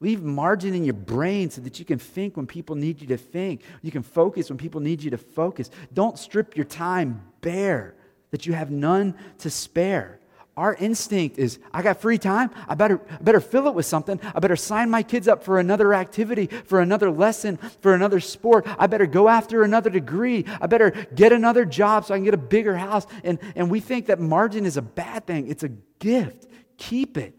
Leave 0.00 0.22
margin 0.22 0.74
in 0.74 0.84
your 0.84 0.94
brain 0.94 1.50
so 1.50 1.62
that 1.62 1.78
you 1.78 1.84
can 1.84 1.98
think 1.98 2.36
when 2.36 2.46
people 2.46 2.76
need 2.76 3.00
you 3.00 3.06
to 3.06 3.16
think. 3.16 3.62
You 3.80 3.90
can 3.90 4.02
focus 4.02 4.50
when 4.50 4.58
people 4.58 4.80
need 4.80 5.02
you 5.02 5.10
to 5.10 5.18
focus. 5.18 5.70
Don't 5.94 6.18
strip 6.18 6.56
your 6.56 6.66
time 6.66 7.22
bare 7.40 7.94
that 8.30 8.44
you 8.44 8.52
have 8.52 8.70
none 8.70 9.14
to 9.38 9.48
spare. 9.48 10.18
Our 10.56 10.74
instinct 10.74 11.38
is, 11.38 11.58
I 11.72 11.82
got 11.82 12.00
free 12.00 12.18
time. 12.18 12.50
I 12.68 12.74
better, 12.74 13.00
I 13.10 13.22
better 13.22 13.40
fill 13.40 13.66
it 13.66 13.74
with 13.74 13.86
something. 13.86 14.20
I 14.34 14.40
better 14.40 14.56
sign 14.56 14.90
my 14.90 15.02
kids 15.02 15.26
up 15.26 15.42
for 15.42 15.58
another 15.58 15.94
activity, 15.94 16.46
for 16.46 16.80
another 16.80 17.10
lesson, 17.10 17.56
for 17.80 17.94
another 17.94 18.20
sport. 18.20 18.66
I 18.78 18.86
better 18.86 19.06
go 19.06 19.28
after 19.28 19.62
another 19.62 19.90
degree. 19.90 20.44
I 20.60 20.66
better 20.66 20.90
get 21.14 21.32
another 21.32 21.64
job 21.64 22.04
so 22.04 22.14
I 22.14 22.18
can 22.18 22.24
get 22.24 22.34
a 22.34 22.36
bigger 22.36 22.76
house. 22.76 23.06
And, 23.24 23.38
and 23.56 23.70
we 23.70 23.80
think 23.80 24.06
that 24.06 24.20
margin 24.20 24.66
is 24.66 24.76
a 24.76 24.82
bad 24.82 25.26
thing. 25.26 25.48
It's 25.48 25.62
a 25.64 25.70
gift. 25.98 26.46
Keep 26.76 27.16
it 27.16 27.34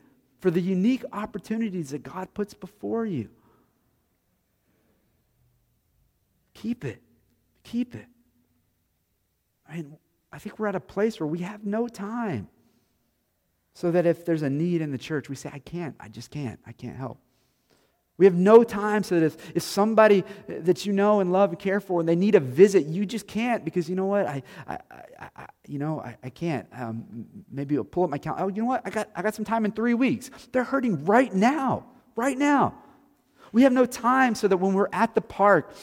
for 0.45 0.51
the 0.51 0.61
unique 0.61 1.03
opportunities 1.11 1.89
that 1.89 2.03
God 2.03 2.31
puts 2.35 2.53
before 2.53 3.03
you. 3.03 3.29
Keep 6.53 6.85
it. 6.85 7.01
Keep 7.63 7.95
it. 7.95 8.05
I 9.67 9.77
mean, 9.77 9.97
I 10.31 10.37
think 10.37 10.59
we're 10.59 10.67
at 10.67 10.75
a 10.75 10.79
place 10.79 11.19
where 11.19 11.25
we 11.25 11.39
have 11.39 11.65
no 11.65 11.87
time 11.87 12.47
so 13.73 13.89
that 13.89 14.05
if 14.05 14.23
there's 14.23 14.43
a 14.43 14.49
need 14.51 14.81
in 14.81 14.91
the 14.91 14.99
church, 14.99 15.29
we 15.29 15.35
say, 15.35 15.49
I 15.51 15.57
can't, 15.57 15.95
I 15.99 16.09
just 16.09 16.29
can't, 16.29 16.59
I 16.67 16.73
can't 16.73 16.95
help. 16.95 17.17
We 18.17 18.25
have 18.25 18.35
no 18.35 18.63
time 18.63 19.03
so 19.03 19.19
that 19.19 19.25
if, 19.25 19.55
if 19.55 19.63
somebody 19.63 20.23
that 20.47 20.85
you 20.85 20.93
know 20.93 21.19
and 21.19 21.33
love 21.33 21.49
and 21.49 21.59
care 21.59 21.81
for 21.81 21.99
and 21.99 22.07
they 22.07 22.15
need 22.15 22.35
a 22.35 22.39
visit, 22.39 22.85
you 22.85 23.05
just 23.05 23.27
can't 23.27 23.65
because 23.65 23.89
you 23.89 23.95
know 23.95 24.05
what? 24.05 24.25
I, 24.25 24.41
I, 24.67 24.77
I, 25.35 25.47
you 25.67 25.79
know, 25.79 25.99
I, 25.99 26.15
I 26.23 26.29
can't. 26.29 26.65
Um, 26.71 27.25
maybe 27.51 27.75
I'll 27.75 27.83
pull 27.83 28.05
up 28.05 28.09
my 28.09 28.17
calendar. 28.17 28.45
Oh, 28.45 28.47
you 28.47 28.61
know 28.61 28.67
what? 28.67 28.83
I 28.85 28.89
got, 28.89 29.09
I 29.15 29.21
got 29.21 29.35
some 29.35 29.43
time 29.43 29.65
in 29.65 29.73
three 29.73 29.93
weeks. 29.93 30.29
They're 30.53 30.63
hurting 30.63 31.03
right 31.03 31.33
now, 31.33 31.85
right 32.15 32.37
now. 32.37 32.75
We 33.51 33.63
have 33.63 33.73
no 33.73 33.85
time 33.85 34.33
so 34.33 34.47
that 34.47 34.57
when 34.57 34.73
we're 34.73 34.89
at 34.93 35.13
the 35.13 35.21
park, 35.21 35.73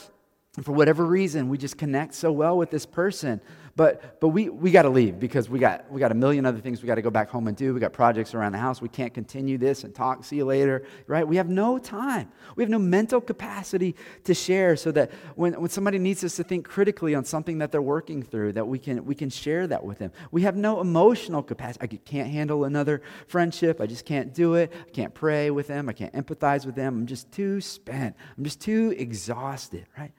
for 0.63 0.73
whatever 0.73 1.05
reason, 1.05 1.49
we 1.49 1.59
just 1.59 1.79
connect 1.79 2.15
so 2.15 2.33
well 2.33 2.57
with 2.57 2.71
this 2.71 2.85
person 2.87 3.41
but, 3.75 4.21
but 4.21 4.29
we, 4.29 4.51
we 4.51 4.71
got 4.71 4.83
to 4.83 4.91
leave 4.91 5.19
because 5.19 5.49
we 5.49 5.59
got, 5.59 5.91
we 5.91 5.99
got 5.99 6.13
a 6.13 6.15
million 6.15 6.45
other 6.45 6.61
things 6.61 6.83
we 6.83 6.87
got 6.87 6.97
to 6.97 7.03
go 7.03 7.11
back 7.11 7.31
home 7.31 7.49
and 7.49 7.57
do. 7.57 7.73
We 7.73 7.81
got 7.81 7.95
projects 7.95 8.35
around 8.35 8.53
the 8.53 8.59
house. 8.59 8.83
We 8.83 8.89
can't 8.89 9.15
continue 9.15 9.57
this 9.57 9.85
and 9.85 9.95
talk. 9.95 10.25
See 10.25 10.37
you 10.37 10.45
later, 10.45 10.85
right? 11.07 11.27
We 11.27 11.37
have 11.37 11.49
no 11.49 11.79
time. 11.79 12.31
We 12.55 12.63
have 12.63 12.71
no 12.71 12.79
mental 12.79 13.21
capacity 13.21 13.97
to 14.25 14.35
share 14.35 14.77
so 14.77 14.93
that 14.93 15.11
when, 15.37 15.55
when 15.55 15.71
somebody 15.71 15.99
needs 15.99 16.23
us 16.23 16.37
to 16.37 16.45
think 16.45 16.69
critically 16.69 17.15
on 17.15 17.25
something 17.25 17.59
that 17.59 17.73
they're 17.73 17.81
working 17.81 18.23
through, 18.23 18.53
that 18.53 18.69
we 18.69 18.79
can, 18.79 19.07
we 19.07 19.15
can 19.15 19.31
share 19.31 19.67
that 19.67 19.83
with 19.83 19.99
them. 19.99 20.13
We 20.31 20.43
have 20.43 20.57
no 20.57 20.81
emotional 20.81 21.43
capacity. 21.43 21.83
I 21.83 21.87
can't 22.05 22.29
handle 22.29 22.65
another 22.65 23.01
friendship. 23.27 23.81
I 23.81 23.87
just 23.87 24.05
can't 24.05 24.35
do 24.35 24.55
it. 24.55 24.71
I 24.87 24.91
can't 24.91 25.15
pray 25.15 25.51
with 25.51 25.69
them. 25.69 25.89
I 25.89 25.95
can't 25.95 26.13
empathize 26.13 26.67
with 26.67 26.75
them. 26.75 26.99
I'm 26.99 27.07
just 27.07 27.33
too 27.33 27.63
spent. 27.63 28.17
I'm 28.37 28.45
just 28.45 28.61
too 28.61 28.95
exhausted, 28.99 29.87
right? 29.97 30.13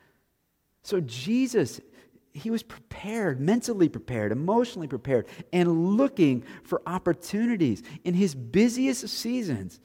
So 0.82 1.00
Jesus 1.00 1.80
he 2.34 2.50
was 2.50 2.63
prepared, 2.63 3.39
mentally 3.39 3.88
prepared, 3.88 4.32
emotionally 4.32 4.88
prepared, 4.88 5.28
and 5.52 5.96
looking 5.96 6.43
for 6.63 6.82
opportunities 6.88 7.84
in 8.04 8.15
his 8.15 8.34
busiest 8.34 9.08
seasons. 9.08 9.80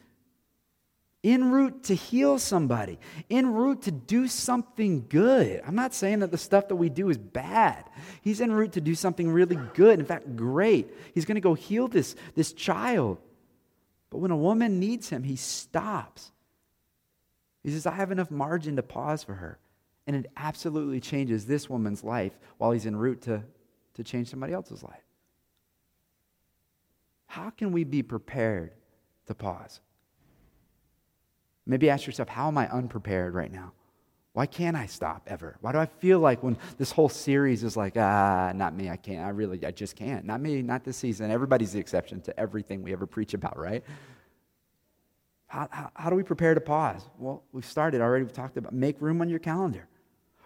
En 1.25 1.51
route 1.51 1.83
to 1.85 1.95
heal 1.95 2.39
somebody, 2.39 2.99
en 3.29 3.53
route 3.53 3.83
to 3.83 3.91
do 3.91 4.29
something 4.29 5.05
good. 5.09 5.61
I'm 5.67 5.75
not 5.75 5.93
saying 5.93 6.21
that 6.21 6.31
the 6.31 6.39
stuff 6.39 6.69
that 6.69 6.77
we 6.77 6.89
do 6.89 7.11
is 7.11 7.19
bad. 7.19 7.85
He's 8.23 8.41
en 8.41 8.53
route 8.53 8.73
to 8.73 8.81
do 8.81 8.95
something 8.95 9.29
really 9.29 9.59
good, 9.75 9.99
in 9.99 10.07
fact, 10.07 10.37
great. 10.37 10.89
He's 11.13 11.25
going 11.25 11.35
to 11.35 11.41
go 11.41 11.55
heal 11.55 11.89
this, 11.89 12.15
this 12.35 12.53
child. 12.53 13.19
But 14.11 14.19
when 14.19 14.31
a 14.31 14.37
woman 14.37 14.79
needs 14.81 15.11
him, 15.11 15.25
he 15.25 15.37
stops. 15.37 16.31
He 17.63 17.71
says, 17.71 17.85
I 17.85 17.93
have 17.93 18.13
enough 18.13 18.31
margin 18.31 18.77
to 18.77 18.83
pause 18.83 19.23
for 19.23 19.35
her. 19.35 19.59
And 20.09 20.17
it 20.17 20.33
absolutely 20.39 21.01
changes 21.01 21.45
this 21.45 21.69
woman's 21.69 22.03
life 22.03 22.33
while 22.57 22.73
he's 22.73 22.87
en 22.87 22.97
route 22.97 23.21
to, 23.23 23.45
to 23.95 24.03
change 24.03 24.31
somebody 24.31 24.55
else's 24.55 24.83
life. 24.83 25.05
How 27.27 27.51
can 27.51 27.73
we 27.73 27.85
be 27.85 28.03
prepared 28.03 28.73
to 29.27 29.35
pause? 29.35 29.81
Maybe 31.67 31.91
ask 31.91 32.07
yourself, 32.07 32.31
how 32.31 32.49
am 32.49 32.57
I 32.57 32.71
unprepared 32.71 33.35
right 33.35 33.53
now? 33.53 33.73
Why 34.33 34.47
can't 34.47 34.77
I 34.77 34.87
stop 34.87 35.25
ever? 35.27 35.59
Why 35.61 35.73
do 35.73 35.79
I 35.79 35.85
feel 35.85 36.21
like 36.21 36.43
when 36.43 36.57
this 36.79 36.91
whole 36.91 37.11
series 37.11 37.63
is 37.63 37.77
like, 37.77 37.99
ah, 37.99 38.53
not 38.55 38.75
me, 38.75 38.89
I 38.89 38.97
can't. 38.97 39.27
I 39.27 39.29
really, 39.29 39.63
I 39.67 39.73
just 39.73 39.95
can't. 39.95 40.25
Not 40.25 40.41
me, 40.41 40.63
not 40.63 40.85
this 40.85 40.97
season. 40.97 41.31
Everybody's 41.31 41.73
the 41.73 41.81
exception 41.81 42.23
to 42.23 42.41
everything 42.41 42.83
we 42.83 42.93
ever 42.95 43.07
preach 43.07 43.35
about, 43.35 43.59
right? 43.59 43.85
How, 45.49 45.69
how, 45.71 45.91
how 45.95 46.09
do 46.09 46.17
we 46.17 46.23
prepare 46.23 46.55
to 46.55 46.63
pause? 46.63 47.03
Well, 47.19 47.43
we've 47.53 47.67
started 47.67 48.01
already. 48.01 48.25
We've 48.25 48.33
talked 48.33 48.57
about 48.57 48.73
make 48.73 49.03
room 49.03 49.21
on 49.21 49.29
your 49.29 49.39
calendar. 49.39 49.87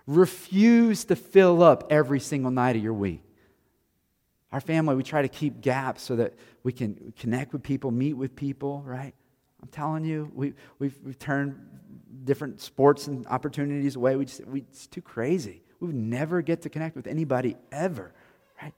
Refuse 0.07 1.05
to 1.07 1.17
fill 1.17 1.63
up 1.63 1.91
every 1.91 2.21
single 2.21 2.51
night 2.51 2.77
of 2.77 2.83
your 2.83 2.93
week. 2.95 3.23
Our 4.53 4.61
family, 4.61 4.95
we 4.95 5.03
try 5.03 5.23
to 5.23 5.29
keep 5.29 5.61
gaps 5.61 6.03
so 6.03 6.17
that 6.17 6.35
we 6.63 6.73
can 6.73 7.15
connect 7.19 7.53
with 7.53 7.63
people, 7.63 7.91
meet 7.91 8.13
with 8.15 8.37
people, 8.37 8.83
right? 8.85 9.15
I'm 9.63 9.69
telling 9.69 10.05
you, 10.05 10.31
we, 10.35 10.55
we've, 10.79 10.99
we've 11.05 11.19
turned 11.19 11.55
different 12.25 12.61
sports 12.61 13.07
and 13.07 13.27
opportunities 13.29 13.97
away. 13.97 14.17
We 14.17 14.27
just, 14.27 14.45
we, 14.47 14.61
it's 14.61 14.87
too 14.87 15.01
crazy. 15.01 15.63
We 15.81 15.87
would 15.87 15.97
never 15.97 16.43
get 16.43 16.63
to 16.63 16.69
connect 16.69 16.97
with 16.97 17.07
anybody 17.07 17.57
ever, 17.71 18.13
right? 18.61 18.75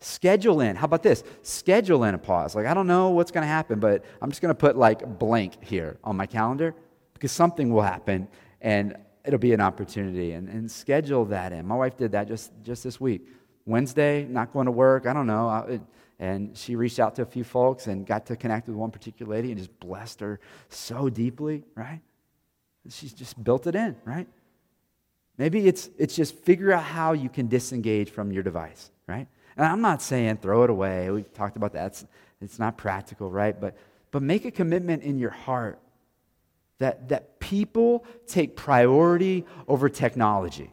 Schedule 0.00 0.60
in. 0.60 0.74
How 0.74 0.86
about 0.86 1.02
this? 1.02 1.22
Schedule 1.42 2.04
in 2.04 2.14
a 2.14 2.18
pause. 2.18 2.54
Like, 2.54 2.66
I 2.66 2.74
don't 2.74 2.86
know 2.86 3.10
what's 3.10 3.30
going 3.30 3.42
to 3.42 3.48
happen, 3.48 3.78
but 3.78 4.04
I'm 4.20 4.30
just 4.30 4.42
going 4.42 4.54
to 4.54 4.58
put 4.58 4.76
like 4.76 5.18
blank 5.18 5.62
here 5.62 5.98
on 6.02 6.16
my 6.16 6.26
calendar 6.26 6.74
because 7.14 7.30
something 7.30 7.72
will 7.72 7.82
happen. 7.82 8.26
And 8.60 8.96
it'll 9.24 9.38
be 9.38 9.52
an 9.52 9.60
opportunity 9.60 10.32
and, 10.32 10.48
and 10.48 10.70
schedule 10.70 11.24
that 11.26 11.52
in. 11.52 11.66
My 11.66 11.76
wife 11.76 11.96
did 11.96 12.12
that 12.12 12.28
just, 12.28 12.52
just 12.62 12.82
this 12.84 13.00
week. 13.00 13.28
Wednesday, 13.64 14.24
not 14.24 14.52
going 14.52 14.66
to 14.66 14.72
work, 14.72 15.06
I 15.06 15.12
don't 15.12 15.26
know. 15.26 15.48
I, 15.48 15.80
and 16.18 16.56
she 16.56 16.76
reached 16.76 16.98
out 16.98 17.16
to 17.16 17.22
a 17.22 17.26
few 17.26 17.44
folks 17.44 17.86
and 17.86 18.06
got 18.06 18.26
to 18.26 18.36
connect 18.36 18.68
with 18.68 18.76
one 18.76 18.90
particular 18.90 19.34
lady 19.34 19.50
and 19.50 19.58
just 19.58 19.78
blessed 19.80 20.20
her 20.20 20.40
so 20.68 21.08
deeply, 21.08 21.64
right? 21.74 22.00
She's 22.88 23.12
just 23.12 23.42
built 23.42 23.66
it 23.66 23.74
in, 23.74 23.96
right? 24.04 24.26
Maybe 25.38 25.66
it's, 25.66 25.90
it's 25.98 26.14
just 26.14 26.36
figure 26.36 26.72
out 26.72 26.84
how 26.84 27.12
you 27.12 27.28
can 27.28 27.48
disengage 27.48 28.10
from 28.10 28.32
your 28.32 28.42
device, 28.42 28.90
right? 29.06 29.26
And 29.56 29.66
I'm 29.66 29.80
not 29.80 30.02
saying 30.02 30.38
throw 30.38 30.64
it 30.64 30.70
away. 30.70 31.10
We've 31.10 31.32
talked 31.32 31.56
about 31.56 31.72
that. 31.72 31.86
It's, 31.86 32.06
it's 32.40 32.58
not 32.58 32.76
practical, 32.76 33.30
right? 33.30 33.58
But, 33.58 33.76
but 34.10 34.22
make 34.22 34.44
a 34.44 34.50
commitment 34.50 35.02
in 35.02 35.18
your 35.18 35.30
heart 35.30 35.80
that, 36.78 37.08
that 37.10 37.38
people 37.40 38.04
take 38.26 38.56
priority 38.56 39.44
over 39.68 39.88
technology. 39.88 40.72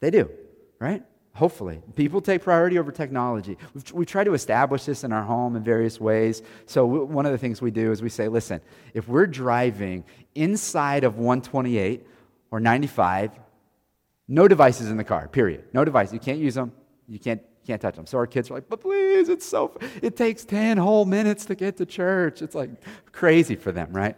They 0.00 0.10
do, 0.10 0.30
right? 0.78 1.02
Hopefully. 1.34 1.82
People 1.94 2.20
take 2.22 2.42
priority 2.42 2.78
over 2.78 2.90
technology. 2.90 3.58
We've, 3.74 3.92
we 3.92 4.06
try 4.06 4.24
to 4.24 4.32
establish 4.32 4.84
this 4.84 5.04
in 5.04 5.12
our 5.12 5.22
home 5.22 5.54
in 5.54 5.62
various 5.62 6.00
ways. 6.00 6.42
So, 6.64 6.86
we, 6.86 6.98
one 7.00 7.26
of 7.26 7.32
the 7.32 7.38
things 7.38 7.60
we 7.60 7.70
do 7.70 7.92
is 7.92 8.00
we 8.00 8.08
say, 8.08 8.28
listen, 8.28 8.60
if 8.94 9.06
we're 9.06 9.26
driving 9.26 10.04
inside 10.34 11.04
of 11.04 11.18
128 11.18 12.06
or 12.50 12.58
95, 12.58 13.32
no 14.28 14.48
devices 14.48 14.90
in 14.90 14.96
the 14.96 15.04
car, 15.04 15.28
period. 15.28 15.64
No 15.72 15.84
device. 15.84 16.12
You 16.12 16.18
can't 16.18 16.38
use 16.38 16.54
them. 16.54 16.72
You 17.06 17.18
can't, 17.18 17.42
can't 17.66 17.80
touch 17.80 17.96
them. 17.96 18.06
So 18.06 18.18
our 18.18 18.26
kids 18.26 18.50
are 18.50 18.54
like, 18.54 18.68
but 18.68 18.80
please, 18.80 19.28
it's 19.28 19.44
so, 19.46 19.76
it 20.02 20.16
takes 20.16 20.44
10 20.44 20.78
whole 20.78 21.04
minutes 21.04 21.44
to 21.46 21.54
get 21.54 21.76
to 21.78 21.86
church. 21.86 22.42
It's 22.42 22.54
like 22.54 22.70
crazy 23.12 23.56
for 23.56 23.72
them, 23.72 23.92
right? 23.92 24.16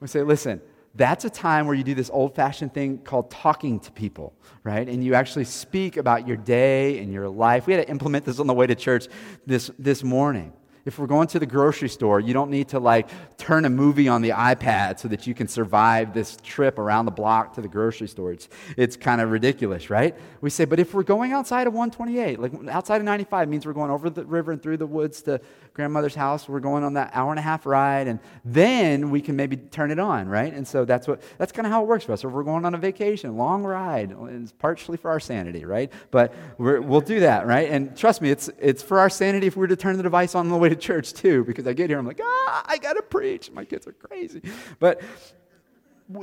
We 0.00 0.08
say, 0.08 0.22
listen, 0.22 0.60
that's 0.94 1.24
a 1.24 1.30
time 1.30 1.66
where 1.66 1.74
you 1.74 1.82
do 1.82 1.94
this 1.94 2.10
old 2.10 2.34
fashioned 2.36 2.72
thing 2.72 2.98
called 2.98 3.30
talking 3.30 3.80
to 3.80 3.90
people, 3.90 4.32
right? 4.62 4.88
And 4.88 5.02
you 5.02 5.14
actually 5.14 5.44
speak 5.44 5.96
about 5.96 6.26
your 6.26 6.36
day 6.36 6.98
and 6.98 7.12
your 7.12 7.28
life. 7.28 7.66
We 7.66 7.72
had 7.72 7.84
to 7.84 7.90
implement 7.90 8.24
this 8.24 8.38
on 8.38 8.46
the 8.46 8.54
way 8.54 8.66
to 8.66 8.74
church 8.74 9.08
this, 9.44 9.70
this 9.78 10.04
morning. 10.04 10.52
If 10.84 10.98
we're 10.98 11.06
going 11.06 11.28
to 11.28 11.38
the 11.38 11.46
grocery 11.46 11.88
store, 11.88 12.20
you 12.20 12.34
don't 12.34 12.50
need 12.50 12.68
to 12.68 12.78
like 12.78 13.08
turn 13.38 13.64
a 13.64 13.70
movie 13.70 14.08
on 14.08 14.20
the 14.20 14.30
iPad 14.30 14.98
so 14.98 15.08
that 15.08 15.26
you 15.26 15.34
can 15.34 15.48
survive 15.48 16.12
this 16.12 16.36
trip 16.42 16.78
around 16.78 17.06
the 17.06 17.10
block 17.10 17.54
to 17.54 17.62
the 17.62 17.68
grocery 17.68 18.08
store. 18.08 18.32
It's, 18.32 18.48
it's 18.76 18.96
kind 18.96 19.20
of 19.20 19.30
ridiculous, 19.30 19.88
right? 19.88 20.14
We 20.40 20.50
say, 20.50 20.66
but 20.66 20.78
if 20.78 20.92
we're 20.92 21.02
going 21.02 21.32
outside 21.32 21.66
of 21.66 21.72
128, 21.72 22.38
like 22.38 22.52
outside 22.68 22.96
of 22.96 23.04
95 23.04 23.48
means 23.48 23.64
we're 23.64 23.72
going 23.72 23.90
over 23.90 24.10
the 24.10 24.24
river 24.24 24.52
and 24.52 24.62
through 24.62 24.76
the 24.76 24.86
woods 24.86 25.22
to 25.22 25.40
grandmother's 25.74 26.14
house. 26.14 26.48
We're 26.48 26.60
going 26.60 26.84
on 26.84 26.94
that 26.94 27.10
hour 27.14 27.30
and 27.30 27.38
a 27.38 27.42
half 27.42 27.66
ride, 27.66 28.06
and 28.06 28.20
then 28.44 29.10
we 29.10 29.20
can 29.20 29.34
maybe 29.34 29.56
turn 29.56 29.90
it 29.90 29.98
on, 29.98 30.28
right? 30.28 30.54
And 30.54 30.66
so 30.66 30.84
that's 30.84 31.08
what 31.08 31.20
that's 31.36 31.50
kind 31.50 31.66
of 31.66 31.72
how 31.72 31.82
it 31.82 31.88
works 31.88 32.04
for 32.04 32.12
us. 32.12 32.22
If 32.22 32.30
we're 32.30 32.44
going 32.44 32.64
on 32.64 32.74
a 32.74 32.78
vacation, 32.78 33.36
long 33.36 33.64
ride, 33.64 34.16
it's 34.28 34.52
partially 34.52 34.96
for 34.96 35.10
our 35.10 35.18
sanity, 35.18 35.64
right? 35.64 35.92
But 36.12 36.32
we 36.58 36.78
will 36.78 37.00
do 37.00 37.20
that, 37.20 37.46
right? 37.46 37.68
And 37.68 37.96
trust 37.96 38.22
me, 38.22 38.30
it's 38.30 38.48
it's 38.58 38.82
for 38.82 39.00
our 39.00 39.10
sanity 39.10 39.48
if 39.48 39.56
we 39.56 39.60
were 39.60 39.68
to 39.68 39.76
turn 39.76 39.96
the 39.96 40.02
device 40.04 40.36
on 40.36 40.44
on 40.44 40.50
the 40.50 40.56
way 40.56 40.68
to 40.68 40.76
church 40.76 41.12
too, 41.12 41.44
because 41.44 41.66
I 41.66 41.72
get 41.72 41.90
here, 41.90 41.98
I'm 41.98 42.06
like, 42.06 42.20
ah, 42.22 42.64
I 42.66 42.78
gotta 42.78 43.02
preach. 43.02 43.50
My 43.50 43.64
kids 43.64 43.86
are 43.86 43.92
crazy, 43.92 44.42
but 44.78 45.00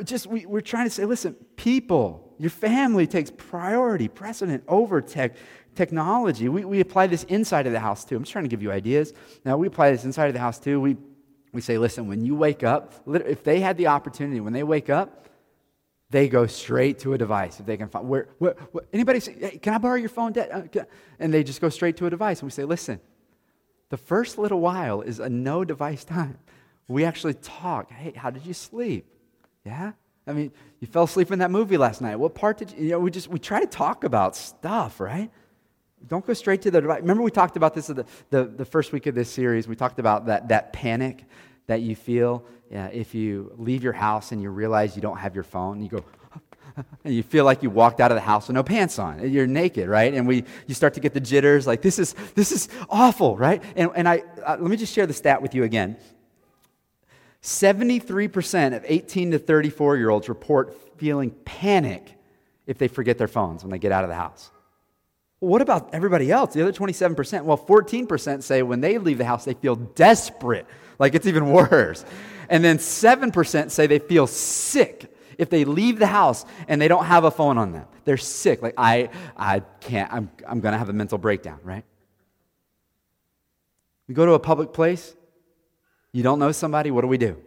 just 0.03 0.27
we, 0.27 0.45
we're 0.45 0.61
trying 0.61 0.85
to 0.85 0.91
say, 0.91 1.05
listen, 1.05 1.33
people, 1.55 2.35
your 2.37 2.51
family 2.51 3.07
takes 3.07 3.31
priority, 3.31 4.07
precedent 4.07 4.63
over 4.67 5.01
tech 5.01 5.35
technology. 5.75 6.49
We, 6.49 6.65
we 6.65 6.79
apply 6.79 7.07
this 7.07 7.23
inside 7.25 7.67
of 7.67 7.73
the 7.73 7.79
house 7.79 8.05
too. 8.05 8.15
I'm 8.15 8.23
just 8.23 8.31
trying 8.31 8.45
to 8.45 8.49
give 8.49 8.61
you 8.61 8.71
ideas. 8.71 9.13
Now, 9.45 9.57
we 9.57 9.67
apply 9.67 9.91
this 9.91 10.03
inside 10.03 10.27
of 10.27 10.33
the 10.33 10.39
house 10.39 10.59
too. 10.59 10.79
We, 10.79 10.97
we 11.53 11.61
say, 11.61 11.77
listen, 11.77 12.07
when 12.07 12.25
you 12.25 12.35
wake 12.35 12.63
up, 12.63 12.93
if 13.07 13.43
they 13.43 13.59
had 13.59 13.77
the 13.77 13.87
opportunity, 13.87 14.39
when 14.39 14.53
they 14.53 14.63
wake 14.63 14.89
up, 14.89 15.21
they 16.11 16.27
go 16.27 16.45
straight 16.45 16.99
to 16.99 17.13
a 17.13 17.17
device 17.17 17.59
if 17.59 17.65
they 17.65 17.77
can 17.77 17.87
find 17.87 18.07
where, 18.07 18.27
where, 18.37 18.55
where 18.71 18.83
anybody 18.93 19.19
say 19.19 19.35
hey, 19.39 19.57
can 19.57 19.73
i 19.73 19.77
borrow 19.77 19.95
your 19.95 20.09
phone 20.09 20.37
uh, 20.37 20.63
and 21.19 21.33
they 21.33 21.43
just 21.43 21.61
go 21.61 21.69
straight 21.69 21.97
to 21.97 22.05
a 22.05 22.09
device 22.09 22.41
and 22.41 22.47
we 22.47 22.51
say 22.51 22.65
listen 22.65 22.99
the 23.89 23.97
first 23.97 24.37
little 24.37 24.59
while 24.59 25.01
is 25.01 25.19
a 25.19 25.29
no 25.29 25.63
device 25.63 26.03
time 26.03 26.37
we 26.87 27.05
actually 27.05 27.33
talk 27.35 27.89
hey 27.91 28.11
how 28.15 28.29
did 28.29 28.45
you 28.45 28.53
sleep 28.53 29.05
yeah 29.65 29.93
i 30.27 30.33
mean 30.33 30.51
you 30.79 30.87
fell 30.87 31.03
asleep 31.03 31.31
in 31.31 31.39
that 31.39 31.49
movie 31.49 31.77
last 31.77 32.01
night 32.01 32.17
what 32.17 32.35
part 32.35 32.57
did 32.57 32.71
you 32.71 32.83
you 32.83 32.89
know 32.91 32.99
we 32.99 33.09
just 33.09 33.29
we 33.29 33.39
try 33.39 33.59
to 33.59 33.67
talk 33.67 34.03
about 34.03 34.35
stuff 34.35 34.99
right 34.99 35.31
don't 36.07 36.25
go 36.25 36.33
straight 36.33 36.61
to 36.63 36.71
the 36.71 36.81
device. 36.81 37.01
Remember, 37.01 37.23
we 37.23 37.31
talked 37.31 37.57
about 37.57 37.73
this 37.73 37.87
the, 37.87 38.05
the, 38.29 38.45
the, 38.45 38.65
first 38.65 38.91
week 38.91 39.07
of 39.07 39.15
this 39.15 39.29
series. 39.29 39.67
We 39.67 39.75
talked 39.75 39.99
about 39.99 40.25
that, 40.25 40.49
that 40.49 40.73
panic 40.73 41.25
that 41.67 41.81
you 41.81 41.95
feel 41.95 42.45
yeah, 42.71 42.87
if 42.87 43.13
you 43.13 43.53
leave 43.57 43.83
your 43.83 43.93
house 43.93 44.31
and 44.31 44.41
you 44.41 44.49
realize 44.49 44.95
you 44.95 45.01
don't 45.01 45.17
have 45.17 45.35
your 45.35 45.43
phone. 45.43 45.81
You 45.81 45.89
go, 45.89 46.05
and 47.03 47.13
you 47.13 47.21
feel 47.21 47.43
like 47.43 47.63
you 47.63 47.69
walked 47.69 47.99
out 47.99 48.11
of 48.11 48.15
the 48.15 48.21
house 48.21 48.47
with 48.47 48.55
no 48.55 48.63
pants 48.63 48.97
on. 48.97 49.29
You're 49.29 49.45
naked, 49.45 49.89
right? 49.89 50.13
And 50.13 50.25
we, 50.25 50.45
you 50.67 50.73
start 50.73 50.93
to 50.93 51.01
get 51.01 51.13
the 51.13 51.19
jitters, 51.19 51.67
like 51.67 51.81
this 51.81 51.99
is, 51.99 52.13
this 52.35 52.51
is 52.51 52.69
awful, 52.89 53.35
right? 53.35 53.61
And, 53.75 53.91
and 53.95 54.07
I, 54.07 54.23
uh, 54.45 54.57
let 54.59 54.71
me 54.71 54.77
just 54.77 54.93
share 54.93 55.05
the 55.05 55.13
stat 55.13 55.41
with 55.41 55.53
you 55.53 55.63
again. 55.63 55.97
73% 57.43 58.75
of 58.75 58.85
18 58.87 59.31
to 59.31 59.39
34 59.39 59.97
year 59.97 60.09
olds 60.09 60.29
report 60.29 60.97
feeling 60.97 61.31
panic 61.43 62.15
if 62.67 62.77
they 62.77 62.87
forget 62.87 63.17
their 63.17 63.27
phones 63.27 63.63
when 63.63 63.71
they 63.71 63.79
get 63.79 63.91
out 63.91 64.03
of 64.03 64.09
the 64.09 64.15
house. 64.15 64.51
What 65.41 65.63
about 65.63 65.89
everybody 65.91 66.31
else? 66.31 66.53
The 66.53 66.61
other 66.61 66.71
27%? 66.71 67.43
Well, 67.43 67.57
14% 67.57 68.43
say 68.43 68.61
when 68.61 68.79
they 68.79 68.99
leave 68.99 69.17
the 69.17 69.25
house, 69.25 69.43
they 69.43 69.55
feel 69.55 69.75
desperate, 69.75 70.67
like 70.99 71.15
it's 71.15 71.25
even 71.25 71.51
worse. 71.51 72.05
And 72.47 72.63
then 72.63 72.77
7% 72.77 73.71
say 73.71 73.87
they 73.87 73.97
feel 73.97 74.27
sick 74.27 75.11
if 75.39 75.49
they 75.49 75.65
leave 75.65 75.97
the 75.97 76.05
house 76.05 76.45
and 76.67 76.79
they 76.79 76.87
don't 76.87 77.05
have 77.05 77.23
a 77.23 77.31
phone 77.31 77.57
on 77.57 77.71
them. 77.71 77.87
They're 78.05 78.17
sick. 78.17 78.61
Like, 78.61 78.75
I, 78.77 79.09
I 79.35 79.61
can't, 79.79 80.13
I'm, 80.13 80.29
I'm 80.47 80.59
going 80.59 80.73
to 80.73 80.77
have 80.77 80.89
a 80.89 80.93
mental 80.93 81.17
breakdown, 81.17 81.59
right? 81.63 81.85
We 84.07 84.13
go 84.13 84.27
to 84.27 84.33
a 84.33 84.39
public 84.39 84.73
place, 84.73 85.15
you 86.11 86.21
don't 86.21 86.37
know 86.37 86.51
somebody, 86.51 86.91
what 86.91 87.01
do 87.01 87.07
we 87.07 87.17
do? 87.17 87.41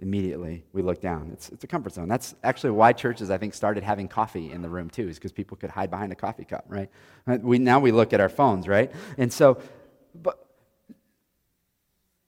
Immediately 0.00 0.64
we 0.72 0.82
look 0.82 1.00
down. 1.00 1.30
It's, 1.32 1.48
it's 1.50 1.64
a 1.64 1.66
comfort 1.66 1.92
zone. 1.92 2.08
That's 2.08 2.34
actually 2.42 2.72
why 2.72 2.92
churches, 2.92 3.30
I 3.30 3.38
think, 3.38 3.54
started 3.54 3.82
having 3.82 4.08
coffee 4.08 4.50
in 4.50 4.62
the 4.62 4.68
room 4.68 4.90
too, 4.90 5.08
is 5.08 5.16
because 5.16 5.32
people 5.32 5.56
could 5.56 5.70
hide 5.70 5.90
behind 5.90 6.12
a 6.12 6.16
coffee 6.16 6.44
cup, 6.44 6.64
right? 6.68 6.90
We, 7.26 7.58
now 7.58 7.80
we 7.80 7.92
look 7.92 8.12
at 8.12 8.20
our 8.20 8.28
phones, 8.28 8.68
right? 8.68 8.92
And 9.16 9.32
so, 9.32 9.58
but 10.14 10.44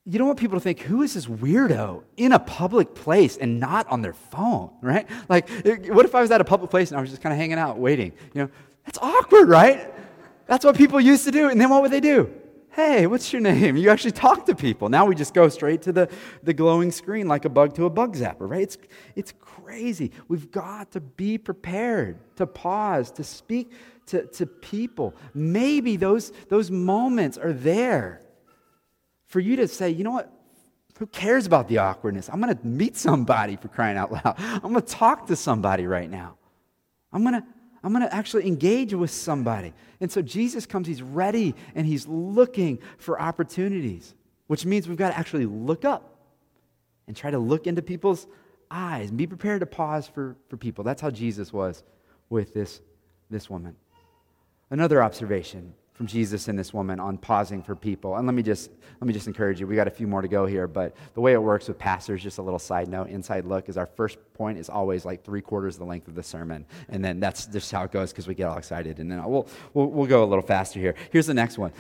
you 0.05 0.19
don't 0.19 0.29
want 0.29 0.39
people 0.39 0.57
to 0.57 0.63
think, 0.63 0.81
who 0.81 1.03
is 1.03 1.15
this 1.15 1.27
weirdo 1.27 2.05
in 2.17 2.33
a 2.33 2.39
public 2.39 2.95
place 2.95 3.37
and 3.37 3.59
not 3.59 3.89
on 3.89 4.03
their 4.03 4.13
phone, 4.13 4.71
right? 4.81 5.09
Like, 5.29 5.51
eh, 5.67 5.89
what 5.89 6.07
if 6.07 6.15
I 6.15 6.21
was 6.21 6.31
at 6.31 6.41
a 6.41 6.45
public 6.45 6.71
place 6.71 6.91
and 6.91 6.99
I 6.99 7.01
was 7.01 7.11
just 7.11 7.21
kind 7.21 7.33
of 7.33 7.39
hanging 7.39 7.59
out 7.59 7.79
waiting? 7.79 8.13
You 8.33 8.43
know, 8.43 8.51
that's 8.85 8.99
awkward, 8.99 9.49
right? 9.49 9.93
That's 10.47 10.65
what 10.65 10.77
people 10.77 11.01
used 11.01 11.25
to 11.25 11.33
do. 11.33 11.49
And 11.49 11.61
then 11.61 11.71
what 11.71 11.83
would 11.83 11.91
they 11.91 12.01
do? 12.01 12.33
Hey, 12.77 13.07
what's 13.07 13.33
your 13.33 13.41
name? 13.41 13.79
You 13.79 13.89
actually 13.89 14.11
talk 14.11 14.45
to 14.45 14.55
people. 14.55 14.91
Now 14.91 15.07
we 15.07 15.15
just 15.15 15.33
go 15.33 15.49
straight 15.49 15.81
to 15.83 15.93
the, 15.93 16.11
the 16.43 16.53
glowing 16.53 16.93
screen 16.93 17.27
like 17.27 17.47
a 17.47 17.49
bug 17.49 17.75
to 17.77 17.87
a 17.87 17.91
bug 17.91 18.15
zapper, 18.15 18.41
right? 18.41 18.61
It's, 18.61 18.77
it's 19.15 19.33
crazy. 19.41 20.13
We've 20.29 20.51
got 20.51 20.93
to 20.93 21.01
be 21.01 21.39
prepared 21.39 22.19
to 22.37 22.47
pause, 22.47 23.11
to 23.13 23.25
speak 23.25 23.73
to, 24.09 24.27
to 24.27 24.45
people. 24.45 25.15
Maybe 25.33 25.97
those, 25.97 26.33
those 26.51 26.71
moments 26.71 27.39
are 27.39 27.55
there 27.55 28.21
for 29.25 29.41
you 29.41 29.57
to 29.57 29.69
say, 29.69 29.89
you 29.89 30.05
know 30.05 30.11
what? 30.11 30.31
Who 30.99 31.07
cares 31.07 31.47
about 31.47 31.69
the 31.69 31.79
awkwardness? 31.79 32.29
I'm 32.31 32.43
going 32.43 32.55
to 32.55 32.67
meet 32.67 32.99
somebody 32.99 33.57
for 33.57 33.69
crying 33.69 33.97
out 33.97 34.13
loud. 34.13 34.35
I'm 34.37 34.61
going 34.61 34.75
to 34.75 34.83
talk 34.83 35.29
to 35.29 35.37
somebody 35.37 35.87
right 35.87 36.11
now. 36.11 36.37
I'm 37.11 37.23
going 37.23 37.41
to 37.41 37.47
I'm 37.83 37.93
going 37.93 38.05
to 38.05 38.15
actually 38.15 38.47
engage 38.47 38.95
with 38.95 39.11
somebody. 39.11 39.73
And 40.01 40.11
so 40.11 40.23
Jesus 40.23 40.67
comes, 40.67 40.87
he's 40.87 41.03
ready, 41.03 41.55
and 41.75 41.87
he's 41.87 42.07
looking 42.07 42.79
for 42.99 43.21
opportunities, 43.21 44.15
which 44.47 44.65
means 44.65 44.89
we've 44.89 44.97
got 44.97 45.11
to 45.11 45.19
actually 45.19 45.47
look 45.47 45.85
up 45.85 46.17
and 47.07 47.17
try 47.17 47.31
to 47.31 47.39
look 47.39 47.67
into 47.67 47.83
people's 47.83 48.27
eyes 48.71 49.11
and 49.11 49.19
be 49.19 49.27
prepared 49.27 49.61
to 49.61 49.67
pause 49.67 50.09
for, 50.09 50.37
for 50.49 50.57
people. 50.57 50.85
That's 50.85 51.01
how 51.01 51.11
Jesus 51.11 51.53
was 51.53 51.85
with 52.29 52.53
this, 52.53 52.81
this 53.31 53.49
woman. 53.49 53.77
Another 54.71 55.03
observation 55.03 55.73
from 55.97 56.07
Jesus 56.07 56.49
and 56.49 56.59
this 56.59 56.75
woman 56.75 57.01
on 57.01 57.17
pausing 57.17 57.63
for 57.63 57.75
people. 57.75 58.17
And 58.17 58.27
let 58.27 58.35
me 58.35 58.43
just 58.43 58.71
let 59.01 59.07
me 59.07 59.13
just 59.13 59.27
encourage 59.27 59.61
you. 59.61 59.67
We 59.67 59.77
got 59.77 59.89
a 59.89 59.91
few 59.91 60.07
more 60.07 60.21
to 60.23 60.29
go 60.29 60.47
here, 60.47 60.67
but 60.69 60.95
the 61.15 61.21
way 61.21 61.33
it 61.33 61.43
works 61.43 61.69
with 61.69 61.79
pastors, 61.79 62.23
just 62.23 62.39
a 62.39 62.43
little 62.43 62.59
side 62.59 62.89
note, 62.89 63.09
inside 63.09 63.45
look, 63.45 63.69
is 63.69 63.77
our 63.77 63.87
first 63.87 64.19
point 64.35 64.59
is 64.59 64.69
always 64.69 65.05
like 65.05 65.25
three 65.25 65.41
quarters 65.41 65.79
the 65.79 65.85
length 65.85 66.09
of 66.09 66.15
the 66.15 66.23
sermon, 66.23 66.67
and 66.89 67.05
then 67.05 67.19
that's 67.19 67.47
just 67.47 67.73
how 67.73 67.85
it 67.85 67.93
goes 67.93 68.13
because 68.13 68.27
we 68.27 68.35
get 68.35 68.45
all 68.45 68.59
excited, 68.59 68.99
and 68.99 69.11
then 69.11 69.25
we'll, 69.25 69.49
we'll 69.73 69.87
we'll 69.87 70.07
go 70.07 70.23
a 70.23 70.27
little 70.27 70.45
faster 70.45 70.79
here. 70.79 70.95
Here's 71.11 71.27
the 71.27 71.35
next 71.35 71.57
one: 71.57 71.73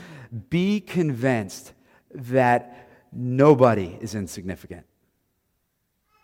Be 0.49 0.81
convinced 0.81 1.75
that 2.15 2.89
nobody 3.13 3.99
is 4.01 4.15
insignificant. 4.15 4.87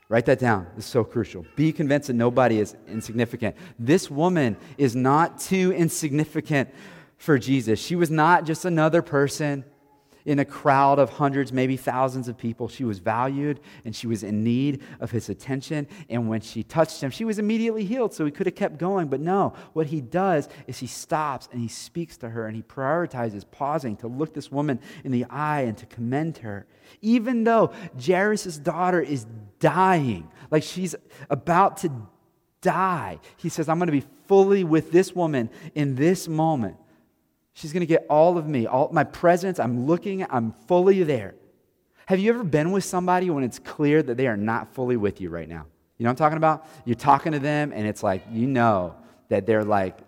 Write 0.08 0.26
that 0.26 0.38
down. 0.38 0.66
Is 0.76 0.84
so 0.84 1.04
crucial. 1.04 1.46
Be 1.56 1.72
convinced 1.72 2.08
that 2.08 2.14
nobody 2.14 2.58
is 2.58 2.76
insignificant. 2.86 3.56
This 3.78 4.10
woman 4.10 4.56
is 4.76 4.94
not 4.94 5.40
too 5.40 5.72
insignificant 5.72 6.68
for 7.22 7.38
Jesus. 7.38 7.78
She 7.78 7.94
was 7.94 8.10
not 8.10 8.44
just 8.44 8.64
another 8.64 9.00
person 9.00 9.64
in 10.24 10.40
a 10.40 10.44
crowd 10.44 10.98
of 10.98 11.08
hundreds, 11.08 11.52
maybe 11.52 11.76
thousands 11.76 12.26
of 12.26 12.36
people. 12.36 12.66
She 12.66 12.82
was 12.82 12.98
valued 12.98 13.60
and 13.84 13.94
she 13.94 14.08
was 14.08 14.24
in 14.24 14.42
need 14.42 14.82
of 14.98 15.12
his 15.12 15.28
attention. 15.28 15.86
And 16.10 16.28
when 16.28 16.40
she 16.40 16.64
touched 16.64 17.00
him, 17.00 17.12
she 17.12 17.24
was 17.24 17.38
immediately 17.38 17.84
healed. 17.84 18.12
So 18.12 18.24
he 18.24 18.32
could 18.32 18.46
have 18.46 18.56
kept 18.56 18.76
going. 18.76 19.06
But 19.06 19.20
no, 19.20 19.54
what 19.72 19.86
he 19.86 20.00
does 20.00 20.48
is 20.66 20.80
he 20.80 20.88
stops 20.88 21.48
and 21.52 21.60
he 21.60 21.68
speaks 21.68 22.16
to 22.18 22.28
her 22.28 22.48
and 22.48 22.56
he 22.56 22.62
prioritizes 22.62 23.44
pausing 23.48 23.96
to 23.98 24.08
look 24.08 24.34
this 24.34 24.50
woman 24.50 24.80
in 25.04 25.12
the 25.12 25.24
eye 25.26 25.60
and 25.60 25.78
to 25.78 25.86
commend 25.86 26.38
her. 26.38 26.66
Even 27.02 27.44
though 27.44 27.72
Jairus' 28.04 28.58
daughter 28.58 29.00
is 29.00 29.28
dying, 29.60 30.28
like 30.50 30.64
she's 30.64 30.96
about 31.30 31.76
to 31.78 31.92
die, 32.62 33.20
he 33.36 33.48
says, 33.48 33.68
I'm 33.68 33.78
going 33.78 33.86
to 33.86 33.92
be 33.92 34.06
fully 34.26 34.64
with 34.64 34.90
this 34.90 35.14
woman 35.14 35.50
in 35.76 35.94
this 35.94 36.26
moment. 36.26 36.78
She's 37.54 37.72
going 37.72 37.80
to 37.80 37.86
get 37.86 38.06
all 38.08 38.38
of 38.38 38.48
me, 38.48 38.66
all 38.66 38.88
my 38.92 39.04
presence. 39.04 39.58
I'm 39.58 39.86
looking, 39.86 40.26
I'm 40.30 40.52
fully 40.66 41.02
there. 41.02 41.34
Have 42.06 42.18
you 42.18 42.32
ever 42.32 42.44
been 42.44 42.72
with 42.72 42.84
somebody 42.84 43.30
when 43.30 43.44
it's 43.44 43.58
clear 43.58 44.02
that 44.02 44.16
they 44.16 44.26
are 44.26 44.36
not 44.36 44.74
fully 44.74 44.96
with 44.96 45.20
you 45.20 45.28
right 45.30 45.48
now? 45.48 45.66
You 45.98 46.04
know 46.04 46.08
what 46.08 46.12
I'm 46.12 46.16
talking 46.16 46.36
about? 46.36 46.66
You're 46.84 46.96
talking 46.96 47.32
to 47.32 47.38
them, 47.38 47.72
and 47.74 47.86
it's 47.86 48.02
like, 48.02 48.24
you 48.30 48.46
know 48.46 48.96
that 49.28 49.46
they're 49.46 49.64
like 49.64 49.98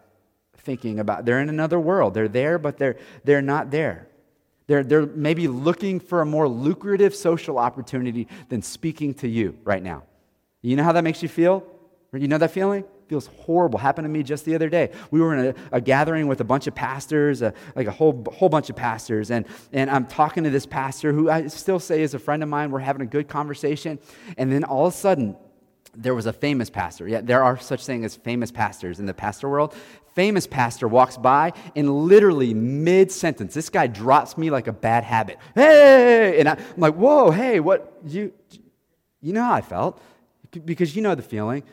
thinking 0.59 0.99
about. 0.99 1.25
They're 1.25 1.41
in 1.41 1.49
another 1.49 1.79
world. 1.79 2.15
They're 2.15 2.29
there, 2.29 2.59
but 2.59 2.79
they're, 2.79 2.97
they're 3.25 3.43
not 3.43 3.71
there. 3.71 4.09
They're, 4.67 4.83
they're 4.83 5.07
maybe 5.07 5.47
looking 5.47 6.01
for 6.01 6.23
a 6.23 6.27
more 6.27 6.49
lucrative 6.49 7.15
social 7.15 7.59
opportunity 7.59 8.29
than 8.49 8.63
speaking 8.63 9.15
to 9.15 9.29
you 9.29 9.59
right 9.63 9.83
now. 9.83 10.05
You 10.63 10.77
know 10.77 10.83
how 10.83 10.93
that 10.93 11.05
makes 11.05 11.23
you 11.23 11.29
feel? 11.29 11.65
You 12.13 12.29
know 12.29 12.39
that 12.39 12.51
feeling? 12.51 12.85
Feels 13.09 13.27
horrible. 13.27 13.79
Happened 13.79 14.05
to 14.05 14.09
me 14.09 14.23
just 14.23 14.45
the 14.45 14.55
other 14.55 14.69
day. 14.69 14.91
We 15.11 15.21
were 15.21 15.35
in 15.35 15.47
a, 15.47 15.77
a 15.77 15.81
gathering 15.81 16.27
with 16.27 16.41
a 16.41 16.45
bunch 16.45 16.67
of 16.67 16.75
pastors, 16.75 17.43
a, 17.43 17.55
like 17.75 17.87
a 17.87 17.91
whole, 17.91 18.25
whole 18.33 18.49
bunch 18.49 18.71
of 18.71 18.77
pastors, 18.77 19.31
and, 19.31 19.47
and 19.73 19.91
I'm 19.91 20.07
talking 20.07 20.45
to 20.45 20.51
this 20.51 20.67
pastor 20.67 21.13
who 21.13 21.31
I 21.31 21.47
still 21.49 21.79
say 21.79 22.03
is 22.03 22.15
a 22.15 22.19
friend 22.19 22.43
of 22.43 22.49
mine. 22.49 22.71
We're 22.71 22.81
having 22.81 23.03
a 23.03 23.07
good 23.07 23.29
conversation, 23.29 23.99
and 24.39 24.51
then 24.51 24.65
all 24.65 24.87
of 24.87 24.95
a 24.95 24.97
sudden, 24.97 25.37
there 25.97 26.15
was 26.15 26.27
a 26.27 26.33
famous 26.33 26.71
pastor. 26.71 27.07
Yeah, 27.09 27.21
there 27.21 27.43
are 27.43 27.59
such 27.59 27.87
things 27.87 28.05
as 28.05 28.17
famous 28.17 28.51
pastors 28.51 29.01
in 29.01 29.07
the 29.07 29.15
pastor 29.15 29.49
world. 29.49 29.75
Famous 30.15 30.47
pastor 30.47 30.89
walks 30.89 31.17
by 31.17 31.53
and 31.75 32.07
literally 32.07 32.55
mid 32.55 33.11
sentence, 33.11 33.55
this 33.55 33.69
guy 33.69 33.87
drops 33.87 34.39
me 34.39 34.51
like 34.51 34.67
a 34.67 34.73
bad 34.73 35.05
habit. 35.05 35.39
Hey! 35.55 36.39
And 36.39 36.49
I, 36.49 36.53
am 36.53 36.61
like, 36.77 36.95
whoa, 36.95 37.31
hey, 37.31 37.61
what? 37.61 38.01
You, 38.07 38.33
you 39.21 39.33
know 39.33 39.43
how 39.43 39.55
I 39.55 39.61
felt? 39.61 40.01
Because 40.65 40.95
you 40.95 41.03
know 41.03 41.15
the 41.15 41.23
feeling. 41.23 41.65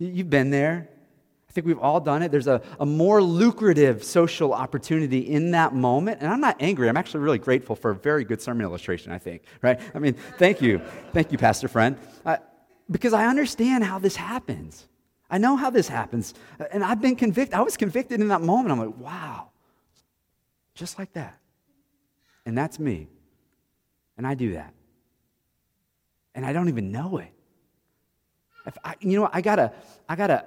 You've 0.00 0.30
been 0.30 0.50
there. 0.50 0.88
I 1.48 1.52
think 1.52 1.66
we've 1.66 1.78
all 1.78 2.00
done 2.00 2.22
it. 2.22 2.30
There's 2.30 2.46
a, 2.46 2.62
a 2.78 2.86
more 2.86 3.22
lucrative 3.22 4.02
social 4.02 4.54
opportunity 4.54 5.18
in 5.18 5.50
that 5.50 5.74
moment. 5.74 6.18
And 6.20 6.32
I'm 6.32 6.40
not 6.40 6.56
angry. 6.60 6.88
I'm 6.88 6.96
actually 6.96 7.20
really 7.20 7.38
grateful 7.38 7.76
for 7.76 7.90
a 7.90 7.94
very 7.94 8.24
good 8.24 8.40
sermon 8.40 8.64
illustration, 8.64 9.12
I 9.12 9.18
think, 9.18 9.42
right? 9.60 9.78
I 9.94 9.98
mean, 9.98 10.14
thank 10.38 10.62
you. 10.62 10.80
Thank 11.12 11.32
you, 11.32 11.38
Pastor 11.38 11.68
Friend. 11.68 11.98
Uh, 12.24 12.38
because 12.90 13.12
I 13.12 13.26
understand 13.26 13.84
how 13.84 13.98
this 13.98 14.16
happens. 14.16 14.88
I 15.28 15.38
know 15.38 15.56
how 15.56 15.70
this 15.70 15.86
happens. 15.86 16.34
And 16.72 16.82
I've 16.82 17.02
been 17.02 17.16
convicted. 17.16 17.54
I 17.54 17.62
was 17.62 17.76
convicted 17.76 18.20
in 18.20 18.28
that 18.28 18.40
moment. 18.40 18.72
I'm 18.72 18.78
like, 18.78 18.96
wow, 18.96 19.50
just 20.74 20.98
like 20.98 21.12
that. 21.12 21.38
And 22.46 22.56
that's 22.56 22.78
me. 22.78 23.08
And 24.16 24.26
I 24.26 24.34
do 24.34 24.54
that. 24.54 24.72
And 26.34 26.46
I 26.46 26.52
don't 26.52 26.68
even 26.68 26.90
know 26.90 27.18
it. 27.18 27.32
I, 28.84 28.94
you 29.00 29.20
know, 29.20 29.28
I 29.32 29.40
got 29.40 29.58
a, 29.58 29.72
I 30.08 30.16
got 30.16 30.30
a, 30.30 30.44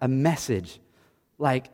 a 0.00 0.08
message 0.08 0.80
like 1.38 1.68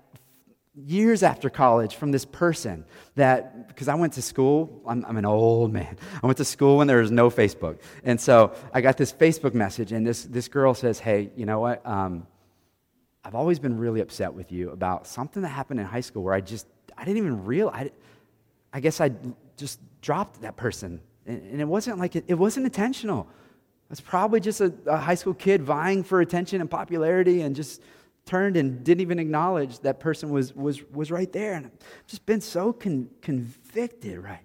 years 0.74 1.22
after 1.22 1.50
college 1.50 1.96
from 1.96 2.12
this 2.12 2.24
person 2.24 2.84
that 3.16 3.66
because 3.66 3.88
i 3.88 3.94
went 3.96 4.12
to 4.12 4.22
school 4.22 4.80
I'm, 4.86 5.04
I'm, 5.06 5.16
an 5.16 5.24
old 5.24 5.72
man. 5.72 5.96
I 6.22 6.24
went 6.24 6.36
to 6.36 6.44
school 6.44 6.76
when 6.76 6.86
there 6.86 6.98
was 6.98 7.10
no 7.10 7.30
facebook. 7.30 7.80
And 8.04 8.20
so 8.20 8.54
i 8.72 8.80
got 8.80 8.96
this 8.96 9.12
facebook 9.12 9.54
message 9.54 9.90
and 9.90 10.06
this, 10.06 10.22
this 10.22 10.46
girl 10.46 10.74
says 10.74 11.00
hey 11.00 11.30
you 11.36 11.46
know 11.46 11.58
what? 11.58 11.84
Um, 11.84 12.28
i've 13.24 13.34
always 13.34 13.58
been 13.58 13.76
really 13.76 14.00
upset 14.00 14.32
with 14.32 14.52
you 14.52 14.70
about 14.70 15.08
something 15.08 15.42
that 15.42 15.48
happened 15.48 15.80
in 15.80 15.86
high 15.86 16.00
school 16.00 16.22
where 16.22 16.34
i 16.34 16.40
just 16.40 16.68
i 16.96 17.04
didn't 17.04 17.18
even 17.18 17.44
realize 17.44 17.88
i, 18.72 18.76
I 18.76 18.78
guess 18.78 19.00
i 19.00 19.10
just 19.58 19.80
dropped 20.00 20.40
that 20.40 20.56
person. 20.56 21.00
And, 21.26 21.42
and 21.52 21.60
it 21.60 21.68
wasn't 21.68 21.98
like 21.98 22.16
it, 22.16 22.24
it 22.28 22.34
wasn't 22.34 22.64
intentional 22.64 23.28
it's 23.90 24.00
probably 24.00 24.40
just 24.40 24.60
a, 24.60 24.72
a 24.86 24.96
high 24.96 25.14
school 25.14 25.34
kid 25.34 25.62
vying 25.62 26.04
for 26.04 26.20
attention 26.20 26.60
and 26.60 26.70
popularity 26.70 27.40
and 27.40 27.56
just 27.56 27.82
turned 28.26 28.56
and 28.56 28.84
didn't 28.84 29.00
even 29.00 29.18
acknowledge 29.18 29.80
that 29.80 30.00
person 30.00 30.30
was, 30.30 30.54
was, 30.54 30.82
was 30.90 31.10
right 31.10 31.32
there. 31.32 31.54
And 31.54 31.66
I've 31.66 32.06
just 32.06 32.26
been 32.26 32.42
so 32.42 32.72
con- 32.72 33.08
convicted, 33.22 34.18
right? 34.18 34.44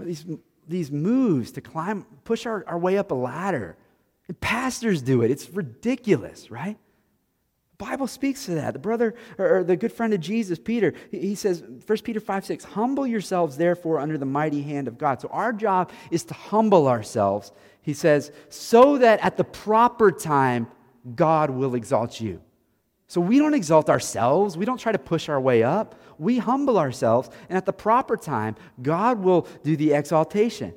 these, 0.00 0.24
these 0.66 0.90
moves 0.90 1.52
to 1.52 1.60
climb, 1.60 2.04
push 2.24 2.46
our, 2.46 2.64
our 2.66 2.78
way 2.78 2.98
up 2.98 3.10
a 3.10 3.14
ladder. 3.14 3.76
And 4.26 4.38
pastors 4.40 5.02
do 5.02 5.22
it. 5.22 5.30
It's 5.30 5.48
ridiculous, 5.50 6.50
right? 6.50 6.76
The 7.78 7.84
Bible 7.84 8.08
speaks 8.08 8.46
to 8.46 8.56
that. 8.56 8.72
The 8.72 8.80
brother, 8.80 9.14
or, 9.38 9.62
the 9.62 9.76
good 9.76 9.92
friend 9.92 10.12
of 10.12 10.20
Jesus, 10.20 10.58
Peter, 10.58 10.92
he, 11.10 11.20
he 11.20 11.34
says, 11.34 11.62
1 11.62 11.98
Peter 11.98 12.20
5 12.20 12.44
6, 12.44 12.64
humble 12.64 13.06
yourselves 13.06 13.56
therefore 13.56 14.00
under 14.00 14.18
the 14.18 14.26
mighty 14.26 14.62
hand 14.62 14.88
of 14.88 14.98
God. 14.98 15.20
So 15.20 15.28
our 15.28 15.52
job 15.52 15.92
is 16.10 16.24
to 16.24 16.34
humble 16.34 16.88
ourselves. 16.88 17.52
He 17.82 17.94
says, 17.94 18.32
so 18.48 18.98
that 18.98 19.20
at 19.20 19.36
the 19.36 19.44
proper 19.44 20.12
time, 20.12 20.66
God 21.14 21.50
will 21.50 21.74
exalt 21.74 22.20
you. 22.20 22.42
So 23.06 23.20
we 23.20 23.38
don't 23.38 23.54
exalt 23.54 23.88
ourselves. 23.88 24.56
We 24.58 24.66
don't 24.66 24.78
try 24.78 24.92
to 24.92 24.98
push 24.98 25.28
our 25.30 25.40
way 25.40 25.62
up. 25.62 25.94
We 26.18 26.38
humble 26.38 26.78
ourselves, 26.78 27.30
and 27.48 27.56
at 27.56 27.64
the 27.64 27.72
proper 27.72 28.16
time, 28.16 28.56
God 28.82 29.20
will 29.20 29.46
do 29.62 29.76
the 29.76 29.94
exaltation. 29.94 30.74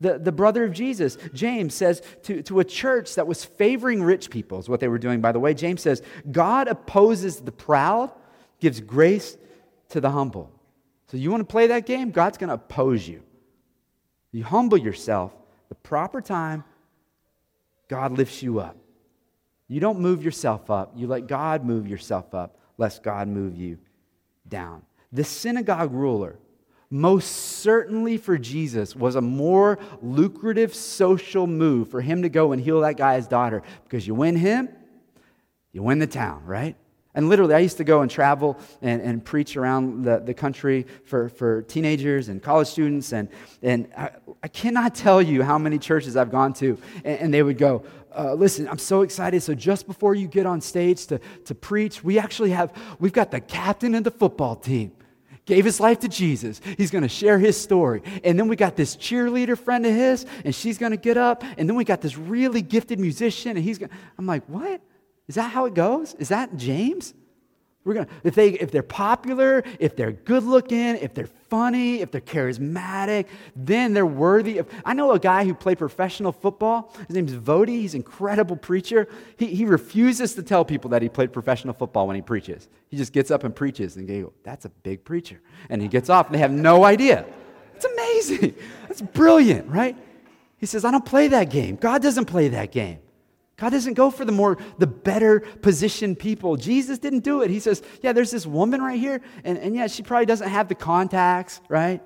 The, 0.00 0.18
the 0.18 0.32
brother 0.32 0.64
of 0.64 0.72
Jesus, 0.72 1.16
James, 1.32 1.74
says 1.74 2.02
to, 2.24 2.42
to 2.42 2.60
a 2.60 2.64
church 2.64 3.14
that 3.14 3.26
was 3.26 3.44
favoring 3.44 4.02
rich 4.02 4.30
people, 4.30 4.58
is 4.58 4.68
what 4.68 4.80
they 4.80 4.88
were 4.88 4.98
doing, 4.98 5.20
by 5.20 5.32
the 5.32 5.40
way. 5.40 5.54
James 5.54 5.82
says, 5.82 6.02
God 6.30 6.68
opposes 6.68 7.40
the 7.40 7.52
proud, 7.52 8.10
gives 8.60 8.80
grace 8.80 9.36
to 9.90 10.00
the 10.00 10.10
humble. 10.10 10.50
So 11.08 11.16
you 11.16 11.30
want 11.30 11.40
to 11.42 11.52
play 11.52 11.68
that 11.68 11.86
game? 11.86 12.10
God's 12.10 12.38
going 12.38 12.48
to 12.48 12.54
oppose 12.54 13.06
you. 13.06 13.22
You 14.32 14.44
humble 14.44 14.78
yourself, 14.78 15.32
the 15.70 15.74
proper 15.76 16.20
time, 16.20 16.64
God 17.88 18.12
lifts 18.12 18.42
you 18.42 18.58
up. 18.58 18.76
You 19.68 19.80
don't 19.80 20.00
move 20.00 20.22
yourself 20.24 20.68
up. 20.68 20.92
You 20.96 21.06
let 21.06 21.28
God 21.28 21.64
move 21.64 21.86
yourself 21.86 22.34
up, 22.34 22.58
lest 22.76 23.04
God 23.04 23.28
move 23.28 23.56
you 23.56 23.78
down. 24.48 24.82
The 25.12 25.22
synagogue 25.22 25.92
ruler, 25.92 26.38
most 26.90 27.28
certainly 27.60 28.16
for 28.16 28.36
Jesus, 28.36 28.96
was 28.96 29.14
a 29.14 29.20
more 29.20 29.78
lucrative 30.02 30.74
social 30.74 31.46
move 31.46 31.88
for 31.88 32.00
him 32.00 32.22
to 32.22 32.28
go 32.28 32.50
and 32.50 32.60
heal 32.60 32.80
that 32.80 32.96
guy's 32.96 33.28
daughter 33.28 33.62
because 33.84 34.04
you 34.06 34.14
win 34.14 34.34
him, 34.34 34.68
you 35.72 35.84
win 35.84 36.00
the 36.00 36.06
town, 36.08 36.44
right? 36.44 36.74
And 37.14 37.28
literally, 37.28 37.54
I 37.54 37.58
used 37.58 37.78
to 37.78 37.84
go 37.84 38.02
and 38.02 38.10
travel 38.10 38.56
and, 38.82 39.02
and 39.02 39.24
preach 39.24 39.56
around 39.56 40.04
the, 40.04 40.20
the 40.20 40.34
country 40.34 40.86
for, 41.04 41.28
for 41.28 41.62
teenagers 41.62 42.28
and 42.28 42.40
college 42.40 42.68
students. 42.68 43.12
And, 43.12 43.28
and 43.62 43.88
I, 43.96 44.10
I 44.42 44.48
cannot 44.48 44.94
tell 44.94 45.20
you 45.20 45.42
how 45.42 45.58
many 45.58 45.78
churches 45.78 46.16
I've 46.16 46.30
gone 46.30 46.52
to, 46.54 46.78
and, 47.04 47.18
and 47.20 47.34
they 47.34 47.42
would 47.42 47.58
go, 47.58 47.84
uh, 48.16 48.34
listen, 48.34 48.68
I'm 48.68 48.78
so 48.78 49.02
excited. 49.02 49.42
So 49.42 49.54
just 49.54 49.86
before 49.86 50.14
you 50.14 50.28
get 50.28 50.46
on 50.46 50.60
stage 50.60 51.06
to, 51.06 51.20
to 51.46 51.54
preach, 51.54 52.02
we 52.04 52.18
actually 52.18 52.50
have, 52.50 52.72
we've 52.98 53.12
got 53.12 53.30
the 53.30 53.40
captain 53.40 53.94
of 53.94 54.04
the 54.04 54.10
football 54.10 54.56
team. 54.56 54.92
Gave 55.46 55.64
his 55.64 55.80
life 55.80 56.00
to 56.00 56.08
Jesus. 56.08 56.60
He's 56.76 56.92
going 56.92 57.02
to 57.02 57.08
share 57.08 57.38
his 57.38 57.60
story. 57.60 58.02
And 58.22 58.38
then 58.38 58.46
we 58.46 58.54
got 58.54 58.76
this 58.76 58.94
cheerleader 58.94 59.58
friend 59.58 59.84
of 59.84 59.92
his, 59.92 60.24
and 60.44 60.54
she's 60.54 60.78
going 60.78 60.92
to 60.92 60.98
get 60.98 61.16
up. 61.16 61.42
And 61.58 61.68
then 61.68 61.74
we 61.74 61.84
got 61.84 62.00
this 62.00 62.16
really 62.16 62.62
gifted 62.62 63.00
musician, 63.00 63.56
and 63.56 63.64
he's 63.64 63.78
going 63.78 63.90
I'm 64.16 64.26
like, 64.26 64.44
what? 64.46 64.80
Is 65.30 65.36
that 65.36 65.52
how 65.52 65.66
it 65.66 65.74
goes? 65.74 66.14
Is 66.14 66.30
that 66.30 66.56
James? 66.56 67.14
We're 67.84 67.94
gonna, 67.94 68.08
if, 68.24 68.34
they, 68.34 68.48
if 68.48 68.72
they're 68.72 68.82
popular, 68.82 69.62
if 69.78 69.94
they're 69.94 70.10
good 70.10 70.42
looking, 70.42 70.96
if 70.96 71.14
they're 71.14 71.28
funny, 71.48 72.00
if 72.00 72.10
they're 72.10 72.20
charismatic, 72.20 73.26
then 73.54 73.94
they're 73.94 74.04
worthy 74.04 74.58
of. 74.58 74.68
I 74.84 74.92
know 74.92 75.12
a 75.12 75.20
guy 75.20 75.44
who 75.44 75.54
played 75.54 75.78
professional 75.78 76.32
football. 76.32 76.92
His 77.06 77.14
name's 77.14 77.32
Vody. 77.32 77.78
He's 77.80 77.94
an 77.94 77.98
incredible 78.00 78.56
preacher. 78.56 79.06
He, 79.36 79.46
he 79.54 79.66
refuses 79.66 80.34
to 80.34 80.42
tell 80.42 80.64
people 80.64 80.90
that 80.90 81.00
he 81.00 81.08
played 81.08 81.32
professional 81.32 81.74
football 81.74 82.08
when 82.08 82.16
he 82.16 82.22
preaches. 82.22 82.68
He 82.88 82.96
just 82.96 83.12
gets 83.12 83.30
up 83.30 83.44
and 83.44 83.54
preaches 83.54 83.94
and 83.94 84.08
they 84.08 84.22
go, 84.22 84.32
That's 84.42 84.64
a 84.64 84.70
big 84.70 85.04
preacher. 85.04 85.40
And 85.68 85.80
he 85.80 85.86
gets 85.86 86.10
off 86.10 86.26
and 86.26 86.34
they 86.34 86.40
have 86.40 86.50
no 86.50 86.82
idea. 86.84 87.24
It's 87.76 87.84
amazing. 87.84 88.56
That's 88.88 89.00
brilliant, 89.00 89.68
right? 89.68 89.96
He 90.58 90.66
says, 90.66 90.84
I 90.84 90.90
don't 90.90 91.06
play 91.06 91.28
that 91.28 91.50
game. 91.50 91.76
God 91.76 92.02
doesn't 92.02 92.24
play 92.24 92.48
that 92.48 92.72
game. 92.72 92.98
God 93.60 93.70
doesn't 93.70 93.92
go 93.92 94.10
for 94.10 94.24
the 94.24 94.32
more, 94.32 94.56
the 94.78 94.86
better 94.86 95.40
positioned 95.40 96.18
people. 96.18 96.56
Jesus 96.56 96.98
didn't 96.98 97.20
do 97.20 97.42
it. 97.42 97.50
He 97.50 97.60
says, 97.60 97.82
yeah, 98.02 98.12
there's 98.12 98.30
this 98.30 98.46
woman 98.46 98.80
right 98.80 98.98
here, 98.98 99.20
and, 99.44 99.58
and 99.58 99.74
yeah, 99.76 99.86
she 99.86 100.02
probably 100.02 100.24
doesn't 100.24 100.48
have 100.48 100.68
the 100.68 100.74
contacts, 100.74 101.60
right? 101.68 102.02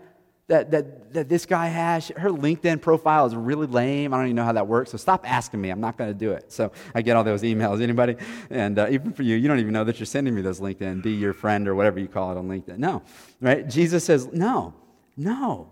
That, 0.48 0.72
that, 0.72 1.14
that 1.14 1.28
this 1.28 1.46
guy 1.46 1.68
has. 1.68 2.08
Her 2.08 2.28
LinkedIn 2.28 2.82
profile 2.82 3.24
is 3.24 3.34
really 3.36 3.66
lame. 3.66 4.12
I 4.12 4.18
don't 4.18 4.26
even 4.26 4.36
know 4.36 4.44
how 4.44 4.52
that 4.52 4.66
works. 4.66 4.90
So 4.90 4.98
stop 4.98 5.30
asking 5.30 5.60
me. 5.60 5.70
I'm 5.70 5.80
not 5.80 5.96
going 5.96 6.10
to 6.10 6.18
do 6.18 6.32
it. 6.32 6.52
So 6.52 6.70
I 6.94 7.00
get 7.00 7.16
all 7.16 7.24
those 7.24 7.42
emails. 7.42 7.80
Anybody? 7.80 8.16
And 8.50 8.78
uh, 8.78 8.88
even 8.90 9.12
for 9.12 9.22
you, 9.22 9.36
you 9.36 9.48
don't 9.48 9.58
even 9.58 9.72
know 9.72 9.84
that 9.84 9.98
you're 9.98 10.04
sending 10.04 10.34
me 10.34 10.42
those 10.42 10.60
LinkedIn. 10.60 11.02
Be 11.02 11.12
your 11.12 11.32
friend 11.32 11.66
or 11.66 11.74
whatever 11.74 11.98
you 11.98 12.08
call 12.08 12.30
it 12.30 12.36
on 12.36 12.46
LinkedIn. 12.48 12.76
No, 12.76 13.02
right? 13.40 13.66
Jesus 13.66 14.04
says, 14.04 14.26
no, 14.32 14.74
no. 15.16 15.70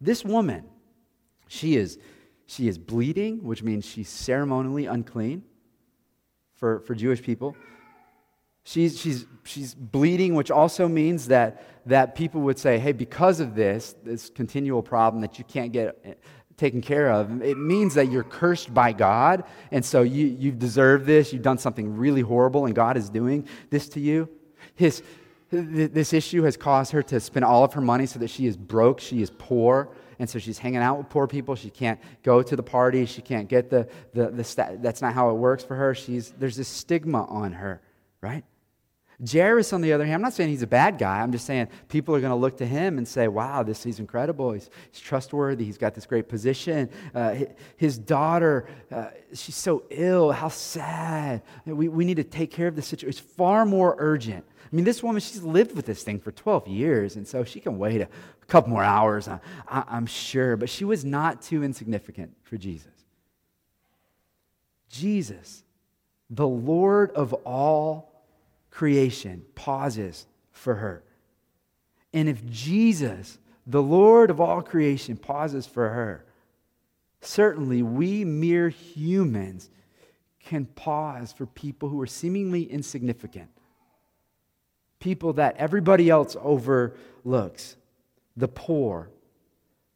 This 0.00 0.24
woman, 0.24 0.64
she 1.48 1.74
is 1.74 1.98
she 2.46 2.68
is 2.68 2.78
bleeding, 2.78 3.42
which 3.42 3.62
means 3.62 3.84
she's 3.84 4.08
ceremonially 4.08 4.86
unclean 4.86 5.42
for, 6.54 6.80
for 6.80 6.94
Jewish 6.94 7.20
people. 7.20 7.56
She's, 8.62 8.98
she's, 8.98 9.26
she's 9.44 9.74
bleeding, 9.74 10.34
which 10.34 10.50
also 10.50 10.88
means 10.88 11.28
that, 11.28 11.64
that 11.86 12.14
people 12.14 12.40
would 12.42 12.58
say, 12.58 12.78
hey, 12.78 12.92
because 12.92 13.40
of 13.40 13.54
this, 13.54 13.94
this 14.02 14.30
continual 14.30 14.82
problem 14.82 15.20
that 15.22 15.38
you 15.38 15.44
can't 15.44 15.72
get 15.72 15.98
eh, 16.04 16.14
taken 16.56 16.80
care 16.80 17.10
of, 17.10 17.42
it 17.42 17.58
means 17.58 17.94
that 17.94 18.10
you're 18.10 18.24
cursed 18.24 18.72
by 18.72 18.92
God. 18.92 19.44
And 19.70 19.84
so 19.84 20.02
you, 20.02 20.26
you 20.26 20.52
deserve 20.52 21.04
this. 21.04 21.32
You've 21.32 21.42
done 21.42 21.58
something 21.58 21.96
really 21.96 22.22
horrible, 22.22 22.66
and 22.66 22.74
God 22.74 22.96
is 22.96 23.10
doing 23.10 23.46
this 23.70 23.88
to 23.90 24.00
you. 24.00 24.28
His, 24.74 25.02
this 25.50 26.12
issue 26.12 26.42
has 26.42 26.56
caused 26.56 26.92
her 26.92 27.02
to 27.04 27.20
spend 27.20 27.44
all 27.44 27.62
of 27.62 27.72
her 27.74 27.80
money 27.80 28.06
so 28.06 28.18
that 28.18 28.30
she 28.30 28.46
is 28.46 28.56
broke, 28.56 29.00
she 29.00 29.20
is 29.22 29.30
poor 29.30 29.90
and 30.18 30.28
so 30.28 30.38
she's 30.38 30.58
hanging 30.58 30.80
out 30.80 30.98
with 30.98 31.08
poor 31.08 31.26
people. 31.26 31.54
She 31.54 31.70
can't 31.70 32.00
go 32.22 32.42
to 32.42 32.56
the 32.56 32.62
party. 32.62 33.06
She 33.06 33.22
can't 33.22 33.48
get 33.48 33.70
the, 33.70 33.88
the, 34.14 34.30
the 34.30 34.44
stat- 34.44 34.82
that's 34.82 35.02
not 35.02 35.14
how 35.14 35.30
it 35.30 35.34
works 35.34 35.64
for 35.64 35.76
her. 35.76 35.94
She's, 35.94 36.30
there's 36.38 36.56
this 36.56 36.68
stigma 36.68 37.24
on 37.24 37.52
her, 37.52 37.80
right? 38.20 38.44
Jairus, 39.24 39.72
on 39.72 39.80
the 39.80 39.94
other 39.94 40.04
hand, 40.04 40.16
I'm 40.16 40.22
not 40.22 40.34
saying 40.34 40.50
he's 40.50 40.62
a 40.62 40.66
bad 40.66 40.98
guy. 40.98 41.22
I'm 41.22 41.32
just 41.32 41.46
saying 41.46 41.68
people 41.88 42.14
are 42.14 42.20
going 42.20 42.30
to 42.32 42.36
look 42.36 42.58
to 42.58 42.66
him 42.66 42.98
and 42.98 43.08
say, 43.08 43.28
wow, 43.28 43.62
this 43.62 43.82
he's 43.82 43.98
incredible. 43.98 44.52
He's, 44.52 44.68
he's 44.90 45.00
trustworthy. 45.00 45.64
He's 45.64 45.78
got 45.78 45.94
this 45.94 46.04
great 46.04 46.28
position. 46.28 46.90
Uh, 47.14 47.36
his 47.76 47.96
daughter, 47.96 48.68
uh, 48.92 49.08
she's 49.32 49.56
so 49.56 49.84
ill. 49.88 50.32
How 50.32 50.48
sad. 50.48 51.42
We, 51.64 51.88
we 51.88 52.04
need 52.04 52.18
to 52.18 52.24
take 52.24 52.50
care 52.50 52.68
of 52.68 52.76
the 52.76 52.82
situation. 52.82 53.08
It's 53.08 53.18
far 53.18 53.64
more 53.64 53.96
urgent. 53.98 54.44
I 54.70 54.76
mean, 54.76 54.84
this 54.84 55.02
woman, 55.02 55.20
she's 55.20 55.42
lived 55.42 55.74
with 55.74 55.86
this 55.86 56.02
thing 56.02 56.18
for 56.18 56.32
12 56.32 56.68
years, 56.68 57.16
and 57.16 57.26
so 57.26 57.44
she 57.44 57.60
can 57.60 57.78
wait 57.78 58.02
a, 58.02 58.08
a 58.46 58.52
couple 58.52 58.70
more 58.70 58.84
hours, 58.84 59.28
I, 59.28 59.40
I, 59.68 59.84
I'm 59.88 60.06
sure. 60.06 60.56
But 60.56 60.70
she 60.70 60.84
was 60.84 61.04
not 61.04 61.42
too 61.42 61.64
insignificant 61.64 62.36
for 62.42 62.56
Jesus. 62.56 62.92
Jesus, 64.88 65.64
the 66.30 66.46
Lord 66.46 67.10
of 67.12 67.32
all 67.44 68.12
creation 68.70 69.42
pauses 69.54 70.26
for 70.52 70.76
her. 70.76 71.02
And 72.12 72.28
if 72.28 72.44
Jesus, 72.46 73.38
the 73.66 73.82
Lord 73.82 74.30
of 74.30 74.40
all 74.40 74.62
creation, 74.62 75.16
pauses 75.16 75.66
for 75.66 75.88
her, 75.88 76.24
certainly 77.20 77.82
we 77.82 78.24
mere 78.24 78.68
humans 78.68 79.70
can 80.40 80.66
pause 80.66 81.32
for 81.32 81.46
people 81.46 81.88
who 81.88 82.00
are 82.00 82.06
seemingly 82.06 82.62
insignificant, 82.62 83.50
people 85.00 85.32
that 85.32 85.56
everybody 85.56 86.08
else 86.08 86.36
overlooks, 86.40 87.76
the 88.36 88.48
poor, 88.48 89.10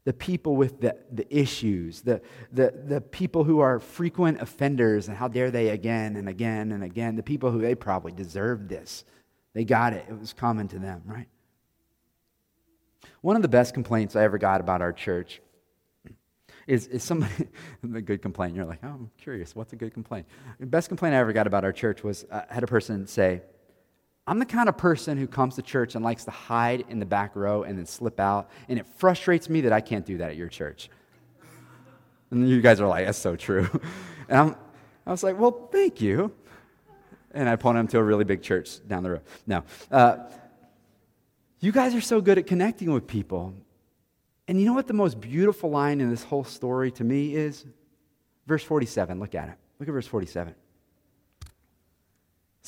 the 0.04 0.12
people 0.12 0.56
with 0.56 0.80
the, 0.80 0.96
the 1.12 1.26
issues, 1.34 2.00
the, 2.00 2.22
the, 2.52 2.72
the 2.86 3.00
people 3.00 3.44
who 3.44 3.60
are 3.60 3.78
frequent 3.78 4.40
offenders, 4.40 5.08
and 5.08 5.16
how 5.16 5.28
dare 5.28 5.50
they 5.50 5.68
again 5.68 6.16
and 6.16 6.28
again 6.28 6.72
and 6.72 6.82
again, 6.82 7.16
the 7.16 7.22
people 7.22 7.50
who 7.50 7.60
they 7.60 7.74
probably 7.74 8.12
deserved 8.12 8.68
this. 8.68 9.04
They 9.52 9.64
got 9.64 9.92
it, 9.92 10.06
it 10.08 10.18
was 10.18 10.32
common 10.32 10.68
to 10.68 10.78
them, 10.78 11.02
right? 11.04 11.28
One 13.20 13.36
of 13.36 13.42
the 13.42 13.48
best 13.48 13.74
complaints 13.74 14.16
I 14.16 14.22
ever 14.22 14.38
got 14.38 14.60
about 14.60 14.80
our 14.80 14.92
church 14.92 15.40
is, 16.66 16.86
is 16.86 17.02
somebody, 17.02 17.48
a 17.94 18.00
good 18.00 18.22
complaint. 18.22 18.54
You're 18.54 18.64
like, 18.64 18.80
oh, 18.82 18.88
I'm 18.88 19.10
curious, 19.18 19.54
what's 19.54 19.72
a 19.72 19.76
good 19.76 19.92
complaint? 19.92 20.26
The 20.58 20.66
best 20.66 20.88
complaint 20.88 21.14
I 21.14 21.18
ever 21.18 21.32
got 21.32 21.46
about 21.46 21.64
our 21.64 21.72
church 21.72 22.02
was 22.02 22.24
uh, 22.30 22.42
I 22.48 22.54
had 22.54 22.62
a 22.62 22.66
person 22.66 23.06
say, 23.06 23.42
I'm 24.30 24.38
the 24.38 24.46
kind 24.46 24.68
of 24.68 24.78
person 24.78 25.18
who 25.18 25.26
comes 25.26 25.56
to 25.56 25.62
church 25.62 25.96
and 25.96 26.04
likes 26.04 26.24
to 26.26 26.30
hide 26.30 26.84
in 26.88 27.00
the 27.00 27.04
back 27.04 27.34
row 27.34 27.64
and 27.64 27.76
then 27.76 27.84
slip 27.84 28.20
out. 28.20 28.48
And 28.68 28.78
it 28.78 28.86
frustrates 28.86 29.48
me 29.48 29.62
that 29.62 29.72
I 29.72 29.80
can't 29.80 30.06
do 30.06 30.18
that 30.18 30.30
at 30.30 30.36
your 30.36 30.46
church. 30.46 30.88
And 32.30 32.48
you 32.48 32.60
guys 32.60 32.80
are 32.80 32.86
like, 32.86 33.06
that's 33.06 33.18
so 33.18 33.34
true. 33.34 33.68
And 34.28 34.38
I'm, 34.38 34.56
I 35.04 35.10
was 35.10 35.24
like, 35.24 35.36
well, 35.36 35.68
thank 35.72 36.00
you. 36.00 36.32
And 37.32 37.48
I 37.48 37.56
point 37.56 37.78
him 37.78 37.88
to 37.88 37.98
a 37.98 38.02
really 38.04 38.22
big 38.22 38.42
church 38.42 38.86
down 38.86 39.02
the 39.02 39.10
road. 39.10 39.22
No. 39.44 39.64
Uh, 39.90 40.18
you 41.58 41.72
guys 41.72 41.96
are 41.96 42.00
so 42.00 42.20
good 42.20 42.38
at 42.38 42.46
connecting 42.46 42.92
with 42.92 43.08
people. 43.08 43.52
And 44.46 44.60
you 44.60 44.66
know 44.66 44.72
what 44.72 44.86
the 44.86 44.94
most 44.94 45.20
beautiful 45.20 45.70
line 45.70 46.00
in 46.00 46.08
this 46.08 46.22
whole 46.22 46.44
story 46.44 46.92
to 46.92 47.02
me 47.02 47.34
is? 47.34 47.66
Verse 48.46 48.62
47. 48.62 49.18
Look 49.18 49.34
at 49.34 49.48
it. 49.48 49.56
Look 49.80 49.88
at 49.88 49.92
verse 49.92 50.06
47 50.06 50.54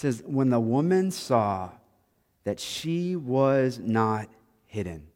says, 0.03 0.23
When 0.27 0.51
the 0.51 0.61
woman 0.61 1.11
saw 1.11 1.71
that 2.45 2.61
she 2.61 3.17
was 3.17 3.79
not 3.79 4.29
hidden, 4.67 5.07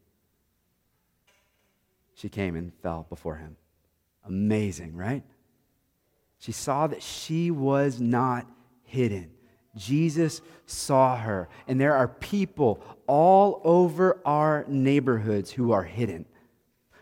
she 2.15 2.29
came 2.29 2.55
and 2.55 2.73
fell 2.81 3.05
before 3.09 3.35
him. 3.35 3.57
Amazing, 4.25 4.95
right? 4.95 5.23
She 6.39 6.51
saw 6.51 6.87
that 6.87 7.03
she 7.03 7.51
was 7.51 7.99
not 7.99 8.47
hidden. 8.83 9.31
Jesus 9.75 10.41
saw 10.65 11.15
her. 11.17 11.49
And 11.67 11.79
there 11.79 11.93
are 11.93 12.07
people 12.07 12.81
all 13.05 13.61
over 13.63 14.19
our 14.25 14.65
neighborhoods 14.67 15.51
who 15.51 15.71
are 15.71 15.83
hidden 15.83 16.25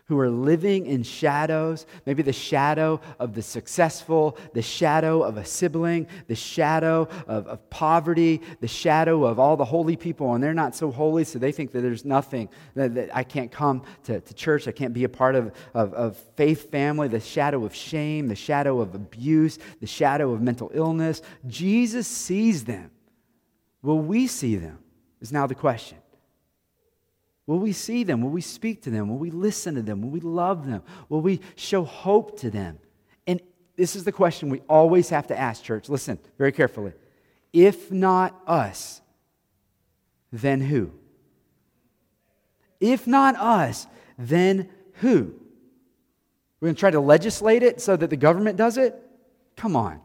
who 0.06 0.18
are 0.20 0.30
living 0.30 0.86
in 0.86 1.02
shadows, 1.02 1.84
maybe 2.06 2.22
the 2.22 2.32
shadow 2.32 3.00
of 3.18 3.34
the 3.34 3.42
successful, 3.42 4.38
the 4.54 4.62
shadow 4.62 5.22
of 5.22 5.36
a 5.36 5.44
sibling, 5.44 6.06
the 6.28 6.34
shadow 6.34 7.08
of, 7.26 7.46
of 7.48 7.70
poverty, 7.70 8.40
the 8.60 8.68
shadow 8.68 9.24
of 9.24 9.40
all 9.40 9.56
the 9.56 9.64
holy 9.64 9.96
people, 9.96 10.34
and 10.34 10.42
they're 10.42 10.54
not 10.54 10.76
so 10.76 10.92
holy, 10.92 11.24
so 11.24 11.40
they 11.40 11.50
think 11.50 11.72
that 11.72 11.80
there's 11.80 12.04
nothing, 12.04 12.48
that, 12.74 12.94
that 12.94 13.14
I 13.14 13.24
can't 13.24 13.50
come 13.50 13.82
to, 14.04 14.20
to 14.20 14.34
church, 14.34 14.68
I 14.68 14.72
can't 14.72 14.94
be 14.94 15.02
a 15.02 15.08
part 15.08 15.34
of, 15.34 15.52
of, 15.74 15.92
of 15.94 16.16
faith 16.36 16.70
family, 16.70 17.08
the 17.08 17.18
shadow 17.18 17.64
of 17.64 17.74
shame, 17.74 18.28
the 18.28 18.36
shadow 18.36 18.80
of 18.80 18.94
abuse, 18.94 19.58
the 19.80 19.88
shadow 19.88 20.32
of 20.32 20.40
mental 20.40 20.70
illness. 20.72 21.20
Jesus 21.48 22.06
sees 22.06 22.64
them. 22.64 22.92
Will 23.82 23.98
we 23.98 24.28
see 24.28 24.56
them? 24.56 24.78
Is 25.20 25.32
now 25.32 25.46
the 25.46 25.54
question. 25.54 25.98
Will 27.46 27.58
we 27.58 27.72
see 27.72 28.02
them? 28.02 28.22
Will 28.22 28.30
we 28.30 28.40
speak 28.40 28.82
to 28.82 28.90
them? 28.90 29.08
Will 29.08 29.18
we 29.18 29.30
listen 29.30 29.76
to 29.76 29.82
them? 29.82 30.02
Will 30.02 30.10
we 30.10 30.20
love 30.20 30.66
them? 30.66 30.82
Will 31.08 31.20
we 31.20 31.40
show 31.54 31.84
hope 31.84 32.40
to 32.40 32.50
them? 32.50 32.78
And 33.26 33.40
this 33.76 33.94
is 33.94 34.04
the 34.04 34.12
question 34.12 34.48
we 34.48 34.62
always 34.68 35.08
have 35.10 35.28
to 35.28 35.38
ask, 35.38 35.62
church. 35.62 35.88
Listen 35.88 36.18
very 36.38 36.50
carefully. 36.50 36.92
If 37.52 37.92
not 37.92 38.34
us, 38.46 39.00
then 40.32 40.60
who? 40.60 40.92
If 42.80 43.06
not 43.06 43.36
us, 43.36 43.86
then 44.18 44.68
who? 44.94 45.34
We're 46.60 46.66
going 46.66 46.74
to 46.74 46.80
try 46.80 46.90
to 46.90 47.00
legislate 47.00 47.62
it 47.62 47.80
so 47.80 47.96
that 47.96 48.10
the 48.10 48.16
government 48.16 48.56
does 48.56 48.76
it? 48.76 49.00
Come 49.56 49.76
on. 49.76 50.00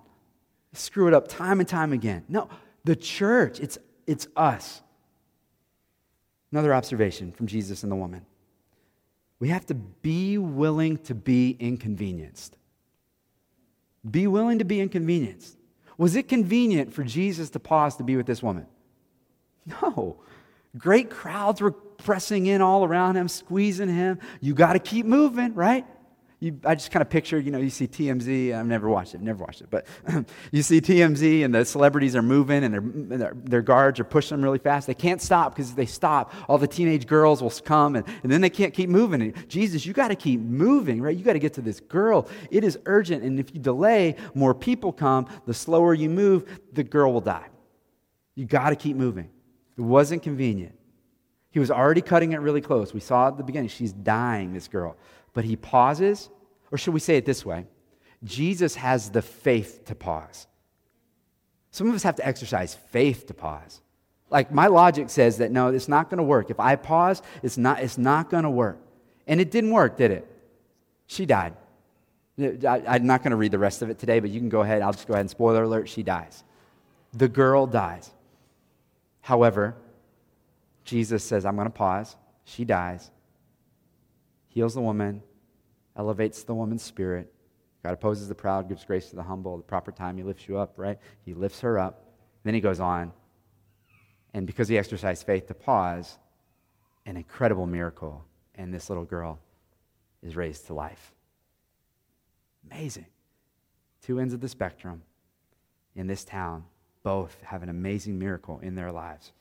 Screw 0.73 1.07
it 1.07 1.13
up 1.13 1.27
time 1.27 1.59
and 1.59 1.67
time 1.67 1.91
again. 1.91 2.23
No, 2.29 2.49
the 2.83 2.95
church, 2.95 3.59
it's, 3.59 3.77
it's 4.05 4.27
us. 4.35 4.81
Another 6.51 6.73
observation 6.73 7.31
from 7.31 7.47
Jesus 7.47 7.83
and 7.83 7.91
the 7.91 7.95
woman. 7.95 8.25
We 9.39 9.49
have 9.49 9.65
to 9.67 9.73
be 9.73 10.37
willing 10.37 10.97
to 10.99 11.15
be 11.15 11.55
inconvenienced. 11.59 12.57
Be 14.09 14.27
willing 14.27 14.59
to 14.59 14.65
be 14.65 14.79
inconvenienced. 14.79 15.57
Was 15.97 16.15
it 16.15 16.27
convenient 16.27 16.93
for 16.93 17.03
Jesus 17.03 17.49
to 17.51 17.59
pause 17.59 17.95
to 17.97 18.03
be 18.03 18.15
with 18.17 18.25
this 18.25 18.43
woman? 18.43 18.65
No. 19.65 20.17
Great 20.77 21.09
crowds 21.09 21.61
were 21.61 21.71
pressing 21.71 22.47
in 22.47 22.61
all 22.61 22.83
around 22.83 23.15
him, 23.15 23.27
squeezing 23.27 23.89
him. 23.89 24.19
You 24.39 24.53
got 24.53 24.73
to 24.73 24.79
keep 24.79 25.05
moving, 25.05 25.53
right? 25.53 25.85
You, 26.41 26.59
I 26.65 26.73
just 26.73 26.89
kind 26.89 27.01
of 27.03 27.09
picture, 27.09 27.39
you 27.39 27.51
know, 27.51 27.59
you 27.59 27.69
see 27.69 27.87
TMZ. 27.87 28.57
I've 28.57 28.65
never 28.65 28.89
watched 28.89 29.13
it, 29.13 29.21
never 29.21 29.43
watched 29.43 29.61
it, 29.61 29.67
but 29.69 29.85
you 30.51 30.63
see 30.63 30.81
TMZ 30.81 31.45
and 31.45 31.53
the 31.53 31.63
celebrities 31.63 32.15
are 32.15 32.23
moving 32.23 32.63
and, 32.63 32.73
and 32.73 33.11
their, 33.11 33.33
their, 33.35 33.61
guards 33.61 33.99
are 33.99 34.03
pushing 34.03 34.37
them 34.37 34.43
really 34.43 34.57
fast. 34.57 34.87
They 34.87 34.95
can't 34.95 35.21
stop 35.21 35.53
because 35.53 35.69
if 35.69 35.75
they 35.75 35.85
stop, 35.85 36.33
all 36.49 36.57
the 36.57 36.67
teenage 36.67 37.05
girls 37.05 37.43
will 37.43 37.51
come 37.51 37.95
and, 37.95 38.07
and 38.23 38.31
then 38.31 38.41
they 38.41 38.49
can't 38.49 38.73
keep 38.73 38.89
moving. 38.89 39.21
And 39.21 39.49
Jesus, 39.49 39.85
you 39.85 39.93
got 39.93 40.07
to 40.07 40.15
keep 40.15 40.39
moving, 40.39 40.99
right? 40.99 41.15
You 41.15 41.23
got 41.23 41.33
to 41.33 41.39
get 41.39 41.53
to 41.53 41.61
this 41.61 41.79
girl. 41.79 42.27
It 42.49 42.63
is 42.63 42.79
urgent. 42.87 43.23
And 43.23 43.39
if 43.39 43.53
you 43.53 43.61
delay, 43.61 44.15
more 44.33 44.55
people 44.55 44.91
come. 44.91 45.27
The 45.45 45.53
slower 45.53 45.93
you 45.93 46.09
move, 46.09 46.59
the 46.73 46.83
girl 46.83 47.13
will 47.13 47.21
die. 47.21 47.45
You 48.33 48.45
got 48.45 48.71
to 48.71 48.75
keep 48.75 48.97
moving. 48.97 49.29
It 49.77 49.81
wasn't 49.81 50.23
convenient. 50.23 50.73
He 51.51 51.59
was 51.59 51.69
already 51.69 52.01
cutting 52.01 52.31
it 52.31 52.37
really 52.37 52.61
close. 52.61 52.93
We 52.93 53.01
saw 53.01 53.27
at 53.27 53.37
the 53.37 53.43
beginning, 53.43 53.69
she's 53.69 53.91
dying, 53.91 54.53
this 54.53 54.67
girl. 54.67 54.95
But 55.33 55.45
he 55.45 55.55
pauses, 55.55 56.29
or 56.71 56.77
should 56.77 56.93
we 56.93 56.99
say 56.99 57.17
it 57.17 57.25
this 57.25 57.45
way? 57.45 57.65
Jesus 58.23 58.75
has 58.75 59.09
the 59.09 59.21
faith 59.21 59.85
to 59.85 59.95
pause. 59.95 60.47
Some 61.71 61.87
of 61.87 61.95
us 61.95 62.03
have 62.03 62.17
to 62.17 62.27
exercise 62.27 62.75
faith 62.89 63.27
to 63.27 63.33
pause. 63.33 63.81
Like 64.29 64.51
my 64.51 64.67
logic 64.67 65.09
says 65.09 65.37
that 65.37 65.51
no, 65.51 65.69
it's 65.69 65.87
not 65.87 66.09
going 66.09 66.17
to 66.17 66.23
work. 66.23 66.49
If 66.49 66.59
I 66.59 66.75
pause, 66.75 67.21
it's 67.43 67.57
not, 67.57 67.81
it's 67.81 67.97
not 67.97 68.29
going 68.29 68.43
to 68.43 68.49
work. 68.49 68.79
And 69.27 69.39
it 69.41 69.51
didn't 69.51 69.71
work, 69.71 69.97
did 69.97 70.11
it? 70.11 70.27
She 71.07 71.25
died. 71.25 71.53
I, 72.39 72.95
am 72.95 73.05
not 73.05 73.23
going 73.23 73.31
to 73.31 73.37
read 73.37 73.51
the 73.51 73.59
rest 73.59 73.81
of 73.81 73.89
it 73.89 73.99
today, 73.99 74.19
but 74.19 74.29
you 74.29 74.39
can 74.39 74.49
go 74.49 74.61
ahead. 74.61 74.81
I'll 74.81 74.93
just 74.93 75.07
go 75.07 75.13
ahead 75.13 75.21
and 75.21 75.29
spoiler 75.29 75.63
alert 75.63 75.89
she 75.89 76.03
dies. 76.03 76.43
The 77.13 77.27
girl 77.27 77.67
dies. 77.67 78.09
However, 79.21 79.75
Jesus 80.85 81.23
says, 81.23 81.45
I'm 81.45 81.55
going 81.55 81.67
to 81.67 81.71
pause. 81.71 82.15
She 82.45 82.65
dies 82.65 83.11
heals 84.51 84.73
the 84.73 84.81
woman, 84.81 85.23
elevates 85.95 86.43
the 86.43 86.53
woman's 86.53 86.83
spirit. 86.83 87.33
God 87.83 87.93
opposes 87.93 88.27
the 88.27 88.35
proud, 88.35 88.67
gives 88.67 88.83
grace 88.83 89.09
to 89.09 89.15
the 89.15 89.23
humble. 89.23 89.53
At 89.53 89.57
the 89.59 89.63
proper 89.63 89.91
time, 89.91 90.17
he 90.17 90.23
lifts 90.23 90.47
you 90.47 90.57
up, 90.57 90.73
right? 90.75 90.99
He 91.25 91.33
lifts 91.33 91.61
her 91.61 91.79
up. 91.79 92.05
Then 92.43 92.53
he 92.53 92.59
goes 92.59 92.81
on. 92.81 93.13
And 94.33 94.45
because 94.45 94.67
he 94.67 94.77
exercised 94.77 95.25
faith 95.25 95.47
to 95.47 95.53
pause, 95.53 96.17
an 97.05 97.15
incredible 97.15 97.65
miracle. 97.65 98.25
And 98.55 98.73
this 98.73 98.89
little 98.89 99.05
girl 99.05 99.39
is 100.21 100.35
raised 100.35 100.67
to 100.67 100.73
life. 100.73 101.13
Amazing. 102.69 103.07
Two 104.03 104.19
ends 104.19 104.33
of 104.33 104.41
the 104.41 104.49
spectrum 104.49 105.01
in 105.95 106.07
this 106.07 106.25
town 106.25 106.65
both 107.03 107.37
have 107.43 107.63
an 107.63 107.69
amazing 107.69 108.19
miracle 108.19 108.59
in 108.59 108.75
their 108.75 108.91
lives. 108.91 109.31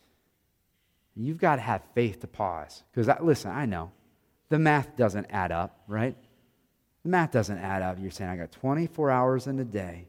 You've 1.17 1.39
got 1.39 1.57
to 1.57 1.63
have 1.63 1.83
faith 1.95 2.21
to 2.21 2.29
pause. 2.29 2.85
Because, 2.93 3.11
listen, 3.21 3.51
I 3.51 3.67
know 3.67 3.91
the 4.51 4.59
math 4.59 4.97
doesn't 4.97 5.27
add 5.31 5.53
up, 5.53 5.81
right? 5.87 6.17
The 7.05 7.09
math 7.09 7.31
doesn't 7.31 7.59
add 7.59 7.83
up. 7.83 7.97
You're 7.99 8.11
saying, 8.11 8.31
I 8.31 8.37
got 8.37 8.53
24 8.53 9.11
hours 9.11 9.47
in 9.47 9.59
a 9.59 9.65
day. 9.65 10.07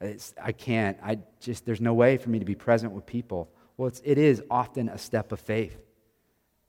It's, 0.00 0.34
I 0.40 0.52
can't. 0.52 0.96
I 1.02 1.18
just, 1.40 1.66
there's 1.66 1.80
no 1.80 1.94
way 1.94 2.16
for 2.18 2.30
me 2.30 2.38
to 2.38 2.44
be 2.44 2.54
present 2.54 2.92
with 2.92 3.06
people. 3.06 3.50
Well, 3.76 3.88
it's, 3.88 4.02
it 4.04 4.18
is 4.18 4.42
often 4.50 4.88
a 4.88 4.98
step 4.98 5.32
of 5.32 5.40
faith. 5.40 5.76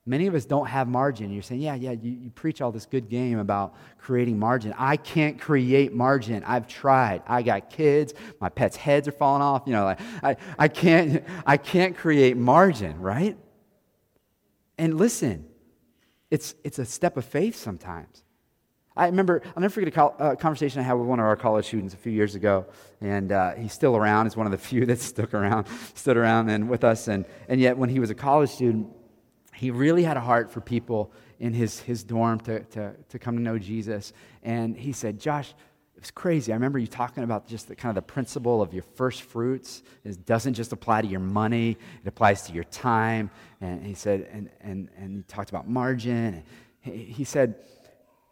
Many 0.08 0.28
of 0.28 0.34
us 0.34 0.44
don't 0.44 0.66
have 0.68 0.88
margin. 0.88 1.32
You're 1.32 1.42
saying, 1.42 1.60
yeah, 1.60 1.74
yeah, 1.74 1.90
you, 1.90 2.12
you, 2.12 2.30
preach 2.30 2.60
all 2.60 2.70
this 2.70 2.86
good 2.86 3.08
game 3.08 3.40
about 3.40 3.74
creating 3.98 4.38
margin. 4.38 4.72
I 4.78 4.96
can't 4.96 5.40
create 5.40 5.92
margin. 5.92 6.44
I've 6.44 6.68
tried. 6.68 7.22
I 7.26 7.42
got 7.42 7.70
kids. 7.70 8.14
My 8.40 8.48
pets' 8.48 8.76
heads 8.76 9.08
are 9.08 9.12
falling 9.12 9.42
off. 9.42 9.64
You 9.66 9.72
know, 9.72 9.84
like, 9.84 10.00
I, 10.22 10.36
I, 10.58 10.68
can't, 10.68 11.24
I 11.44 11.56
can't 11.56 11.96
create 11.96 12.36
margin, 12.36 13.00
right? 13.00 13.36
And 14.78 14.96
listen, 14.96 15.46
it's, 16.30 16.54
it's 16.64 16.78
a 16.78 16.84
step 16.84 17.16
of 17.16 17.24
faith 17.24 17.56
sometimes. 17.56 18.24
I 18.96 19.06
remember, 19.06 19.42
I'll 19.44 19.60
never 19.60 19.72
forget 19.72 19.94
a 19.94 20.02
uh, 20.02 20.36
conversation 20.36 20.80
I 20.80 20.84
had 20.84 20.94
with 20.94 21.06
one 21.06 21.20
of 21.20 21.26
our 21.26 21.36
college 21.36 21.66
students 21.66 21.92
a 21.92 21.98
few 21.98 22.12
years 22.12 22.34
ago, 22.34 22.64
and 23.02 23.30
uh, 23.30 23.54
he's 23.54 23.74
still 23.74 23.94
around. 23.94 24.24
He's 24.24 24.36
one 24.36 24.46
of 24.46 24.52
the 24.52 24.58
few 24.58 24.86
that 24.86 25.00
stuck 25.00 25.34
around, 25.34 25.66
stood 25.94 26.16
around 26.16 26.48
and 26.48 26.68
with 26.70 26.82
us. 26.82 27.08
And, 27.08 27.26
and 27.48 27.60
yet, 27.60 27.76
when 27.76 27.90
he 27.90 28.00
was 28.00 28.08
a 28.08 28.14
college 28.14 28.50
student, 28.50 28.88
he 29.54 29.70
really 29.70 30.02
had 30.02 30.16
a 30.16 30.20
heart 30.20 30.50
for 30.50 30.60
people 30.60 31.12
in 31.40 31.52
his, 31.52 31.80
his 31.80 32.04
dorm 32.04 32.40
to, 32.40 32.60
to, 32.60 32.94
to 33.10 33.18
come 33.18 33.36
to 33.36 33.42
know 33.42 33.58
Jesus. 33.58 34.14
And 34.42 34.76
he 34.76 34.92
said, 34.92 35.20
Josh, 35.20 35.54
it 35.96 36.02
was 36.02 36.10
crazy. 36.10 36.52
I 36.52 36.56
remember 36.56 36.78
you 36.78 36.86
talking 36.86 37.24
about 37.24 37.48
just 37.48 37.68
the 37.68 37.74
kind 37.74 37.90
of 37.90 37.94
the 37.94 38.12
principle 38.12 38.60
of 38.60 38.74
your 38.74 38.82
first 38.96 39.22
fruits. 39.22 39.82
It 40.04 40.26
doesn't 40.26 40.54
just 40.54 40.72
apply 40.72 41.00
to 41.02 41.08
your 41.08 41.20
money, 41.20 41.78
it 42.02 42.08
applies 42.08 42.42
to 42.42 42.52
your 42.52 42.64
time. 42.64 43.30
And 43.62 43.84
he 43.84 43.94
said, 43.94 44.28
and, 44.30 44.50
and, 44.60 44.90
and 44.98 45.16
he 45.16 45.22
talked 45.22 45.48
about 45.48 45.68
margin. 45.68 46.44
He, 46.80 47.04
he 47.04 47.24
said, 47.24 47.56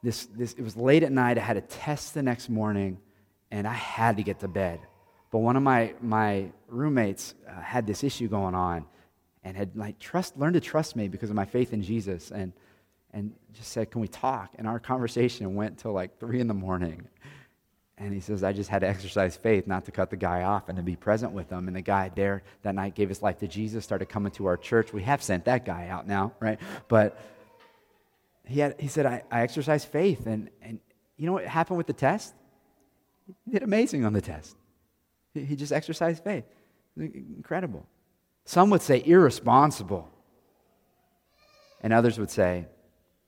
this, 0.02 0.26
this, 0.26 0.52
it 0.52 0.62
was 0.62 0.76
late 0.76 1.02
at 1.02 1.10
night. 1.10 1.38
I 1.38 1.40
had 1.40 1.56
a 1.56 1.62
test 1.62 2.12
the 2.12 2.22
next 2.22 2.50
morning, 2.50 2.98
and 3.50 3.66
I 3.66 3.72
had 3.72 4.18
to 4.18 4.22
get 4.22 4.40
to 4.40 4.48
bed. 4.48 4.80
But 5.30 5.38
one 5.38 5.56
of 5.56 5.62
my, 5.62 5.94
my 6.02 6.50
roommates 6.68 7.34
uh, 7.48 7.60
had 7.62 7.86
this 7.86 8.04
issue 8.04 8.28
going 8.28 8.54
on 8.54 8.84
and 9.42 9.56
had 9.56 9.74
like 9.74 9.98
trust, 9.98 10.36
learned 10.36 10.54
to 10.54 10.60
trust 10.60 10.94
me 10.94 11.08
because 11.08 11.30
of 11.30 11.36
my 11.36 11.46
faith 11.46 11.72
in 11.72 11.82
Jesus 11.82 12.30
and, 12.30 12.52
and 13.14 13.32
just 13.54 13.70
said, 13.70 13.90
Can 13.90 14.02
we 14.02 14.08
talk? 14.08 14.50
And 14.58 14.68
our 14.68 14.78
conversation 14.78 15.54
went 15.54 15.78
till 15.78 15.92
like 15.92 16.20
three 16.20 16.40
in 16.40 16.48
the 16.48 16.54
morning. 16.54 17.08
And 17.96 18.12
he 18.12 18.18
says, 18.18 18.42
I 18.42 18.52
just 18.52 18.70
had 18.70 18.80
to 18.80 18.88
exercise 18.88 19.36
faith 19.36 19.68
not 19.68 19.84
to 19.84 19.92
cut 19.92 20.10
the 20.10 20.16
guy 20.16 20.42
off 20.42 20.68
and 20.68 20.76
to 20.76 20.82
be 20.82 20.96
present 20.96 21.32
with 21.32 21.48
him. 21.50 21.68
And 21.68 21.76
the 21.76 21.82
guy 21.82 22.10
there 22.14 22.42
that 22.62 22.74
night 22.74 22.96
gave 22.96 23.08
his 23.08 23.22
life 23.22 23.38
to 23.38 23.46
Jesus, 23.46 23.84
started 23.84 24.06
coming 24.08 24.32
to 24.32 24.46
our 24.46 24.56
church. 24.56 24.92
We 24.92 25.04
have 25.04 25.22
sent 25.22 25.44
that 25.44 25.64
guy 25.64 25.86
out 25.86 26.06
now, 26.08 26.32
right? 26.40 26.58
But 26.88 27.16
he, 28.44 28.60
had, 28.60 28.80
he 28.80 28.88
said, 28.88 29.06
I, 29.06 29.22
I 29.30 29.42
exercised 29.42 29.88
faith. 29.88 30.26
And, 30.26 30.50
and 30.60 30.80
you 31.16 31.26
know 31.26 31.32
what 31.32 31.44
happened 31.44 31.76
with 31.76 31.86
the 31.86 31.92
test? 31.92 32.34
He 33.44 33.52
did 33.52 33.62
amazing 33.62 34.04
on 34.04 34.12
the 34.12 34.20
test. 34.20 34.56
He, 35.32 35.44
he 35.44 35.54
just 35.54 35.72
exercised 35.72 36.24
faith. 36.24 36.44
Incredible. 36.96 37.86
Some 38.44 38.70
would 38.70 38.82
say 38.82 39.02
irresponsible. 39.04 40.10
And 41.80 41.92
others 41.92 42.18
would 42.18 42.30
say 42.30 42.66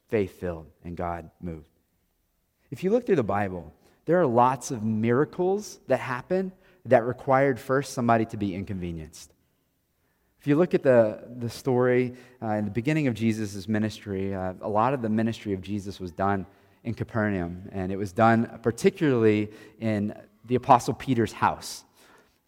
faith 0.09 0.41
filled 0.41 0.67
and 0.83 0.97
God 0.97 1.31
moved. 1.41 1.69
If 2.71 2.83
you 2.83 2.91
look 2.91 3.07
through 3.07 3.17
the 3.17 3.23
Bible, 3.23 3.73
there 4.07 4.21
are 4.21 4.27
lots 4.27 4.71
of 4.71 4.83
miracles 4.83 5.81
that 5.89 6.01
happen 6.01 6.53
that 6.87 7.05
required 7.05 7.61
first 7.61 7.93
somebody 7.93 8.25
to 8.27 8.37
be 8.37 8.55
inconvenienced. 8.55 9.33
If 10.41 10.47
you 10.47 10.55
look 10.55 10.75
at 10.75 10.85
the, 10.85 11.25
the 11.39 11.51
story 11.51 12.15
uh, 12.41 12.51
in 12.51 12.65
the 12.65 12.71
beginning 12.71 13.09
of 13.09 13.15
Jesus' 13.15 13.67
ministry, 13.67 14.33
uh, 14.33 14.55
a 14.61 14.69
lot 14.69 14.95
of 14.95 15.03
the 15.03 15.09
ministry 15.09 15.53
of 15.53 15.61
Jesus 15.61 15.99
was 15.99 16.13
done 16.13 16.47
in 16.85 16.95
Capernaum, 16.95 17.69
and 17.73 17.91
it 17.91 17.97
was 17.97 18.13
done 18.13 18.61
particularly 18.63 19.51
in 19.81 20.15
the 20.45 20.55
Apostle 20.55 20.95
Peter's 20.95 21.33
house. 21.33 21.85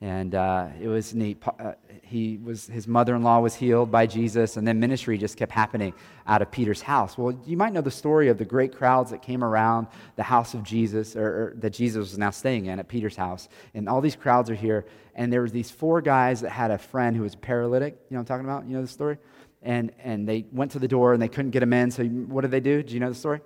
And 0.01 0.37
uh, 0.37 0.69
it 0.81 0.87
was 0.87 1.13
neat. 1.13 1.43
Uh, 1.59 1.73
he 2.05 2.39
was, 2.39 2.69
his 2.69 2.87
mother-in-law 2.87 3.41
was 3.41 3.57
healed 3.57 3.91
by 3.91 4.07
Jesus, 4.07 4.57
and 4.57 4.67
then 4.67 4.79
ministry 4.79 5.19
just 5.19 5.37
kept 5.37 5.51
happening 5.51 5.93
out 6.25 6.41
of 6.41 6.53
Peter's 6.53 6.81
house. 6.81 7.19
Well, 7.19 7.37
you 7.45 7.57
might 7.57 7.73
know 7.73 7.81
the 7.81 7.91
story 7.91 8.29
of 8.29 8.39
the 8.39 8.45
great 8.45 8.73
crowds 8.77 9.11
that 9.11 9.23
came 9.23 9.43
around 9.43 9.89
the 10.15 10.23
house 10.23 10.55
of 10.55 10.63
Jesus, 10.63 11.17
or, 11.17 11.27
or 11.27 11.55
that 11.57 11.71
Jesus 11.71 12.11
was 12.11 12.17
now 12.17 12.31
staying 12.31 12.67
in 12.67 12.79
at 12.79 12.87
Peter's 12.87 13.17
house. 13.17 13.49
And 13.75 13.89
all 13.89 14.01
these 14.01 14.15
crowds 14.15 14.49
are 14.51 14.55
here, 14.55 14.87
and 15.17 15.33
there 15.33 15.43
was 15.43 15.51
these 15.51 15.71
four 15.71 16.01
guys 16.01 16.43
that 16.43 16.51
had 16.51 16.71
a 16.71 16.79
friend 16.79 17.17
who 17.17 17.23
was 17.25 17.35
paralytic. 17.35 17.95
You 18.09 18.15
know 18.15 18.21
what 18.21 18.31
I'm 18.31 18.39
talking 18.39 18.45
about? 18.45 18.67
You 18.67 18.77
know 18.77 18.83
the 18.83 18.89
story? 18.89 19.19
And, 19.63 19.91
and 19.99 20.29
they 20.29 20.47
went 20.53 20.71
to 20.73 20.79
the 20.79 20.87
door, 20.87 21.13
and 21.13 21.21
they 21.21 21.29
couldn't 21.29 21.51
get 21.51 21.65
him 21.65 21.73
in, 21.73 21.91
so 21.91 22.05
what 22.05 22.43
did 22.43 22.53
they 22.53 22.61
do? 22.61 22.85
Do 22.85 22.95
you 22.95 23.01
know 23.01 23.09
the 23.09 23.17
story? 23.17 23.41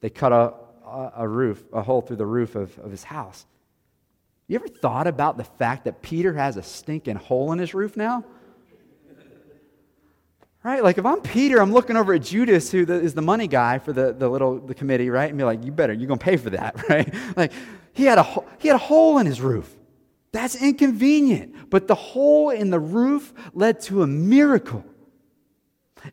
They 0.00 0.08
cut 0.08 0.32
a, 0.32 0.54
a 1.18 1.28
roof, 1.28 1.62
a 1.70 1.82
hole 1.82 2.00
through 2.00 2.16
the 2.16 2.26
roof 2.26 2.54
of, 2.54 2.78
of 2.78 2.90
his 2.90 3.04
house. 3.04 3.44
You 4.52 4.58
ever 4.58 4.68
thought 4.68 5.06
about 5.06 5.38
the 5.38 5.44
fact 5.44 5.86
that 5.86 6.02
Peter 6.02 6.34
has 6.34 6.58
a 6.58 6.62
stinking 6.62 7.16
hole 7.16 7.52
in 7.52 7.58
his 7.58 7.72
roof 7.72 7.96
now? 7.96 8.22
Right? 10.62 10.82
Like 10.82 10.98
if 10.98 11.06
I'm 11.06 11.22
Peter, 11.22 11.58
I'm 11.58 11.72
looking 11.72 11.96
over 11.96 12.12
at 12.12 12.20
Judas, 12.20 12.70
who 12.70 12.82
is 12.82 13.14
the 13.14 13.22
money 13.22 13.46
guy 13.48 13.78
for 13.78 13.94
the, 13.94 14.12
the 14.12 14.28
little 14.28 14.58
the 14.58 14.74
committee, 14.74 15.08
right? 15.08 15.30
And 15.30 15.38
be 15.38 15.44
like, 15.44 15.64
you 15.64 15.72
better, 15.72 15.94
you're 15.94 16.06
gonna 16.06 16.18
pay 16.18 16.36
for 16.36 16.50
that, 16.50 16.86
right? 16.90 17.14
Like 17.34 17.52
he 17.94 18.04
had 18.04 18.18
a 18.18 18.24
he 18.58 18.68
had 18.68 18.74
a 18.74 18.84
hole 18.84 19.16
in 19.16 19.24
his 19.24 19.40
roof. 19.40 19.74
That's 20.32 20.54
inconvenient. 20.54 21.70
But 21.70 21.88
the 21.88 21.94
hole 21.94 22.50
in 22.50 22.68
the 22.68 22.78
roof 22.78 23.32
led 23.54 23.80
to 23.84 24.02
a 24.02 24.06
miracle. 24.06 24.84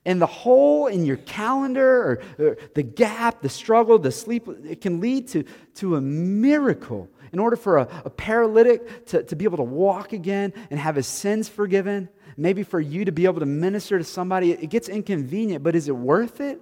And 0.06 0.22
the 0.22 0.28
hole 0.28 0.88
in 0.88 1.06
your 1.06 1.18
calendar 1.18 2.22
or, 2.40 2.46
or 2.46 2.58
the 2.76 2.84
gap, 2.84 3.42
the 3.42 3.50
struggle, 3.50 3.98
the 4.00 4.12
sleep, 4.12 4.48
it 4.66 4.82
can 4.82 5.00
lead 5.00 5.28
to, 5.30 5.44
to 5.76 5.96
a 5.96 6.02
miracle 6.02 7.10
in 7.32 7.40
order 7.40 7.56
for 7.56 7.78
a, 7.78 7.88
a 8.06 8.10
paralytic 8.10 9.06
to, 9.08 9.24
to 9.24 9.36
be 9.36 9.46
able 9.46 9.58
to 9.58 9.64
walk 9.64 10.14
again 10.14 10.54
and 10.70 10.80
have 10.80 10.96
his 10.96 11.08
sins 11.08 11.48
forgiven, 11.48 12.10
maybe 12.38 12.64
for 12.64 12.80
you 12.80 13.06
to 13.06 13.12
be 13.12 13.26
able 13.26 13.40
to 13.40 13.46
minister 13.46 13.98
to 13.98 14.04
somebody, 14.04 14.52
it 14.52 14.70
gets 14.70 14.90
inconvenient, 14.90 15.64
but 15.64 15.76
is 15.76 15.88
it 15.88 15.96
worth 15.96 16.42
it? 16.42 16.62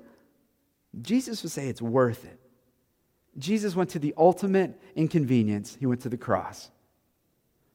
Jesus 1.01 1.43
would 1.43 1.51
say 1.51 1.67
it's 1.67 1.81
worth 1.81 2.25
it. 2.25 2.39
Jesus 3.37 3.75
went 3.75 3.91
to 3.91 3.99
the 3.99 4.13
ultimate 4.17 4.81
inconvenience, 4.95 5.77
he 5.79 5.85
went 5.85 6.01
to 6.01 6.09
the 6.09 6.17
cross. 6.17 6.71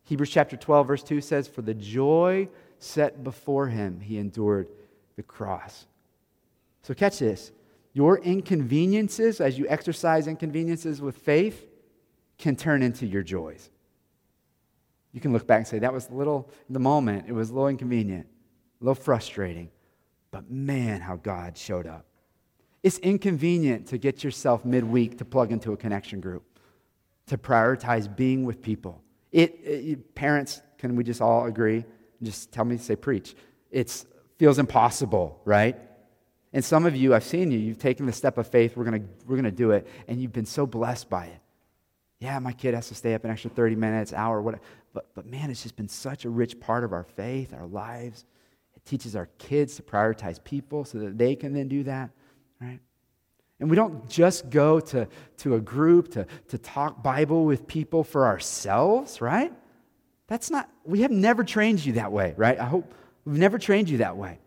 Hebrews 0.04 0.30
chapter 0.30 0.56
12, 0.56 0.86
verse 0.86 1.02
2 1.04 1.20
says, 1.20 1.46
For 1.46 1.62
the 1.62 1.74
joy 1.74 2.48
set 2.78 3.22
before 3.22 3.68
him, 3.68 4.00
he 4.00 4.18
endured 4.18 4.68
the 5.16 5.22
cross. 5.22 5.86
So, 6.82 6.94
catch 6.94 7.18
this. 7.18 7.52
Your 7.92 8.18
inconveniences, 8.18 9.40
as 9.40 9.58
you 9.58 9.66
exercise 9.68 10.26
inconveniences 10.26 11.00
with 11.00 11.16
faith, 11.18 11.66
can 12.38 12.56
turn 12.56 12.82
into 12.82 13.06
your 13.06 13.22
joys. 13.22 13.70
You 15.12 15.20
can 15.20 15.32
look 15.32 15.46
back 15.46 15.58
and 15.58 15.66
say, 15.66 15.78
that 15.80 15.92
was 15.92 16.08
a 16.08 16.14
little, 16.14 16.50
the 16.70 16.78
moment, 16.78 17.26
it 17.28 17.32
was 17.32 17.50
a 17.50 17.52
little 17.52 17.68
inconvenient, 17.68 18.26
a 18.80 18.84
little 18.84 19.00
frustrating, 19.00 19.70
but 20.30 20.50
man, 20.50 21.00
how 21.02 21.16
God 21.16 21.56
showed 21.56 21.86
up. 21.86 22.06
It's 22.82 22.98
inconvenient 22.98 23.86
to 23.88 23.98
get 23.98 24.24
yourself 24.24 24.64
midweek 24.64 25.18
to 25.18 25.24
plug 25.24 25.52
into 25.52 25.72
a 25.72 25.76
connection 25.76 26.20
group, 26.20 26.42
to 27.26 27.36
prioritize 27.36 28.14
being 28.14 28.44
with 28.44 28.62
people. 28.62 29.02
It, 29.30 29.60
it 29.62 30.14
parents, 30.14 30.62
can 30.78 30.96
we 30.96 31.04
just 31.04 31.20
all 31.20 31.46
agree? 31.46 31.84
Just 32.22 32.50
tell 32.50 32.64
me, 32.64 32.78
say, 32.78 32.96
preach. 32.96 33.36
It 33.70 34.04
feels 34.38 34.58
impossible, 34.58 35.40
right? 35.44 35.76
And 36.52 36.64
some 36.64 36.86
of 36.86 36.94
you, 36.94 37.14
I've 37.14 37.24
seen 37.24 37.50
you, 37.50 37.58
you've 37.58 37.78
taken 37.78 38.06
the 38.06 38.12
step 38.12 38.38
of 38.38 38.46
faith, 38.46 38.76
we're 38.76 38.84
going 38.84 39.08
we're 39.26 39.40
to 39.42 39.50
do 39.50 39.70
it, 39.70 39.86
and 40.06 40.20
you've 40.20 40.32
been 40.32 40.46
so 40.46 40.66
blessed 40.66 41.08
by 41.08 41.26
it 41.26 41.42
yeah, 42.22 42.38
my 42.38 42.52
kid 42.52 42.72
has 42.74 42.86
to 42.86 42.94
stay 42.94 43.14
up 43.14 43.24
an 43.24 43.32
extra 43.32 43.50
30 43.50 43.74
minutes, 43.74 44.12
hour, 44.12 44.40
whatever. 44.40 44.62
But, 44.94 45.12
but 45.12 45.26
man, 45.26 45.50
it's 45.50 45.64
just 45.64 45.74
been 45.74 45.88
such 45.88 46.24
a 46.24 46.30
rich 46.30 46.60
part 46.60 46.84
of 46.84 46.92
our 46.92 47.02
faith, 47.02 47.52
our 47.52 47.66
lives. 47.66 48.24
It 48.76 48.84
teaches 48.84 49.16
our 49.16 49.26
kids 49.38 49.74
to 49.76 49.82
prioritize 49.82 50.42
people 50.42 50.84
so 50.84 50.98
that 50.98 51.18
they 51.18 51.34
can 51.34 51.52
then 51.52 51.66
do 51.66 51.82
that, 51.82 52.10
right? 52.60 52.78
And 53.58 53.68
we 53.68 53.74
don't 53.74 54.08
just 54.08 54.50
go 54.50 54.78
to, 54.78 55.08
to 55.38 55.56
a 55.56 55.60
group 55.60 56.12
to, 56.12 56.26
to 56.48 56.58
talk 56.58 57.02
Bible 57.02 57.44
with 57.44 57.66
people 57.66 58.04
for 58.04 58.24
ourselves, 58.24 59.20
right? 59.20 59.52
That's 60.28 60.48
not, 60.48 60.70
we 60.84 61.00
have 61.00 61.10
never 61.10 61.42
trained 61.42 61.84
you 61.84 61.94
that 61.94 62.12
way, 62.12 62.34
right? 62.36 62.58
I 62.58 62.66
hope 62.66 62.94
we've 63.24 63.38
never 63.38 63.58
trained 63.58 63.88
you 63.88 63.98
that 63.98 64.16
way. 64.16 64.38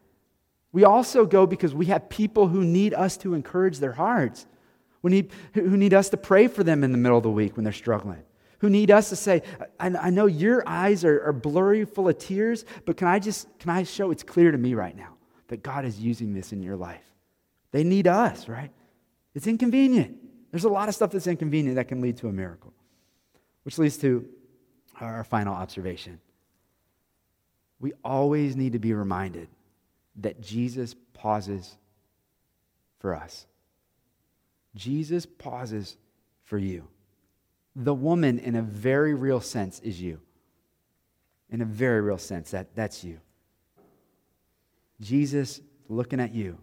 We 0.71 0.83
also 0.83 1.25
go 1.25 1.45
because 1.45 1.73
we 1.73 1.85
have 1.87 2.09
people 2.09 2.47
who 2.47 2.63
need 2.63 2.93
us 2.93 3.17
to 3.17 3.33
encourage 3.33 3.79
their 3.79 3.93
hearts 3.93 4.45
who 5.05 5.11
need, 5.11 5.31
who 5.53 5.77
need 5.77 5.93
us 5.93 6.09
to 6.09 6.17
pray 6.17 6.47
for 6.47 6.63
them 6.63 6.83
in 6.83 6.91
the 6.91 6.97
middle 6.97 7.15
of 7.15 7.21
the 7.21 7.29
week 7.29 7.55
when 7.55 7.63
they're 7.63 7.71
struggling, 7.71 8.23
who 8.57 8.71
need 8.71 8.89
us 8.89 9.09
to 9.09 9.15
say, 9.15 9.43
I, 9.79 9.89
I 9.89 10.09
know 10.09 10.25
your 10.25 10.67
eyes 10.67 11.05
are, 11.05 11.27
are 11.27 11.31
blurry, 11.31 11.85
full 11.85 12.09
of 12.09 12.17
tears, 12.17 12.65
but 12.85 12.97
can 12.97 13.07
I 13.07 13.19
just, 13.19 13.47
can 13.59 13.69
I 13.69 13.83
show 13.83 14.09
it's 14.09 14.23
clear 14.23 14.49
to 14.49 14.57
me 14.57 14.73
right 14.73 14.97
now 14.97 15.13
that 15.49 15.61
God 15.61 15.85
is 15.85 15.99
using 15.99 16.33
this 16.33 16.53
in 16.53 16.63
your 16.63 16.75
life? 16.75 17.03
They 17.69 17.83
need 17.83 18.07
us, 18.07 18.49
right? 18.49 18.71
It's 19.35 19.45
inconvenient. 19.45 20.17
There's 20.49 20.63
a 20.63 20.69
lot 20.69 20.89
of 20.89 20.95
stuff 20.95 21.11
that's 21.11 21.27
inconvenient 21.27 21.75
that 21.75 21.87
can 21.87 22.01
lead 22.01 22.17
to 22.17 22.27
a 22.27 22.33
miracle, 22.33 22.73
which 23.61 23.77
leads 23.77 23.97
to 23.97 24.27
our 24.99 25.23
final 25.23 25.53
observation. 25.53 26.19
We 27.79 27.93
always 28.03 28.55
need 28.55 28.73
to 28.73 28.79
be 28.79 28.93
reminded 28.93 29.49
that 30.17 30.41
Jesus 30.41 30.95
pauses 31.13 31.77
for 32.99 33.15
us. 33.15 33.45
Jesus 34.75 35.25
pauses 35.25 35.97
for 36.43 36.57
you. 36.57 36.87
The 37.75 37.93
woman, 37.93 38.39
in 38.39 38.55
a 38.55 38.61
very 38.61 39.13
real 39.13 39.41
sense, 39.41 39.79
is 39.81 40.01
you. 40.01 40.21
In 41.49 41.61
a 41.61 41.65
very 41.65 42.01
real 42.01 42.17
sense, 42.17 42.51
that, 42.51 42.75
that's 42.75 43.03
you. 43.03 43.19
Jesus 45.01 45.61
looking 45.89 46.19
at 46.19 46.33
you. 46.33 46.57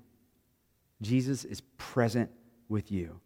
Jesus 1.02 1.44
is 1.44 1.60
present 1.76 2.30
with 2.68 2.90
you. 2.90 3.20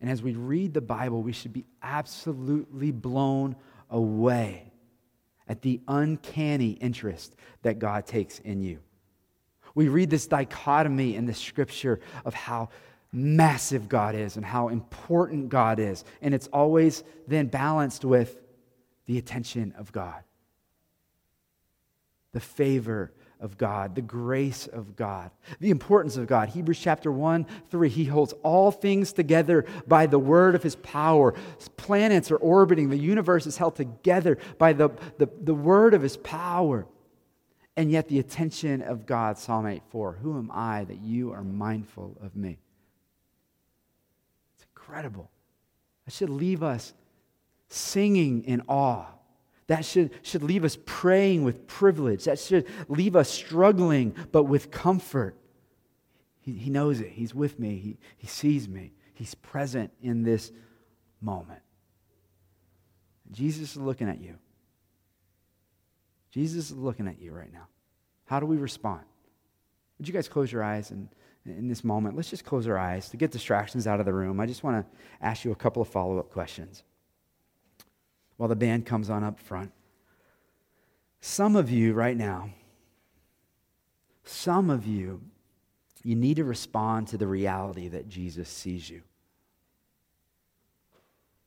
And 0.00 0.10
as 0.10 0.22
we 0.22 0.34
read 0.34 0.74
the 0.74 0.80
Bible, 0.80 1.22
we 1.22 1.32
should 1.32 1.52
be 1.52 1.64
absolutely 1.82 2.90
blown 2.90 3.56
away 3.88 4.73
at 5.48 5.62
the 5.62 5.80
uncanny 5.88 6.70
interest 6.70 7.34
that 7.62 7.78
God 7.78 8.06
takes 8.06 8.38
in 8.38 8.62
you. 8.62 8.78
We 9.74 9.88
read 9.88 10.10
this 10.10 10.26
dichotomy 10.26 11.16
in 11.16 11.26
the 11.26 11.34
scripture 11.34 12.00
of 12.24 12.34
how 12.34 12.68
massive 13.12 13.88
God 13.88 14.14
is 14.14 14.36
and 14.36 14.44
how 14.44 14.68
important 14.68 15.48
God 15.48 15.78
is. 15.78 16.04
And 16.22 16.34
it's 16.34 16.48
always 16.48 17.04
then 17.26 17.46
balanced 17.46 18.04
with 18.04 18.40
the 19.06 19.18
attention 19.18 19.74
of 19.76 19.92
God, 19.92 20.22
the 22.32 22.40
favor 22.40 23.12
of 23.44 23.58
God, 23.58 23.94
the 23.94 24.00
grace 24.00 24.66
of 24.66 24.96
God, 24.96 25.30
the 25.60 25.70
importance 25.70 26.16
of 26.16 26.26
God. 26.26 26.48
Hebrews 26.48 26.80
chapter 26.80 27.12
1, 27.12 27.46
3, 27.70 27.88
he 27.90 28.06
holds 28.06 28.32
all 28.42 28.70
things 28.70 29.12
together 29.12 29.66
by 29.86 30.06
the 30.06 30.18
word 30.18 30.54
of 30.54 30.62
his 30.62 30.76
power. 30.76 31.34
Planets 31.76 32.30
are 32.30 32.38
orbiting, 32.38 32.88
the 32.88 32.96
universe 32.96 33.46
is 33.46 33.58
held 33.58 33.76
together 33.76 34.38
by 34.56 34.72
the, 34.72 34.88
the, 35.18 35.28
the 35.42 35.54
word 35.54 35.92
of 35.92 36.00
his 36.00 36.16
power. 36.16 36.86
And 37.76 37.90
yet, 37.90 38.08
the 38.08 38.18
attention 38.18 38.80
of 38.80 39.04
God, 39.04 39.36
Psalm 39.36 39.66
8 39.66 39.82
4, 39.90 40.12
who 40.22 40.38
am 40.38 40.50
I 40.52 40.84
that 40.84 41.00
you 41.00 41.32
are 41.32 41.42
mindful 41.42 42.16
of 42.22 42.36
me? 42.36 42.58
It's 44.54 44.64
incredible. 44.74 45.28
That 46.06 46.14
should 46.14 46.30
leave 46.30 46.62
us 46.62 46.94
singing 47.68 48.44
in 48.44 48.62
awe 48.68 49.06
that 49.66 49.84
should, 49.84 50.10
should 50.22 50.42
leave 50.42 50.64
us 50.64 50.76
praying 50.84 51.44
with 51.44 51.66
privilege. 51.66 52.24
That 52.24 52.38
should 52.38 52.66
leave 52.88 53.16
us 53.16 53.30
struggling, 53.30 54.14
but 54.30 54.44
with 54.44 54.70
comfort. 54.70 55.36
He, 56.40 56.52
he 56.52 56.70
knows 56.70 57.00
it. 57.00 57.10
He's 57.10 57.34
with 57.34 57.58
me. 57.58 57.78
He, 57.78 57.96
he 58.16 58.26
sees 58.26 58.68
me. 58.68 58.92
He's 59.14 59.34
present 59.34 59.92
in 60.02 60.22
this 60.22 60.52
moment. 61.20 61.60
Jesus 63.30 63.70
is 63.70 63.76
looking 63.78 64.08
at 64.08 64.20
you. 64.20 64.36
Jesus 66.30 66.70
is 66.70 66.76
looking 66.76 67.08
at 67.08 67.20
you 67.20 67.32
right 67.32 67.52
now. 67.52 67.68
How 68.26 68.40
do 68.40 68.46
we 68.46 68.56
respond? 68.56 69.02
Would 69.98 70.08
you 70.08 70.14
guys 70.14 70.28
close 70.28 70.52
your 70.52 70.62
eyes 70.62 70.90
and 70.90 71.08
in 71.46 71.68
this 71.68 71.84
moment, 71.84 72.16
let's 72.16 72.30
just 72.30 72.44
close 72.44 72.66
our 72.66 72.78
eyes 72.78 73.10
to 73.10 73.18
get 73.18 73.30
distractions 73.30 73.86
out 73.86 74.00
of 74.00 74.06
the 74.06 74.14
room. 74.14 74.40
I 74.40 74.46
just 74.46 74.64
want 74.64 74.84
to 74.84 74.98
ask 75.20 75.44
you 75.44 75.52
a 75.52 75.54
couple 75.56 75.82
of 75.82 75.88
follow 75.88 76.18
up 76.18 76.30
questions 76.30 76.84
while 78.36 78.48
the 78.48 78.56
band 78.56 78.86
comes 78.86 79.10
on 79.10 79.22
up 79.22 79.38
front. 79.38 79.72
Some 81.20 81.56
of 81.56 81.70
you 81.70 81.94
right 81.94 82.16
now, 82.16 82.50
some 84.24 84.70
of 84.70 84.86
you, 84.86 85.22
you 86.02 86.14
need 86.14 86.36
to 86.36 86.44
respond 86.44 87.08
to 87.08 87.18
the 87.18 87.26
reality 87.26 87.88
that 87.88 88.08
Jesus 88.08 88.48
sees 88.48 88.90
you. 88.90 89.02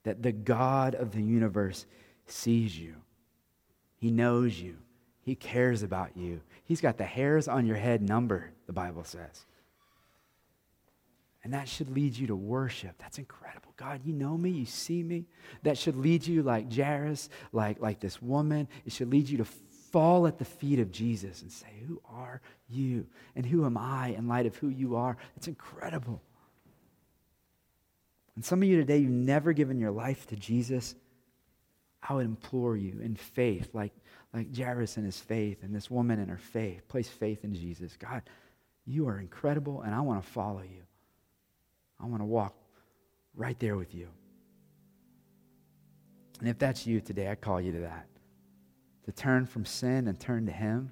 That 0.03 0.23
the 0.23 0.31
God 0.31 0.95
of 0.95 1.11
the 1.11 1.21
universe 1.21 1.85
sees 2.25 2.77
you. 2.77 2.95
He 3.97 4.09
knows 4.09 4.59
you. 4.59 4.77
He 5.21 5.35
cares 5.35 5.83
about 5.83 6.15
you. 6.15 6.41
He's 6.63 6.81
got 6.81 6.97
the 6.97 7.03
hairs 7.03 7.47
on 7.47 7.65
your 7.65 7.75
head 7.75 8.01
numbered, 8.01 8.51
the 8.65 8.73
Bible 8.73 9.03
says. 9.03 9.45
And 11.47 11.53
that 11.53 11.69
should 11.69 11.89
lead 11.89 12.17
you 12.17 12.27
to 12.27 12.35
worship. 12.35 12.97
That's 12.97 13.19
incredible. 13.19 13.71
God, 13.77 14.01
you 14.03 14.11
know 14.11 14.37
me, 14.37 14.49
you 14.49 14.65
see 14.65 15.01
me. 15.01 15.27
That 15.63 15.77
should 15.77 15.95
lead 15.95 16.27
you 16.27 16.43
like 16.43 16.73
Jairus, 16.73 17.29
like, 17.53 17.79
like 17.79 18.01
this 18.01 18.21
woman. 18.21 18.67
It 18.85 18.91
should 18.91 19.09
lead 19.09 19.29
you 19.29 19.37
to 19.37 19.45
fall 19.45 20.27
at 20.27 20.39
the 20.39 20.43
feet 20.43 20.79
of 20.79 20.91
Jesus 20.91 21.43
and 21.43 21.49
say, 21.49 21.69
Who 21.87 22.01
are 22.03 22.41
you? 22.67 23.07
And 23.33 23.45
who 23.45 23.65
am 23.65 23.77
I 23.77 24.09
in 24.09 24.27
light 24.27 24.45
of 24.45 24.57
who 24.57 24.67
you 24.67 24.97
are? 24.97 25.15
It's 25.37 25.47
incredible. 25.47 26.21
And 28.35 28.43
some 28.43 28.61
of 28.61 28.67
you 28.67 28.75
today, 28.75 28.97
you've 28.97 29.09
never 29.09 29.53
given 29.53 29.79
your 29.79 29.91
life 29.91 30.27
to 30.27 30.35
Jesus. 30.35 30.95
I 32.03 32.13
would 32.13 32.25
implore 32.25 32.75
you 32.75 32.99
in 33.01 33.15
faith, 33.15 33.69
like, 33.73 33.93
like 34.33 34.53
Jairus 34.53 34.97
in 34.97 35.05
his 35.05 35.17
faith 35.17 35.63
and 35.63 35.73
this 35.73 35.89
woman 35.89 36.19
in 36.19 36.27
her 36.27 36.35
faith, 36.35 36.85
place 36.89 37.07
faith 37.07 37.45
in 37.45 37.55
Jesus. 37.55 37.95
God, 37.95 38.23
you 38.85 39.07
are 39.07 39.17
incredible, 39.17 39.83
and 39.83 39.95
I 39.95 40.01
want 40.01 40.21
to 40.21 40.29
follow 40.29 40.63
you. 40.63 40.86
I 41.99 42.05
want 42.05 42.21
to 42.21 42.25
walk 42.25 42.55
right 43.35 43.59
there 43.59 43.75
with 43.75 43.93
you. 43.93 44.09
And 46.39 46.47
if 46.47 46.59
that's 46.59 46.85
you 46.85 47.01
today, 47.01 47.29
I 47.29 47.35
call 47.35 47.59
you 47.59 47.71
to 47.71 47.79
that. 47.79 48.07
To 49.05 49.11
turn 49.11 49.45
from 49.45 49.65
sin 49.65 50.07
and 50.07 50.19
turn 50.19 50.45
to 50.45 50.51
Him. 50.51 50.91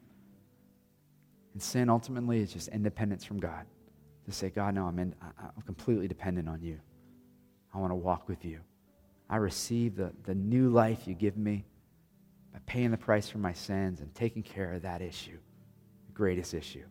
And 1.53 1.62
sin 1.62 1.89
ultimately 1.89 2.39
is 2.39 2.51
just 2.51 2.68
independence 2.70 3.24
from 3.24 3.39
God. 3.39 3.66
To 4.26 4.32
say, 4.32 4.49
God, 4.49 4.74
no, 4.76 4.86
I'm, 4.86 4.97
in, 4.97 5.14
I'm 5.22 5.62
completely 5.66 6.08
dependent 6.08 6.49
on 6.49 6.62
you. 6.62 6.80
I 7.74 7.78
want 7.78 7.91
to 7.91 7.95
walk 7.95 8.28
with 8.28 8.43
you. 8.43 8.62
I 9.30 9.38
receive 9.38 9.95
the, 9.95 10.14
the 10.24 10.34
new 10.34 10.70
life 10.70 11.08
you 11.08 11.14
give 11.14 11.38
me 11.38 11.66
by 12.51 12.60
paying 12.66 12.89
the 12.89 12.97
price 12.97 13.30
for 13.30 13.38
my 13.38 13.53
sins 13.53 13.99
and 13.99 14.14
taking 14.16 14.41
care 14.41 14.74
of 14.74 14.82
that 14.82 15.01
issue, 15.01 15.38
the 16.08 16.14
greatest 16.14 16.53
issue 16.53 16.86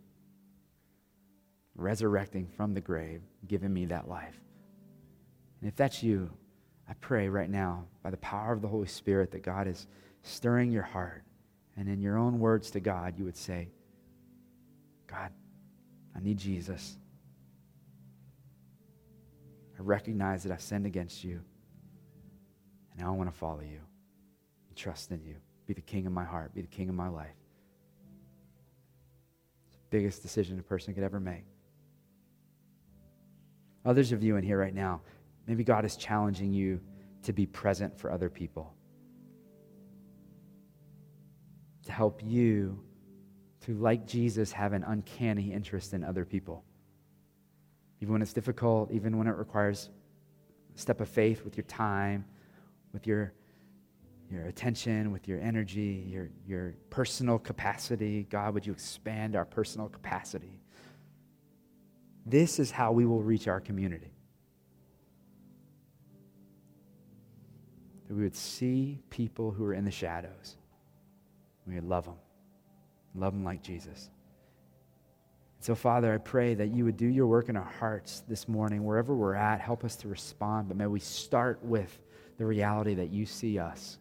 resurrecting 1.74 2.46
from 2.46 2.74
the 2.74 2.80
grave, 2.80 3.22
giving 3.46 3.72
me 3.72 3.86
that 3.86 4.08
life. 4.08 4.38
And 5.60 5.68
if 5.68 5.76
that's 5.76 6.02
you, 6.02 6.30
I 6.88 6.92
pray 6.94 7.28
right 7.28 7.50
now, 7.50 7.86
by 8.02 8.10
the 8.10 8.16
power 8.18 8.52
of 8.52 8.60
the 8.60 8.68
Holy 8.68 8.86
Spirit, 8.86 9.30
that 9.32 9.42
God 9.42 9.66
is 9.66 9.86
stirring 10.22 10.70
your 10.70 10.82
heart. 10.82 11.22
And 11.76 11.88
in 11.88 12.00
your 12.00 12.18
own 12.18 12.38
words 12.38 12.70
to 12.72 12.80
God, 12.80 13.18
you 13.18 13.24
would 13.24 13.36
say, 13.36 13.68
God, 15.06 15.32
I 16.14 16.20
need 16.20 16.38
Jesus. 16.38 16.96
I 19.78 19.82
recognize 19.82 20.44
that 20.44 20.52
I've 20.52 20.60
sinned 20.60 20.86
against 20.86 21.24
you. 21.24 21.40
And 22.92 23.00
now 23.00 23.08
I 23.08 23.16
want 23.16 23.32
to 23.32 23.36
follow 23.36 23.60
you 23.62 23.80
and 24.68 24.76
trust 24.76 25.10
in 25.10 25.22
you. 25.24 25.34
Be 25.66 25.74
the 25.74 25.80
king 25.80 26.06
of 26.06 26.12
my 26.12 26.24
heart, 26.24 26.54
be 26.54 26.60
the 26.60 26.68
king 26.68 26.88
of 26.88 26.94
my 26.94 27.08
life. 27.08 27.34
It's 29.66 29.76
the 29.76 29.82
biggest 29.90 30.22
decision 30.22 30.58
a 30.58 30.62
person 30.62 30.94
could 30.94 31.02
ever 31.02 31.18
make. 31.18 31.44
Others 33.84 34.12
of 34.12 34.22
you 34.22 34.36
in 34.36 34.44
here 34.44 34.58
right 34.58 34.74
now, 34.74 35.02
maybe 35.46 35.64
God 35.64 35.84
is 35.84 35.96
challenging 35.96 36.52
you 36.52 36.80
to 37.22 37.32
be 37.32 37.46
present 37.46 37.98
for 37.98 38.10
other 38.10 38.30
people, 38.30 38.74
to 41.84 41.92
help 41.92 42.22
you 42.24 42.80
to, 43.62 43.74
like 43.74 44.06
Jesus, 44.06 44.52
have 44.52 44.72
an 44.72 44.84
uncanny 44.84 45.52
interest 45.52 45.94
in 45.94 46.04
other 46.04 46.24
people. 46.24 46.64
Even 48.00 48.12
when 48.12 48.22
it's 48.22 48.32
difficult, 48.32 48.90
even 48.90 49.16
when 49.16 49.26
it 49.26 49.36
requires 49.36 49.88
a 50.74 50.78
step 50.78 51.00
of 51.00 51.08
faith 51.08 51.44
with 51.44 51.56
your 51.56 51.64
time, 51.64 52.24
with 52.92 53.06
your, 53.06 53.32
your 54.30 54.44
attention, 54.44 55.12
with 55.12 55.28
your 55.28 55.40
energy, 55.40 56.04
your, 56.06 56.28
your 56.46 56.74
personal 56.90 57.38
capacity. 57.38 58.26
God, 58.28 58.54
would 58.54 58.66
you 58.66 58.72
expand 58.72 59.36
our 59.36 59.44
personal 59.44 59.88
capacity? 59.88 60.60
This 62.26 62.58
is 62.58 62.70
how 62.70 62.92
we 62.92 63.04
will 63.04 63.22
reach 63.22 63.48
our 63.48 63.60
community. 63.60 64.12
That 68.08 68.14
we 68.14 68.22
would 68.22 68.36
see 68.36 69.00
people 69.10 69.50
who 69.50 69.64
are 69.64 69.74
in 69.74 69.84
the 69.84 69.90
shadows. 69.90 70.56
We 71.66 71.74
would 71.74 71.84
love 71.84 72.04
them. 72.04 72.16
Love 73.14 73.32
them 73.32 73.44
like 73.44 73.62
Jesus. 73.62 74.10
So, 75.60 75.74
Father, 75.74 76.12
I 76.12 76.18
pray 76.18 76.54
that 76.54 76.68
you 76.68 76.84
would 76.84 76.96
do 76.96 77.06
your 77.06 77.26
work 77.26 77.48
in 77.48 77.56
our 77.56 77.72
hearts 77.78 78.22
this 78.28 78.48
morning, 78.48 78.84
wherever 78.84 79.14
we're 79.14 79.34
at. 79.34 79.60
Help 79.60 79.84
us 79.84 79.96
to 79.96 80.08
respond, 80.08 80.68
but 80.68 80.76
may 80.76 80.86
we 80.86 81.00
start 81.00 81.62
with 81.62 81.98
the 82.36 82.44
reality 82.44 82.94
that 82.94 83.10
you 83.10 83.24
see 83.24 83.58
us. 83.58 83.98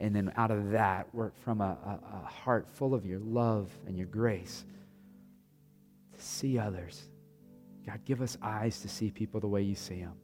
And 0.00 0.14
then 0.14 0.32
out 0.36 0.50
of 0.50 0.70
that, 0.70 1.12
work 1.14 1.36
from 1.42 1.60
a, 1.60 1.76
a, 1.84 2.00
a 2.22 2.26
heart 2.26 2.68
full 2.72 2.94
of 2.94 3.04
your 3.04 3.18
love 3.18 3.70
and 3.86 3.96
your 3.96 4.06
grace 4.06 4.64
see 6.22 6.58
others. 6.58 7.08
God, 7.86 8.00
give 8.04 8.20
us 8.20 8.36
eyes 8.42 8.80
to 8.82 8.88
see 8.88 9.10
people 9.10 9.40
the 9.40 9.48
way 9.48 9.62
you 9.62 9.74
see 9.74 10.00
them. 10.00 10.14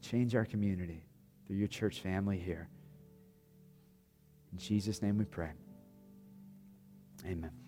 Change 0.00 0.34
our 0.34 0.44
community 0.44 1.02
through 1.46 1.56
your 1.56 1.68
church 1.68 2.00
family 2.00 2.38
here. 2.38 2.68
In 4.52 4.58
Jesus' 4.58 5.02
name 5.02 5.18
we 5.18 5.24
pray. 5.24 5.50
Amen. 7.26 7.67